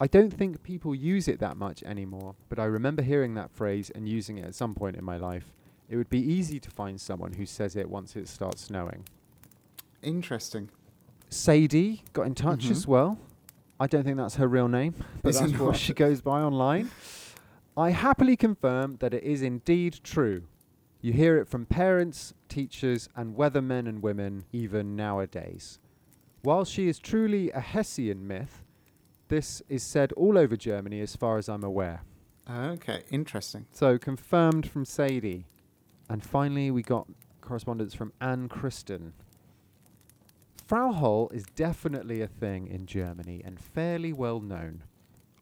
I 0.01 0.07
don't 0.09 0.33
think 0.33 0.63
people 0.65 0.95
use 0.95 1.29
it 1.29 1.39
that 1.39 1.57
much 1.57 1.83
anymore, 1.85 2.35
but 2.49 2.59
I 2.59 2.65
remember 2.65 3.03
hearing 3.03 3.35
that 3.35 3.51
phrase 3.53 3.91
and 3.95 4.09
using 4.09 4.39
it 4.39 4.45
at 4.47 4.55
some 4.55 4.75
point 4.75 4.97
in 4.97 5.05
my 5.05 5.17
life. 5.19 5.53
It 5.89 5.97
would 5.97 6.11
be 6.11 6.19
easy 6.21 6.59
to 6.61 6.71
find 6.71 7.01
someone 7.01 7.35
who 7.35 7.47
says 7.47 7.77
it 7.77 7.89
once 7.89 8.17
it 8.17 8.27
starts 8.29 8.63
snowing. 8.63 9.05
Interesting. 10.03 10.71
Sadie 11.31 12.03
got 12.13 12.27
in 12.27 12.35
touch 12.35 12.65
Mhm. 12.67 12.71
as 12.71 12.87
well. 12.87 13.19
I 13.81 13.87
don't 13.87 14.03
think 14.05 14.17
that's 14.17 14.37
her 14.37 14.49
real 14.49 14.69
name, 14.69 14.95
but 15.23 15.31
Is 15.31 15.41
that's 15.41 15.53
what 15.59 15.77
she 15.77 15.95
goes 15.95 16.21
by 16.21 16.41
online. 16.41 16.91
I 17.77 17.91
happily 17.91 18.37
confirm 18.37 18.97
that 18.97 19.15
it 19.15 19.23
is 19.23 19.41
indeed 19.41 20.01
true. 20.03 20.43
You 21.01 21.13
hear 21.13 21.39
it 21.39 21.47
from 21.49 21.65
parents, 21.65 22.35
teachers, 22.49 23.09
and 23.15 23.37
weathermen 23.37 23.89
and 23.89 24.03
women 24.03 24.47
even 24.53 24.97
nowadays. 24.97 25.79
While 26.43 26.65
she 26.65 26.89
is 26.89 26.99
truly 26.99 27.53
a 27.53 27.61
Hessian 27.61 28.27
myth, 28.27 28.65
this 29.29 29.63
is 29.69 29.85
said 29.85 30.13
all 30.15 30.37
over 30.37 30.57
Germany 30.57 31.01
as 31.01 31.15
far 31.15 31.39
as 31.39 31.49
I'm 31.49 31.63
aware. 31.63 32.03
Okay, 32.51 33.03
interesting. 33.11 33.67
So 33.73 33.97
confirmed 33.97 34.69
from 34.69 34.85
Sadie. 34.85 35.47
And 36.09 36.25
finally, 36.25 36.71
we 36.71 36.83
got 36.83 37.07
correspondence 37.43 37.95
from 37.95 38.13
Anne 38.21 38.49
Kristen. 38.49 39.13
Frau 40.69 40.93
Holle 40.93 41.31
is 41.33 41.47
definitely 41.57 42.21
a 42.21 42.27
thing 42.27 42.67
in 42.67 42.85
Germany 42.85 43.41
and 43.43 43.59
fairly 43.59 44.13
well 44.13 44.39
known. 44.39 44.85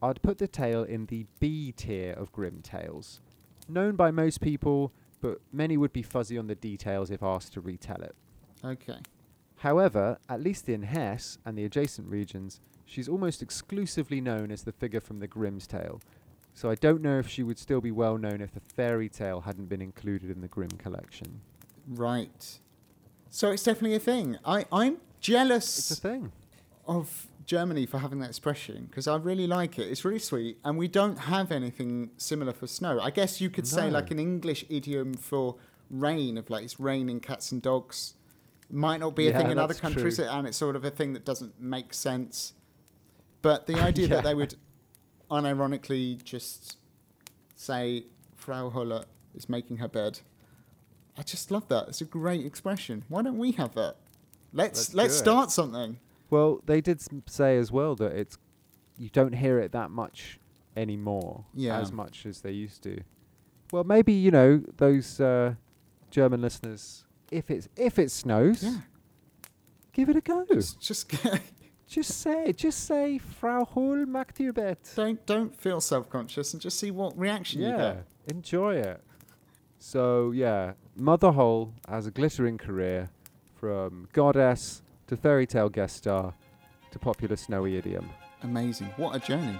I'd 0.01 0.21
put 0.21 0.37
the 0.37 0.47
tale 0.47 0.83
in 0.85 1.07
the 1.07 1.25
B 1.41 1.73
tier 1.73 2.13
of 2.13 2.31
Grimm 2.31 2.61
tales. 2.61 3.19
Known 3.67 3.97
by 3.97 4.09
most 4.09 4.39
people, 4.39 4.93
but 5.19 5.39
many 5.51 5.75
would 5.75 5.91
be 5.91 6.01
fuzzy 6.01 6.37
on 6.37 6.47
the 6.47 6.55
details 6.55 7.11
if 7.11 7.21
asked 7.21 7.51
to 7.55 7.59
retell 7.59 8.01
it. 8.03 8.15
Okay. 8.63 8.99
However, 9.57 10.17
at 10.29 10.41
least 10.41 10.69
in 10.69 10.83
Hesse 10.83 11.39
and 11.43 11.57
the 11.57 11.65
adjacent 11.65 12.07
regions, 12.07 12.61
she's 12.85 13.09
almost 13.09 13.41
exclusively 13.41 14.21
known 14.21 14.49
as 14.49 14.63
the 14.63 14.71
figure 14.71 15.01
from 15.01 15.19
the 15.19 15.27
Grimm's 15.27 15.67
tale. 15.67 15.99
So 16.53 16.69
I 16.69 16.75
don't 16.75 17.01
know 17.01 17.19
if 17.19 17.27
she 17.27 17.43
would 17.43 17.59
still 17.59 17.81
be 17.81 17.91
well 17.91 18.17
known 18.17 18.39
if 18.39 18.53
the 18.53 18.61
fairy 18.61 19.09
tale 19.09 19.41
hadn't 19.41 19.67
been 19.67 19.81
included 19.81 20.31
in 20.31 20.39
the 20.39 20.47
Grimm 20.47 20.71
collection. 20.77 21.41
Right. 21.85 22.59
So 23.29 23.51
it's 23.51 23.63
definitely 23.63 23.97
a 23.97 23.99
thing. 23.99 24.37
I, 24.45 24.63
I'm 24.71 24.99
jealous 25.19 25.77
It's 25.77 25.91
a 25.91 25.95
thing. 26.01 26.31
of 26.87 27.27
Germany 27.45 27.85
for 27.85 27.97
having 27.99 28.19
that 28.19 28.29
expression 28.29 28.85
because 28.89 29.07
I 29.07 29.15
really 29.15 29.47
like 29.47 29.79
it. 29.79 29.83
It's 29.89 30.03
really 30.05 30.19
sweet, 30.19 30.57
and 30.63 30.77
we 30.77 30.87
don't 30.87 31.17
have 31.17 31.51
anything 31.51 32.09
similar 32.17 32.53
for 32.53 32.67
snow. 32.67 32.99
I 32.99 33.09
guess 33.09 33.39
you 33.41 33.49
could 33.49 33.67
say 33.67 33.89
like 33.89 34.11
an 34.11 34.19
English 34.19 34.65
idiom 34.69 35.13
for 35.13 35.55
rain 35.89 36.37
of 36.37 36.49
like 36.49 36.63
it's 36.65 36.79
raining 36.79 37.19
cats 37.21 37.51
and 37.51 37.61
dogs. 37.61 38.13
Might 38.69 38.99
not 38.99 39.15
be 39.15 39.27
a 39.27 39.31
Yeah, 39.31 39.37
thing 39.37 39.51
in 39.51 39.57
other 39.59 39.73
countries, 39.73 40.17
true. 40.17 40.25
and 40.25 40.45
it's 40.45 40.57
sort 40.57 40.75
of 40.75 40.83
a 40.83 40.89
thing 40.91 41.13
that 41.13 41.23
doesn't 41.23 41.59
make 41.59 41.93
sense. 41.93 42.53
But 43.41 43.65
the 43.65 43.75
idea 43.89 44.07
that 44.09 44.23
they 44.25 44.35
would 44.35 44.55
unironically 45.31 46.21
just 46.23 46.77
say 47.55 48.05
Frau 48.35 48.69
Holle 48.69 49.05
is 49.35 49.47
making 49.49 49.77
her 49.77 49.87
bed. 49.87 50.19
I 51.17 51.23
just 51.23 51.49
love 51.49 51.67
that. 51.69 51.87
It's 51.87 52.01
a 52.01 52.05
great 52.05 52.45
expression. 52.45 53.03
Why 53.07 53.21
don't 53.23 53.37
we 53.37 53.51
have 53.53 53.73
that? 53.75 53.95
Let's 54.53 54.79
Let's 54.79 54.93
let's, 54.93 55.13
do 55.15 55.19
it. 55.19 55.23
start 55.23 55.51
something. 55.51 55.99
Well, 56.29 56.61
they 56.65 56.81
did 56.81 57.01
say 57.29 57.57
as 57.57 57.71
well 57.71 57.95
that 57.95 58.11
it's 58.13 58.37
you 58.97 59.09
don't 59.09 59.33
hear 59.33 59.59
it 59.59 59.71
that 59.73 59.91
much 59.91 60.39
anymore, 60.75 61.45
Yeah. 61.53 61.79
as 61.79 61.91
much 61.91 62.25
as 62.25 62.41
they 62.41 62.51
used 62.51 62.83
to. 62.83 63.01
Well, 63.71 63.83
maybe 63.83 64.13
you 64.13 64.31
know 64.31 64.63
those 64.77 65.19
uh, 65.19 65.55
German 66.11 66.41
listeners. 66.41 67.05
If 67.31 67.51
it's 67.51 67.67
if 67.75 67.99
it 67.99 68.11
snows, 68.11 68.63
Yeah. 68.63 68.77
give 69.93 70.09
it 70.09 70.15
a 70.15 70.21
go. 70.21 70.45
Just, 70.51 70.79
just 70.81 71.11
Just 71.89 72.19
say, 72.19 72.51
just 72.51 72.83
say, 72.85 73.17
Frau 73.17 73.63
Hull 73.63 74.05
macht 74.05 74.41
ihr 74.41 74.51
Bett. 74.51 74.91
don't 74.95 75.25
don't 75.25 75.55
feel 75.55 75.79
self 75.79 76.09
conscious 76.09 76.51
and 76.53 76.61
just 76.61 76.77
see 76.77 76.91
what 76.91 77.17
reaction 77.17 77.61
you 77.61 77.67
Yeah, 77.69 77.77
get. 77.77 78.05
enjoy 78.35 78.75
it. 78.75 79.01
So 79.79 80.31
yeah, 80.31 80.73
Mother 80.97 81.31
Holle 81.31 81.73
has 81.87 82.05
a 82.07 82.11
glittering 82.11 82.57
career, 82.57 83.09
from 83.59 84.07
goddess 84.13 84.81
to 85.07 85.17
fairy 85.17 85.47
tale 85.47 85.69
guest 85.69 85.97
star 85.97 86.33
to 86.91 86.99
popular 86.99 87.35
snowy 87.35 87.77
idiom. 87.77 88.09
Amazing. 88.43 88.87
What 88.97 89.15
a 89.15 89.19
journey. 89.19 89.57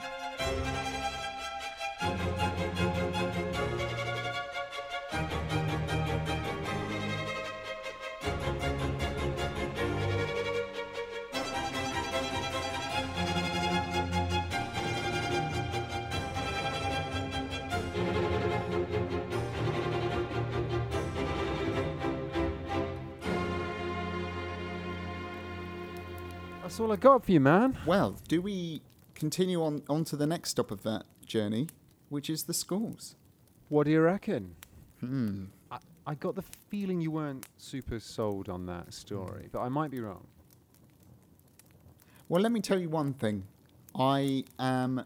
That's 26.78 26.86
all 26.86 26.94
I 26.94 26.98
got 26.98 27.26
for 27.26 27.32
you, 27.32 27.40
man. 27.40 27.76
Well, 27.88 28.18
do 28.28 28.40
we 28.40 28.84
continue 29.16 29.64
on, 29.64 29.82
on 29.90 30.04
to 30.04 30.16
the 30.16 30.28
next 30.28 30.52
stop 30.52 30.70
of 30.70 30.84
that 30.84 31.06
journey, 31.26 31.70
which 32.10 32.30
is 32.30 32.44
the 32.44 32.54
schools? 32.54 33.16
What 33.68 33.86
do 33.86 33.92
you 33.92 34.00
reckon? 34.00 34.54
Hmm. 35.00 35.46
I, 35.72 35.80
I 36.06 36.14
got 36.14 36.36
the 36.36 36.44
feeling 36.70 37.02
you 37.02 37.10
weren't 37.10 37.48
super 37.58 38.00
sold 38.00 38.48
on 38.48 38.68
that 38.68 38.94
story, 38.94 39.50
but 39.52 39.62
I 39.62 39.70
might 39.70 39.90
be 39.90 40.00
wrong. 40.00 40.28
Well, 42.30 42.44
let 42.44 42.52
me 42.52 42.60
tell 42.60 42.78
you 42.78 42.90
one 42.90 43.14
thing. 43.14 43.46
I 43.98 44.44
am 44.60 45.04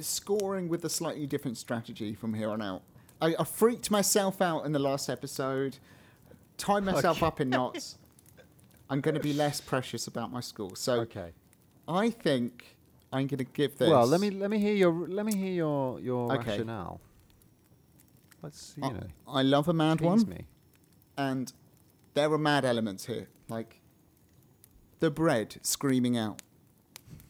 scoring 0.00 0.70
with 0.70 0.86
a 0.86 0.88
slightly 0.88 1.26
different 1.26 1.58
strategy 1.58 2.14
from 2.14 2.32
here 2.32 2.48
on 2.48 2.62
out. 2.62 2.80
I, 3.20 3.34
I 3.38 3.44
freaked 3.44 3.90
myself 3.90 4.40
out 4.40 4.64
in 4.64 4.72
the 4.72 4.78
last 4.78 5.10
episode, 5.10 5.76
tied 6.56 6.82
myself 6.82 7.22
up 7.22 7.42
in 7.42 7.50
knots. 7.50 7.98
I'm 8.90 9.00
going 9.00 9.14
to 9.14 9.20
be 9.20 9.32
less 9.32 9.60
precious 9.60 10.06
about 10.06 10.32
my 10.32 10.40
score. 10.40 10.76
So 10.76 11.00
Okay. 11.00 11.32
I 11.86 12.10
think 12.10 12.76
I'm 13.12 13.26
going 13.26 13.38
to 13.38 13.44
give 13.44 13.78
this. 13.78 13.88
Well, 13.88 14.06
let 14.06 14.20
me 14.20 14.30
let 14.30 14.50
me 14.50 14.58
hear 14.58 14.74
your 14.74 14.92
let 15.08 15.24
me 15.26 15.34
hear 15.34 15.52
your 15.52 16.00
your 16.00 16.32
Okay. 16.34 16.50
rationale. 16.50 17.00
Let's 18.42 18.74
you 18.76 18.84
I, 18.84 18.92
know. 18.92 19.06
I 19.26 19.42
love 19.42 19.68
a 19.68 19.72
mad 19.72 20.00
one. 20.00 20.28
me. 20.28 20.46
and 21.16 21.52
there 22.14 22.32
are 22.32 22.38
mad 22.38 22.64
elements 22.64 23.06
here, 23.06 23.28
like 23.48 23.80
the 25.00 25.10
bread 25.10 25.56
screaming 25.62 26.16
out, 26.16 26.42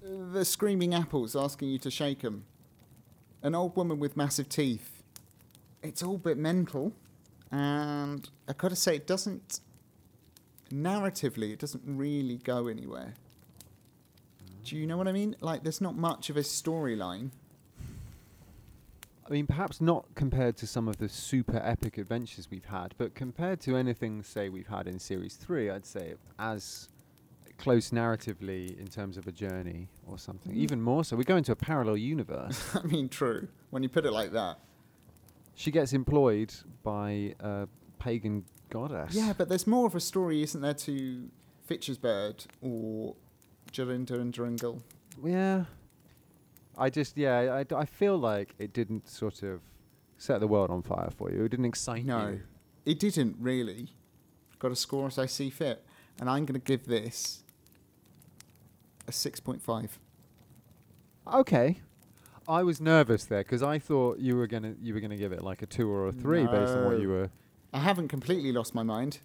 the 0.02 0.44
screaming 0.44 0.94
apples 0.94 1.34
asking 1.36 1.68
you 1.70 1.78
to 1.78 1.90
shake 1.90 2.20
them, 2.22 2.44
an 3.42 3.54
old 3.54 3.76
woman 3.76 3.98
with 3.98 4.16
massive 4.16 4.48
teeth. 4.48 5.02
It's 5.82 6.02
all 6.02 6.16
a 6.16 6.18
bit 6.18 6.36
mental, 6.38 6.92
and 7.50 8.28
I 8.48 8.52
gotta 8.54 8.76
say, 8.76 8.96
it 8.96 9.06
doesn't 9.06 9.60
narratively, 10.70 11.52
it 11.52 11.58
doesn't 11.58 11.82
really 11.84 12.36
go 12.38 12.68
anywhere. 12.68 13.14
Do 14.64 14.76
you 14.76 14.86
know 14.86 14.96
what 14.96 15.08
I 15.08 15.12
mean? 15.12 15.36
Like, 15.40 15.62
there's 15.62 15.80
not 15.80 15.96
much 15.96 16.30
of 16.30 16.36
a 16.36 16.40
storyline. 16.40 17.30
I 19.26 19.30
mean, 19.30 19.46
perhaps 19.46 19.80
not 19.80 20.06
compared 20.14 20.56
to 20.58 20.66
some 20.66 20.88
of 20.88 20.96
the 20.98 21.08
super 21.08 21.60
epic 21.62 21.98
adventures 21.98 22.48
we've 22.50 22.64
had, 22.64 22.94
but 22.96 23.14
compared 23.14 23.60
to 23.60 23.76
anything, 23.76 24.22
say, 24.22 24.48
we've 24.48 24.68
had 24.68 24.86
in 24.86 24.98
Series 24.98 25.34
3, 25.34 25.70
I'd 25.70 25.86
say 25.86 26.14
as 26.38 26.88
close 27.58 27.90
narratively 27.90 28.78
in 28.78 28.86
terms 28.86 29.16
of 29.16 29.26
a 29.26 29.32
journey 29.32 29.88
or 30.06 30.18
something. 30.18 30.52
Mm. 30.52 30.58
Even 30.58 30.80
more 30.80 31.04
so. 31.04 31.16
We 31.16 31.24
go 31.24 31.36
into 31.36 31.52
a 31.52 31.56
parallel 31.56 31.96
universe. 31.96 32.74
I 32.74 32.82
mean, 32.86 33.08
true 33.08 33.48
when 33.70 33.82
you 33.82 33.88
put 33.88 34.06
it 34.06 34.12
like 34.12 34.32
that. 34.32 34.58
she 35.54 35.70
gets 35.70 35.92
employed 35.92 36.54
by 36.82 37.34
a 37.40 37.68
pagan 37.98 38.44
goddess. 38.68 39.14
Yeah, 39.14 39.32
but 39.36 39.48
there's 39.48 39.66
more 39.66 39.86
of 39.86 39.94
a 39.94 40.00
story, 40.00 40.42
isn't 40.42 40.60
there, 40.60 40.74
to 40.74 41.28
Fitcher's 41.66 41.98
Bird 41.98 42.44
or 42.60 43.14
Jorinda 43.72 44.12
and 44.12 44.32
Joringel? 44.32 44.82
Yeah. 45.24 45.64
I 46.76 46.90
just 46.90 47.16
yeah, 47.16 47.62
I, 47.70 47.74
I 47.74 47.84
feel 47.84 48.16
like 48.16 48.54
it 48.58 48.72
didn't 48.72 49.08
sort 49.08 49.42
of 49.42 49.60
set 50.16 50.40
the 50.40 50.46
world 50.46 50.70
on 50.70 50.82
fire 50.82 51.10
for 51.16 51.30
you. 51.32 51.44
It 51.44 51.48
didn't 51.48 51.66
excite 51.66 52.04
No, 52.04 52.18
you. 52.18 52.24
No, 52.32 52.40
it 52.86 52.98
didn't 53.00 53.36
really. 53.40 53.88
Got 54.58 54.68
to 54.68 54.76
score 54.76 55.06
as 55.06 55.18
I 55.18 55.26
see 55.26 55.50
fit, 55.50 55.84
and 56.20 56.28
I'm 56.28 56.44
going 56.44 56.60
to 56.60 56.64
give 56.64 56.86
this 56.86 57.42
a 59.06 59.12
six 59.12 59.40
point 59.40 59.62
five. 59.62 59.98
Okay. 61.32 61.80
I 62.48 62.62
was 62.62 62.80
nervous 62.80 63.24
there 63.26 63.42
because 63.42 63.62
I 63.62 63.78
thought 63.78 64.18
you 64.18 64.34
were 64.36 64.46
gonna 64.46 64.74
you 64.80 64.94
were 64.94 65.00
gonna 65.00 65.18
give 65.18 65.32
it 65.32 65.42
like 65.42 65.60
a 65.62 65.66
two 65.66 65.90
or 65.90 66.08
a 66.08 66.12
three 66.12 66.46
based 66.46 66.72
on 66.72 66.86
what 66.86 67.00
you 67.00 67.08
were. 67.10 67.30
I 67.72 67.80
haven't 67.80 68.08
completely 68.08 68.52
lost 68.52 68.74
my 68.74 68.82
mind. 68.82 69.18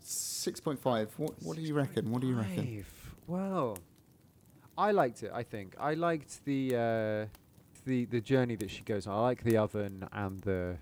Six 0.00 0.60
point 0.60 0.78
five. 0.80 1.12
What 1.16 1.34
What 1.42 1.56
do 1.56 1.62
you 1.62 1.74
reckon? 1.74 2.10
What 2.10 2.20
do 2.20 2.26
you 2.28 2.36
reckon? 2.36 2.84
Well, 3.26 3.78
I 4.78 4.92
liked 4.92 5.22
it. 5.22 5.30
I 5.34 5.42
think 5.42 5.74
I 5.78 5.94
liked 5.94 6.44
the 6.44 6.74
uh, 6.74 7.26
the 7.84 8.04
the 8.06 8.20
journey 8.20 8.56
that 8.56 8.70
she 8.70 8.82
goes 8.82 9.06
on. 9.06 9.14
I 9.18 9.20
like 9.22 9.42
the 9.42 9.56
oven 9.56 10.06
and 10.12 10.40
the 10.42 10.76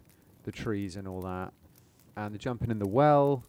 the 0.45 0.53
trees 0.53 0.97
and 0.97 1.09
all 1.09 1.23
that, 1.23 1.53
and 2.17 2.35
the 2.35 2.39
jumping 2.39 2.71
in 2.71 2.79
the 2.79 2.89
well. 2.89 3.45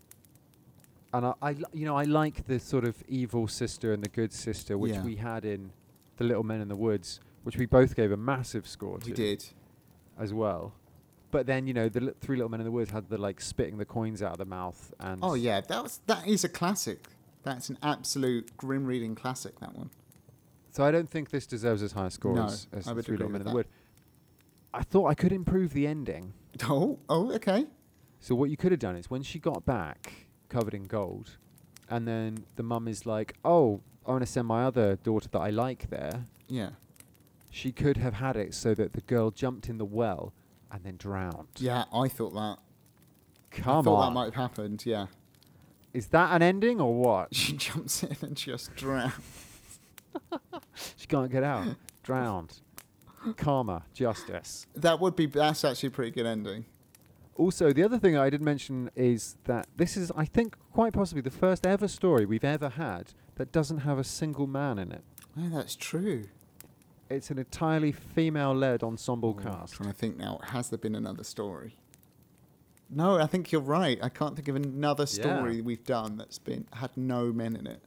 And 1.14 1.26
I, 1.28 1.34
I 1.42 1.52
li- 1.54 1.64
you 1.74 1.86
know, 1.86 1.96
I 1.96 2.04
like 2.04 2.46
the 2.48 2.60
sort 2.60 2.84
of 2.86 2.96
evil 3.08 3.48
sister 3.48 3.94
and 3.94 4.04
the 4.04 4.10
good 4.10 4.34
sister, 4.34 4.78
which 4.78 4.94
Yeah. 4.94 5.04
we 5.04 5.16
had 5.16 5.46
in 5.46 5.72
the 6.18 6.24
Little 6.26 6.44
Men 6.44 6.60
in 6.62 6.68
the 6.68 6.76
Woods, 6.76 7.20
which 7.44 7.58
we 7.58 7.66
both 7.66 7.96
gave 7.96 8.12
a 8.12 8.18
massive 8.18 8.68
score 8.68 8.98
to 9.00 9.06
We 9.08 9.14
did. 9.14 9.46
as 10.18 10.34
well. 10.34 10.74
But 11.36 11.48
then 11.48 11.68
you 11.68 11.74
know, 11.74 11.90
the 11.90 12.00
li- 12.00 12.14
Three 12.22 12.38
Little 12.38 12.48
Men 12.48 12.62
in 12.62 12.66
the 12.66 12.72
Woods 12.72 12.92
had 12.92 13.10
the 13.10 13.18
like 13.18 13.42
spitting 13.42 13.78
the 13.78 13.84
coins 13.84 14.24
out 14.24 14.32
of 14.32 14.38
the 14.38 14.46
mouth 14.46 14.94
and 15.02 15.20
Oh 15.22 15.34
yeah, 15.34 15.60
that 15.60 15.84
was 15.84 16.00
that 16.08 16.26
is 16.26 16.46
a 16.46 16.48
classic. 16.48 17.10
That's 17.44 17.68
an 17.68 17.78
absolute 17.84 18.56
grim 18.56 18.86
reading 18.86 19.16
classic. 19.16 19.60
That 19.60 19.76
one. 19.76 19.90
So 20.72 20.86
I 20.86 20.92
don't 20.92 21.10
think 21.10 21.32
this 21.32 21.46
deserves 21.46 21.84
as 21.84 21.92
high 21.92 22.06
a 22.06 22.10
score 22.10 22.36
No, 22.36 22.46
as, 22.46 22.68
as 22.72 22.88
I 22.88 22.92
the 22.92 22.96
would 22.96 23.06
Three 23.06 23.16
agree 23.16 23.26
Little 23.26 23.32
Men 23.34 23.42
in 23.42 23.48
with 23.48 23.52
the 23.52 23.56
Wood. 23.58 23.68
I 24.74 24.84
thought 24.84 25.08
I 25.08 25.14
could 25.14 25.34
improve 25.34 25.74
the 25.74 25.88
ending. 25.88 26.32
Oh, 26.70 27.00
oh, 27.10 27.34
okay. 27.34 27.66
So 28.22 28.34
what 28.34 28.50
you 28.50 28.56
could 28.56 28.72
have 28.72 28.80
done 28.80 28.96
is 28.96 29.10
when 29.10 29.22
she 29.22 29.38
got 29.38 29.66
back 29.66 30.28
covered 30.48 30.74
in 30.74 30.86
gold, 30.86 31.32
and 31.90 32.08
then 32.08 32.46
the 32.56 32.64
mum 32.64 32.88
is 32.88 33.06
like, 33.06 33.36
"Oh, 33.44 33.82
I 34.06 34.12
want 34.12 34.22
to 34.22 34.26
send 34.26 34.48
my 34.48 34.64
other 34.64 34.96
daughter 34.96 35.28
that 35.34 35.40
I 35.40 35.50
like 35.50 35.90
there." 35.90 36.28
Yeah. 36.48 36.70
She 37.50 37.74
could 37.74 37.98
have 37.98 38.14
had 38.14 38.38
it 38.38 38.54
so 38.54 38.74
that 38.76 38.94
the 38.94 39.02
girl 39.02 39.32
jumped 39.32 39.68
in 39.68 39.80
the 39.80 39.86
well 39.86 40.32
and 40.76 40.84
then 40.84 40.98
drowned. 40.98 41.48
Yeah, 41.58 41.86
I 41.94 42.08
thought 42.10 42.34
that. 42.34 42.58
Come 43.52 43.80
I 43.80 43.82
thought 43.84 43.96
on, 43.96 44.14
that 44.14 44.20
might 44.20 44.26
have 44.26 44.36
happened. 44.36 44.86
Yeah. 44.86 45.08
is 45.94 46.08
that 46.08 46.36
an 46.36 46.42
ending 46.42 46.82
or 46.82 46.94
what? 46.94 47.34
She 47.34 47.54
jumps 47.58 48.04
in 48.04 48.16
and 48.22 48.36
just 48.36 48.76
drowns. 48.76 49.14
she 50.98 51.08
can't 51.08 51.32
get 51.32 51.44
out, 51.44 51.68
drowned. 52.04 52.60
Karma, 53.38 53.84
justice. 53.94 54.68
That 54.76 55.00
would 55.00 55.16
be. 55.16 55.26
That's 55.26 55.64
actually 55.64 55.88
a 55.88 55.92
pretty 55.92 56.12
good 56.12 56.26
ending. 56.28 56.66
Also, 57.38 57.74
the 57.74 57.84
other 57.84 57.98
thing 57.98 58.16
I 58.16 58.30
did 58.30 58.42
mention 58.42 58.90
is 58.96 59.36
that 59.46 59.68
this 59.76 59.98
is, 59.98 60.12
I 60.16 60.26
think, 60.26 60.56
quite 60.72 60.94
possibly 60.94 61.22
the 61.22 61.32
first 61.32 61.66
ever 61.66 61.88
story 61.88 62.26
we've 62.26 62.46
ever 62.46 62.70
had 62.70 63.14
that 63.36 63.52
doesn't 63.52 63.80
have 63.80 63.98
a 63.98 64.04
single 64.04 64.48
man 64.48 64.78
in 64.80 64.92
it. 64.92 65.04
Oh, 65.38 65.50
that's 65.50 65.76
true. 65.76 66.26
It's 67.10 67.30
an 67.30 67.38
entirely 67.38 67.92
female-led 67.92 68.82
ensemble 68.84 69.36
Oh, 69.40 69.44
cast. 69.44 69.74
I'm 69.74 69.78
trying 69.78 69.90
to 69.94 69.96
think 70.00 70.18
now. 70.18 70.40
Has 70.44 70.70
there 70.70 70.80
been 70.80 70.96
another 70.96 71.24
story? 71.24 71.76
No, 72.90 73.20
I 73.20 73.28
think 73.28 73.52
you're 73.52 73.62
right. 73.62 74.00
I 74.02 74.10
can't 74.10 74.36
think 74.36 74.48
of 74.48 74.56
another 74.56 75.06
story 75.06 75.58
Yeah. 75.58 75.62
we've 75.64 75.84
done 75.84 76.18
that's 76.18 76.40
been 76.40 76.68
had 76.74 76.96
no 76.98 77.32
men 77.32 77.56
in 77.56 77.68
it. 77.68 77.82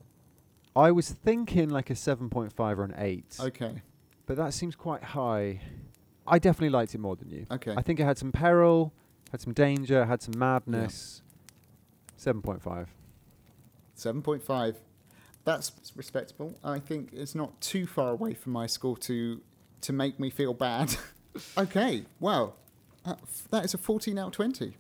I 0.76 0.92
was 0.92 1.10
thinking 1.10 1.68
like 1.68 1.90
a 1.90 1.94
7.5 1.94 2.78
or 2.78 2.84
an 2.84 2.94
8, 2.96 3.36
Okay. 3.40 3.82
but 4.26 4.36
that 4.36 4.54
seems 4.54 4.76
quite 4.76 5.02
high. 5.02 5.60
I 6.26 6.38
definitely 6.38 6.70
liked 6.70 6.94
it 6.94 6.98
more 6.98 7.16
than 7.16 7.30
you. 7.30 7.46
Okay. 7.50 7.74
I 7.76 7.82
think 7.82 7.98
it 7.98 8.04
had 8.04 8.18
some 8.18 8.30
peril, 8.32 8.92
had 9.32 9.40
some 9.40 9.52
danger, 9.52 10.04
had 10.04 10.22
some 10.22 10.38
madness. 10.38 11.22
7.5. 12.16 12.88
Seven 13.94 14.22
point 14.22 14.42
five. 14.44 14.76
That's 15.48 15.72
respectable. 15.96 16.58
I 16.62 16.78
think 16.78 17.08
it's 17.14 17.34
not 17.34 17.58
too 17.62 17.86
far 17.86 18.10
away 18.10 18.34
from 18.34 18.52
my 18.52 18.66
score 18.66 18.98
to 18.98 19.40
to 19.80 19.92
make 19.94 20.20
me 20.20 20.28
feel 20.28 20.52
bad. 20.52 20.94
okay. 21.58 22.04
Well, 22.20 22.56
uh, 23.02 23.14
that 23.50 23.64
is 23.64 23.72
a 23.72 23.78
fourteen 23.78 24.18
out 24.18 24.26
of 24.26 24.32
twenty. 24.34 24.76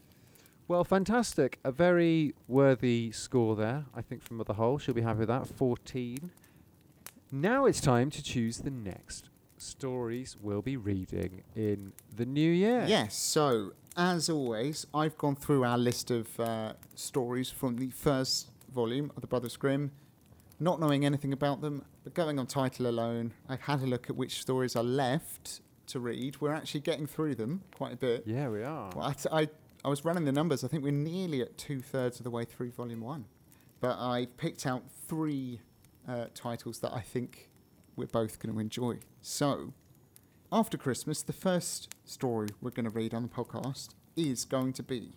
Well, 0.68 0.84
fantastic. 0.84 1.58
A 1.64 1.72
very 1.72 2.34
worthy 2.46 3.12
score 3.12 3.56
there, 3.56 3.86
I 3.94 4.02
think, 4.02 4.22
from 4.22 4.36
the 4.36 4.52
whole. 4.52 4.76
She'll 4.76 4.94
be 4.94 5.00
happy 5.00 5.20
with 5.20 5.28
that. 5.28 5.46
14. 5.46 6.30
Now 7.32 7.64
it's 7.64 7.80
time 7.80 8.10
to 8.10 8.22
choose 8.22 8.58
the 8.58 8.70
next 8.70 9.30
stories 9.56 10.36
we'll 10.38 10.60
be 10.60 10.76
reading 10.76 11.44
in 11.56 11.94
the 12.14 12.26
new 12.26 12.50
year. 12.50 12.84
Yes. 12.86 13.16
So 13.16 13.72
as 13.96 14.28
always, 14.28 14.86
I've 14.92 15.16
gone 15.16 15.36
through 15.36 15.64
our 15.64 15.78
list 15.78 16.10
of 16.10 16.38
uh, 16.38 16.74
stories 16.94 17.48
from 17.48 17.78
the 17.78 17.88
first 17.88 18.50
volume 18.70 19.10
of 19.16 19.22
the 19.22 19.26
Brothers 19.26 19.56
Grimm, 19.56 19.92
not 20.60 20.80
knowing 20.80 21.04
anything 21.04 21.32
about 21.32 21.60
them, 21.60 21.84
but 22.04 22.14
going 22.14 22.38
on 22.38 22.46
title 22.46 22.86
alone. 22.86 23.32
I've 23.48 23.62
had 23.62 23.80
a 23.80 23.86
look 23.86 24.10
at 24.10 24.16
which 24.16 24.40
stories 24.40 24.74
are 24.76 24.82
left 24.82 25.60
to 25.88 26.00
read. 26.00 26.40
We're 26.40 26.52
actually 26.52 26.80
getting 26.80 27.06
through 27.06 27.36
them 27.36 27.62
quite 27.74 27.92
a 27.92 27.96
bit. 27.96 28.24
Yeah, 28.26 28.48
we 28.48 28.62
are. 28.62 28.90
Well, 28.94 29.06
I, 29.06 29.12
t- 29.12 29.28
I, 29.30 29.48
I 29.84 29.88
was 29.88 30.04
running 30.04 30.24
the 30.24 30.32
numbers. 30.32 30.64
I 30.64 30.68
think 30.68 30.82
we're 30.82 30.92
nearly 30.92 31.40
at 31.40 31.56
two 31.56 31.80
thirds 31.80 32.18
of 32.18 32.24
the 32.24 32.30
way 32.30 32.44
through 32.44 32.72
volume 32.72 33.00
one. 33.00 33.26
But 33.80 33.98
I 33.98 34.26
picked 34.36 34.66
out 34.66 34.82
three 35.06 35.60
uh, 36.08 36.26
titles 36.34 36.80
that 36.80 36.92
I 36.92 37.00
think 37.00 37.48
we're 37.96 38.06
both 38.06 38.38
going 38.40 38.54
to 38.54 38.60
enjoy. 38.60 38.98
So, 39.22 39.72
after 40.50 40.76
Christmas, 40.76 41.22
the 41.22 41.32
first 41.32 41.94
story 42.04 42.48
we're 42.60 42.70
going 42.70 42.84
to 42.84 42.90
read 42.90 43.14
on 43.14 43.22
the 43.22 43.28
podcast 43.28 43.90
is 44.16 44.44
going 44.44 44.72
to 44.74 44.82
be 44.82 45.12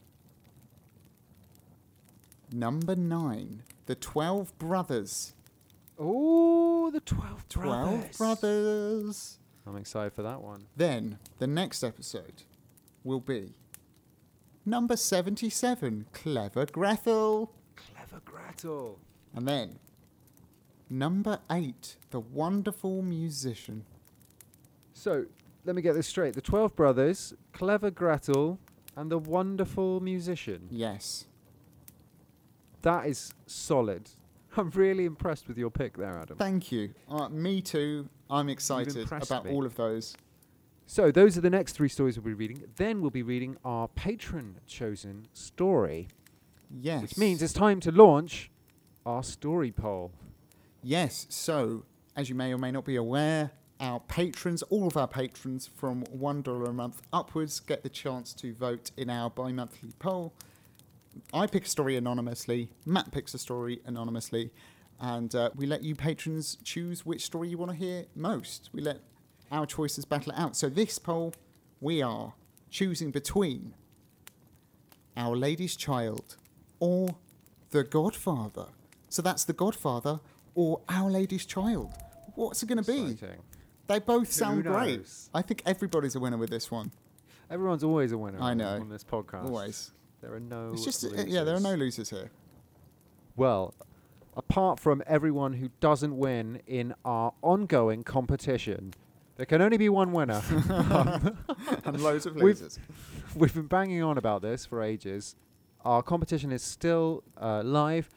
number 2.54 2.95
nine 2.95 3.64
The 3.86 3.95
Twelve 3.95 4.58
Brothers. 4.58 5.34
Oh, 5.97 6.89
the 6.91 6.99
12 6.99 7.47
Brothers. 7.49 7.49
Twelve 7.49 8.18
brothers. 8.18 8.18
Brothers. 8.18 9.38
I'm 9.68 9.78
excited 9.78 10.14
for 10.14 10.24
that 10.24 10.41
one. 10.41 10.66
Then, 10.76 11.20
the 11.38 11.47
next 11.47 11.84
episode 11.84 12.43
will 13.04 13.20
be 13.20 13.54
number 14.66 14.95
77 14.95 16.08
Clever 16.12 16.66
Gretel. 16.66 17.54
Clever 17.76 18.22
Gretel. 18.26 18.99
And 19.36 19.47
then, 19.47 19.80
number 20.89 21.39
8 21.52 21.97
The 22.10 22.20
Wonderful 22.20 23.02
Musician. 23.04 23.86
So, 24.93 25.26
let 25.66 25.76
me 25.76 25.82
get 25.84 25.93
this 25.93 26.08
straight. 26.08 26.34
The 26.34 26.41
12 26.41 26.76
brothers, 26.76 27.34
Clever 27.54 27.91
Gretel, 27.91 28.60
and 28.95 29.12
the 29.12 29.18
wonderful 29.20 29.99
musician. 29.99 30.68
Yes. 30.70 31.26
That 32.82 33.08
is 33.08 33.34
solid. 33.46 34.10
I'm 34.58 34.70
really 34.72 35.06
impressed 35.06 35.48
with 35.48 35.58
your 35.58 35.70
pick 35.70 35.98
there, 35.98 36.18
Adam. 36.20 36.38
Thank 36.38 36.72
you. 36.72 36.94
Uh, 37.10 37.30
me 37.30 37.62
too. 37.62 38.10
I'm 38.30 38.50
excited 38.50 38.98
about 39.12 39.46
me. 39.46 39.52
all 39.52 39.66
of 39.66 39.76
those. 39.76 40.16
So, 40.88 41.10
those 41.10 41.38
are 41.38 41.42
the 41.42 41.50
next 41.50 41.74
three 41.74 41.88
stories 41.88 42.18
we'll 42.18 42.26
be 42.26 42.34
reading. 42.34 42.64
Then 42.76 43.00
we'll 43.02 43.12
be 43.12 43.24
reading 43.24 43.56
our 43.64 43.88
patron 43.88 44.58
chosen 44.68 45.28
story, 45.34 46.10
Yes. 46.70 47.02
which 47.02 47.18
means 47.18 47.42
it's 47.42 47.54
time 47.54 47.80
to 47.82 47.92
launch 47.92 48.52
our 49.06 49.24
story 49.24 49.72
poll. 49.72 50.12
Yes, 50.84 51.28
so 51.30 51.86
as 52.16 52.28
you 52.28 52.36
may 52.36 52.54
or 52.54 52.58
may 52.58 52.72
not 52.72 52.84
be 52.84 52.98
aware, 52.98 53.52
our 53.80 54.00
patrons, 54.02 54.64
all 54.64 54.86
of 54.88 54.98
our 54.98 55.08
patrons 55.08 55.66
from 55.68 56.04
$1 56.06 56.68
a 56.68 56.74
month 56.74 57.02
upwards, 57.14 57.60
get 57.62 57.84
the 57.84 57.90
chance 57.90 58.34
to 58.34 58.54
vote 58.54 58.92
in 58.98 59.10
our 59.10 59.30
bi 59.30 59.52
monthly 59.54 59.92
poll. 59.98 60.34
I 61.34 61.47
pick 61.47 61.66
a 61.66 61.70
story 61.70 61.95
anonymously, 61.97 62.70
Matt 62.86 63.12
picks 63.12 63.34
a 63.34 63.38
story 63.38 63.82
anonymously, 63.86 64.51
and 64.99 65.34
uh, 65.34 65.49
we 65.55 65.66
let 65.66 65.84
you 65.84 65.95
patrons 65.95 66.57
choose 66.64 67.05
which 67.05 67.24
story 67.26 67.49
you 67.49 67.57
want 67.57 67.72
to 67.72 67.78
hear 67.78 68.05
most. 68.16 68.70
We 68.72 68.82
let 68.82 68.99
our 69.51 69.66
choices 69.66 70.05
battle 70.05 70.32
it 70.32 70.39
out. 70.39 70.55
So, 70.55 70.70
this 70.70 70.99
poll, 70.99 71.34
we 71.80 72.01
are 72.01 72.34
choosing 72.70 73.12
between 73.12 73.74
Our 75.18 75.36
Lady's 75.36 75.76
Child 75.76 76.38
or 76.80 77.16
The 77.72 77.84
Godfather. 77.84 78.68
So, 79.09 79.22
that's 79.22 79.43
The 79.43 79.53
Godfather 79.53 80.20
or 80.55 80.82
Our 80.88 81.09
Lady's 81.09 81.45
Child. 81.45 81.93
What's 82.36 82.64
it 82.64 82.68
going 82.68 82.84
to 82.84 82.89
be? 82.91 83.12
Exciting. 83.12 83.41
They 83.88 83.99
both 83.99 84.32
sound 84.32 84.64
great. 84.64 84.99
knows? 84.99 85.30
I 85.34 85.41
think 85.41 85.64
everybody's 85.66 86.16
a 86.16 86.20
winner 86.20 86.38
with 86.38 86.49
this 86.49 86.72
one. 86.72 86.91
Everyone's 87.49 87.84
always 87.84 88.14
a 88.14 88.18
winner 88.18 88.39
I 88.39 88.53
know. 88.53 88.76
on 88.76 88.88
this 88.89 89.03
podcast. 89.03 89.43
Always. 89.45 89.91
There 90.22 90.34
are 90.34 90.39
no. 90.39 90.72
It's 90.74 90.86
just, 90.86 91.03
uh, 91.03 91.24
yeah, 91.28 91.43
there 91.43 91.55
are 91.55 91.59
no 91.59 91.74
losers. 91.74 91.80
losers 91.97 92.09
here. 92.11 92.32
Well, 93.36 93.74
apart 94.38 94.80
from 94.80 95.01
everyone 95.07 95.53
who 95.53 95.69
doesn't 95.80 96.15
win 96.17 96.61
in 96.67 96.93
our 97.03 97.34
ongoing 97.41 98.03
competition, 98.03 98.93
there 99.38 99.45
can 99.45 99.61
only 99.61 99.78
be 99.78 99.89
one 99.89 100.11
winner. 100.11 100.41
and 101.86 102.01
loads 102.01 102.26
of 102.26 102.36
We've- 102.36 102.45
losers. 102.45 102.80
We've 103.36 103.53
been 103.53 103.67
banging 103.67 104.03
on 104.03 104.17
about 104.17 104.41
this 104.41 104.65
for 104.65 104.84
ages. 104.84 105.36
Our 105.84 106.03
competition 106.03 106.51
is 106.51 106.61
still 106.61 107.24
uh, 107.41 107.63
live, 107.63 108.09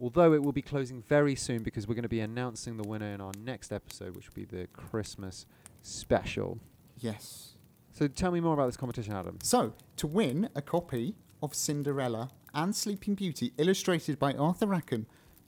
although 0.00 0.32
it 0.32 0.42
will 0.42 0.52
be 0.52 0.62
closing 0.62 1.02
very 1.02 1.36
soon 1.36 1.62
because 1.62 1.86
we're 1.86 1.94
going 1.94 2.02
to 2.02 2.08
be 2.08 2.20
announcing 2.20 2.76
the 2.78 2.88
winner 2.88 3.12
in 3.12 3.20
our 3.20 3.32
next 3.38 3.70
episode, 3.70 4.16
which 4.16 4.28
will 4.28 4.34
be 4.34 4.44
the 4.44 4.66
Christmas 4.68 5.46
special. 5.82 6.58
Yes. 6.98 7.52
So 7.92 8.08
tell 8.08 8.32
me 8.32 8.40
more 8.40 8.54
about 8.54 8.66
this 8.66 8.76
competition, 8.76 9.12
Adam. 9.12 9.38
So, 9.42 9.74
to 9.96 10.06
win 10.06 10.48
a 10.54 10.62
copy 10.62 11.14
of 11.42 11.54
Cinderella 11.54 12.30
and 12.54 12.74
Sleeping 12.74 13.14
Beauty 13.14 13.52
illustrated 13.58 14.18
by 14.18 14.32
Arthur 14.34 14.66
Rackham, 14.66 15.06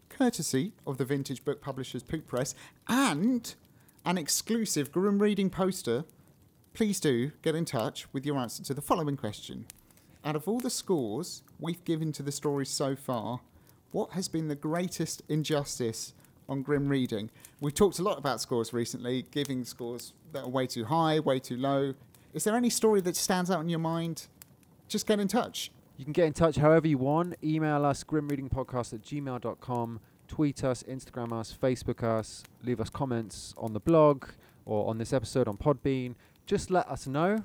courtesy 0.09 0.73
of 0.87 0.99
the 0.99 1.05
vintage 1.05 1.45
book 1.45 1.61
publishers 1.61 2.03
Pook 2.03 2.27
Press, 2.27 2.55
and 2.89 3.55
an 4.05 4.19
exclusive 4.19 4.93
Grim 4.93 5.21
Reading 5.21 5.51
poster, 5.51 6.05
please 6.73 7.01
do 7.01 7.31
get 7.43 7.55
in 7.55 7.65
touch 7.65 8.07
with 8.13 8.27
your 8.27 8.37
answer 8.39 8.63
to 8.65 8.75
the 8.75 8.83
following 8.83 9.17
question. 9.17 9.67
Out 10.25 10.37
of 10.37 10.49
all 10.49 10.61
the 10.61 10.71
scores 10.71 11.43
we've 11.61 11.85
given 11.85 12.13
to 12.13 12.23
the 12.23 12.33
stories 12.33 12.71
so 12.71 12.97
far, 12.97 13.41
what 13.93 14.13
has 14.13 14.27
been 14.27 14.49
the 14.49 14.55
greatest 14.55 15.23
injustice 15.29 16.15
on 16.49 16.63
Grim 16.63 16.89
Reading? 16.89 17.31
We've 17.61 17.75
talked 17.75 17.99
a 17.99 18.03
lot 18.03 18.19
about 18.19 18.41
scores 18.41 18.73
recently, 18.73 19.27
giving 19.31 19.65
scores 19.65 20.13
that 20.33 20.45
are 20.45 20.49
way 20.49 20.67
too 20.67 20.87
high, 20.87 21.21
way 21.21 21.39
too 21.39 21.57
low. 21.57 21.95
Is 22.33 22.45
there 22.45 22.57
any 22.57 22.71
story 22.71 23.01
that 23.03 23.17
stands 23.17 23.51
out 23.51 23.61
in 23.61 23.69
your 23.69 23.79
mind? 23.79 24.27
Just 24.89 25.07
get 25.07 25.21
in 25.21 25.29
touch. 25.29 25.71
You 25.97 26.05
can 26.05 26.13
get 26.13 26.27
in 26.27 26.33
touch 26.33 26.57
however 26.57 26.89
you 26.89 26.99
want. 26.99 27.37
Email 27.43 27.85
us, 27.85 28.03
grimreadingpodcast 28.03 28.95
at 28.95 29.03
gmail.com. 29.03 30.01
Tweet 30.27 30.65
us, 30.65 30.83
Instagram 30.85 31.33
us, 31.33 31.57
Facebook 31.61 32.03
us. 32.03 32.43
Leave 32.63 32.81
us 32.81 32.91
comments 32.91 33.55
on 33.57 33.73
the 33.73 33.81
blog 33.81 34.25
or 34.65 34.89
on 34.89 34.99
this 34.99 35.13
episode 35.13 35.47
on 35.47 35.57
Podbean. 35.57 36.15
Just 36.47 36.71
let 36.71 36.89
us 36.89 37.07
know. 37.07 37.45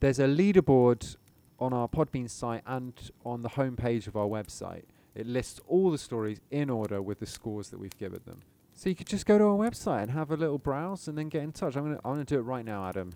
There's 0.00 0.18
a 0.18 0.26
leaderboard 0.26 1.16
on 1.58 1.72
our 1.72 1.88
Podbean 1.88 2.28
site 2.30 2.62
and 2.66 2.94
on 3.24 3.42
the 3.42 3.50
homepage 3.50 4.06
of 4.06 4.16
our 4.16 4.26
website. 4.26 4.84
It 5.14 5.26
lists 5.26 5.60
all 5.68 5.90
the 5.90 5.98
stories 5.98 6.40
in 6.50 6.70
order 6.70 7.00
with 7.02 7.20
the 7.20 7.26
scores 7.26 7.68
that 7.70 7.78
we've 7.78 7.96
given 7.98 8.20
them. 8.24 8.40
So 8.72 8.88
you 8.88 8.96
could 8.96 9.06
just 9.06 9.26
go 9.26 9.38
to 9.38 9.44
our 9.44 9.56
website 9.56 10.02
and 10.02 10.10
have 10.10 10.30
a 10.30 10.36
little 10.36 10.58
browse 10.58 11.06
and 11.06 11.16
then 11.16 11.28
get 11.28 11.42
in 11.42 11.52
touch. 11.52 11.76
I'm 11.76 11.84
gonna 11.84 12.00
I'm 12.04 12.14
gonna 12.14 12.24
do 12.24 12.38
it 12.38 12.42
right 12.42 12.64
now, 12.64 12.88
Adam. 12.88 13.12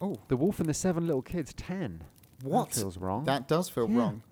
Oh, 0.00 0.16
The 0.28 0.36
Wolf 0.36 0.60
and 0.60 0.68
the 0.68 0.74
Seven 0.74 1.06
Little 1.06 1.22
Kids, 1.22 1.54
ten. 1.54 2.04
What? 2.42 2.70
That 2.70 2.80
feels 2.80 2.98
wrong. 2.98 3.24
That 3.24 3.48
does 3.48 3.68
feel 3.68 3.88
Yeah. 3.90 3.98
wrong. 3.98 4.22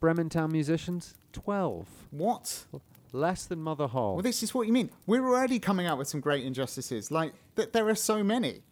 Bremen 0.00 0.28
Town 0.28 0.52
musicians, 0.52 1.14
twelve. 1.32 1.88
What? 2.10 2.66
Less 3.12 3.46
than 3.46 3.60
Mother 3.62 3.86
Hull. 3.88 4.14
Well, 4.14 4.22
this 4.22 4.42
is 4.42 4.52
what 4.54 4.66
you 4.66 4.72
mean. 4.72 4.90
We're 5.06 5.26
already 5.26 5.58
coming 5.58 5.86
out 5.86 5.96
with 5.98 6.08
some 6.08 6.20
great 6.20 6.44
injustices. 6.44 7.10
Like, 7.10 7.32
th- 7.56 7.72
there 7.72 7.88
are 7.88 7.94
so 7.94 8.22
many. 8.22 8.62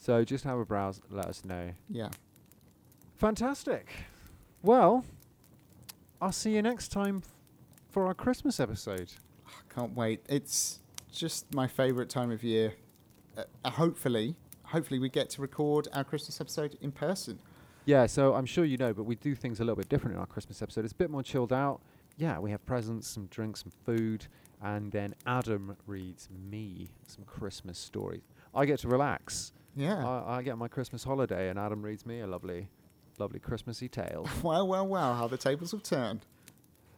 so 0.00 0.24
just 0.24 0.44
have 0.44 0.58
a 0.58 0.64
browse. 0.64 1.00
Let 1.10 1.26
us 1.26 1.44
know. 1.44 1.72
Yeah. 1.90 2.08
Fantastic. 3.16 3.88
Well, 4.62 5.04
I'll 6.20 6.32
see 6.32 6.54
you 6.54 6.62
next 6.62 6.88
time 6.92 7.22
f- 7.24 7.32
for 7.90 8.06
our 8.06 8.14
Christmas 8.14 8.60
episode. 8.60 9.12
I 9.46 9.74
can't 9.74 9.94
wait. 9.96 10.24
It's 10.28 10.80
just 11.10 11.52
my 11.54 11.66
favourite 11.66 12.08
time 12.08 12.30
of 12.30 12.42
year. 12.44 12.74
Uh, 13.36 13.42
uh, 13.64 13.70
hopefully, 13.70 14.36
hopefully 14.64 14.98
we 15.00 15.08
get 15.08 15.30
to 15.30 15.42
record 15.42 15.88
our 15.92 16.04
Christmas 16.04 16.40
episode 16.40 16.78
in 16.80 16.92
person. 16.92 17.40
Yeah, 17.88 18.04
so 18.04 18.34
I'm 18.34 18.44
sure 18.44 18.66
you 18.66 18.76
know, 18.76 18.92
but 18.92 19.04
we 19.04 19.14
do 19.14 19.34
things 19.34 19.60
a 19.60 19.64
little 19.64 19.76
bit 19.76 19.88
different 19.88 20.14
in 20.14 20.20
our 20.20 20.26
Christmas 20.26 20.60
episode. 20.60 20.84
It's 20.84 20.92
a 20.92 20.96
bit 20.96 21.08
more 21.08 21.22
chilled 21.22 21.54
out. 21.54 21.80
Yeah, 22.18 22.38
we 22.38 22.50
have 22.50 22.62
presents, 22.66 23.08
some 23.08 23.28
drinks, 23.28 23.62
some 23.62 23.72
food, 23.86 24.26
and 24.62 24.92
then 24.92 25.14
Adam 25.26 25.74
reads 25.86 26.28
me 26.50 26.90
some 27.06 27.24
Christmas 27.24 27.78
stories. 27.78 28.20
I 28.54 28.66
get 28.66 28.80
to 28.80 28.88
relax. 28.88 29.54
Yeah. 29.74 30.06
I, 30.06 30.36
I 30.36 30.42
get 30.42 30.58
my 30.58 30.68
Christmas 30.68 31.02
holiday, 31.02 31.48
and 31.48 31.58
Adam 31.58 31.80
reads 31.80 32.04
me 32.04 32.20
a 32.20 32.26
lovely, 32.26 32.68
lovely 33.18 33.40
Christmassy 33.40 33.88
tale. 33.88 34.28
well, 34.42 34.68
well, 34.68 34.86
well, 34.86 35.14
how 35.14 35.26
the 35.26 35.38
tables 35.38 35.70
have 35.70 35.82
turned. 35.82 36.26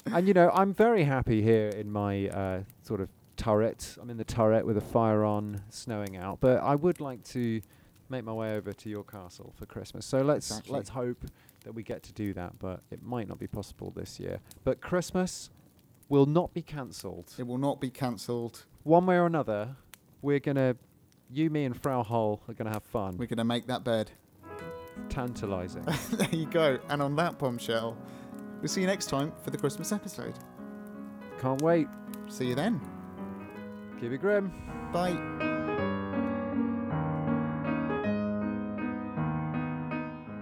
and 0.07 0.27
you 0.27 0.35
know, 0.35 0.51
I'm 0.53 0.75
very 0.75 1.05
happy 1.05 1.41
here 1.41 1.69
in 1.69 1.93
my 1.93 2.27
uh, 2.31 2.63
sort 2.83 3.01
of 3.01 3.11
turret. 3.37 3.97
I'm 4.03 4.11
in 4.11 4.17
the 4.17 4.25
turret 4.25 4.67
with 4.67 4.77
a 4.77 4.81
fire 4.81 5.25
on, 5.25 5.63
snowing 5.69 6.17
out. 6.17 6.41
But 6.41 6.61
I 6.65 6.75
would 6.75 7.01
like 7.01 7.23
to 7.27 7.61
make 8.11 8.25
my 8.25 8.33
way 8.33 8.55
over 8.57 8.73
to 8.73 8.89
your 8.89 9.05
castle 9.05 9.53
for 9.57 9.67
Christmas. 9.67 10.05
So 10.07 10.23
let's 10.23 10.51
Exactly. 10.51 10.73
let's 10.75 10.89
hope 10.91 11.25
that 11.65 11.73
we 11.73 11.83
get 11.83 12.03
to 12.05 12.13
do 12.13 12.33
that. 12.35 12.59
But 12.59 12.83
it 12.91 13.03
might 13.03 13.29
not 13.29 13.39
be 13.39 13.47
possible 13.47 13.91
this 13.95 14.19
year. 14.21 14.41
But 14.65 14.81
Christmas 14.81 15.51
will 16.09 16.27
not 16.27 16.53
be 16.55 16.63
cancelled. 16.63 17.35
It 17.39 17.47
will 17.47 17.59
not 17.59 17.81
be 17.81 17.91
cancelled. 17.91 18.65
One 18.83 19.07
way 19.07 19.17
or 19.17 19.27
another, 19.27 19.77
we're 20.23 20.41
gonna, 20.41 20.77
you, 21.31 21.51
me, 21.51 21.65
and 21.65 21.81
Frau 21.81 22.03
Hull 22.03 22.41
are 22.49 22.55
gonna 22.55 22.73
have 22.73 22.83
fun. 22.85 23.17
We're 23.17 23.27
going 23.27 23.39
to 23.39 23.45
make 23.45 23.67
that 23.67 23.85
bed. 23.85 24.11
Tantalising. 25.09 25.85
there 26.13 26.29
you 26.31 26.47
go. 26.47 26.79
And 26.89 27.01
on 27.01 27.17
that 27.17 27.39
bombshell, 27.39 27.97
we'll 28.61 28.69
see 28.69 28.81
you 28.81 28.87
next 28.87 29.07
time 29.07 29.33
for 29.43 29.51
the 29.51 29.59
Christmas 29.59 29.93
episode. 29.93 30.35
Can't 31.41 31.63
wait. 31.63 31.87
See 32.29 32.47
you 32.47 32.55
then. 32.55 32.81
Keep 34.01 34.13
it 34.13 34.19
grim. 34.19 34.53
Bye. 34.93 35.50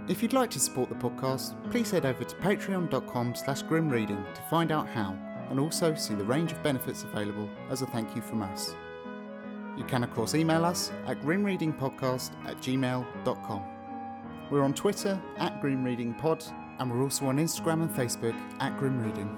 If 0.09 0.23
you'd 0.23 0.33
like 0.33 0.51
to 0.53 0.61
support 0.61 0.89
the 0.89 0.95
podcast, 0.95 1.53
please 1.71 1.91
head 1.91 2.07
over 2.07 2.25
to 2.25 2.37
patreon.com 2.37 3.35
slash 3.35 3.63
grimreading 3.65 4.35
to 4.35 4.41
find 4.49 4.73
out 4.73 4.89
how, 4.89 5.15
and 5.51 5.61
also 5.61 5.95
see 5.95 6.15
the 6.15 6.25
range 6.25 6.51
of 6.51 6.63
benefits 6.63 7.03
available 7.03 7.47
as 7.69 7.83
a 7.83 7.87
thank 7.87 8.17
you 8.17 8.23
from 8.23 8.41
us. 8.41 8.75
You 9.77 9.85
can 9.85 10.03
of 10.03 10.11
course 10.15 10.35
email 10.35 10.65
us 10.65 10.91
at 11.07 11.21
grimreadingpodcast 11.21 12.31
at 12.47 12.57
gmail.com. 12.63 13.63
We're 14.51 14.63
on 14.63 14.73
Twitter 14.73 15.21
at 15.37 15.61
grimreadingpod, 15.61 16.51
and 16.79 16.91
we're 16.91 17.03
also 17.03 17.27
on 17.27 17.37
Instagram 17.37 17.83
and 17.83 17.91
Facebook 17.91 18.35
at 18.61 18.79
grimreading. 18.79 19.29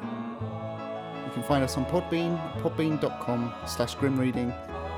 You 1.26 1.32
can 1.32 1.42
find 1.42 1.64
us 1.64 1.76
on 1.76 1.84
Podbean, 1.86 2.38
podbean.com 2.62 3.52
slash 3.66 3.96
grimreading, 3.96 4.54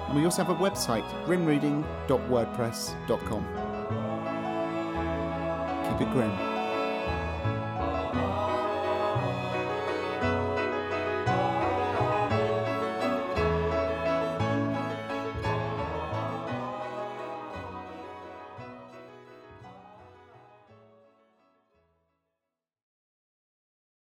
and 0.09 0.19
we 0.19 0.27
also 0.27 0.45
have 0.45 0.55
a 0.55 0.59
website, 0.63 1.09
grimreading.wordpress.com. 1.25 3.62
Grim. 6.05 6.52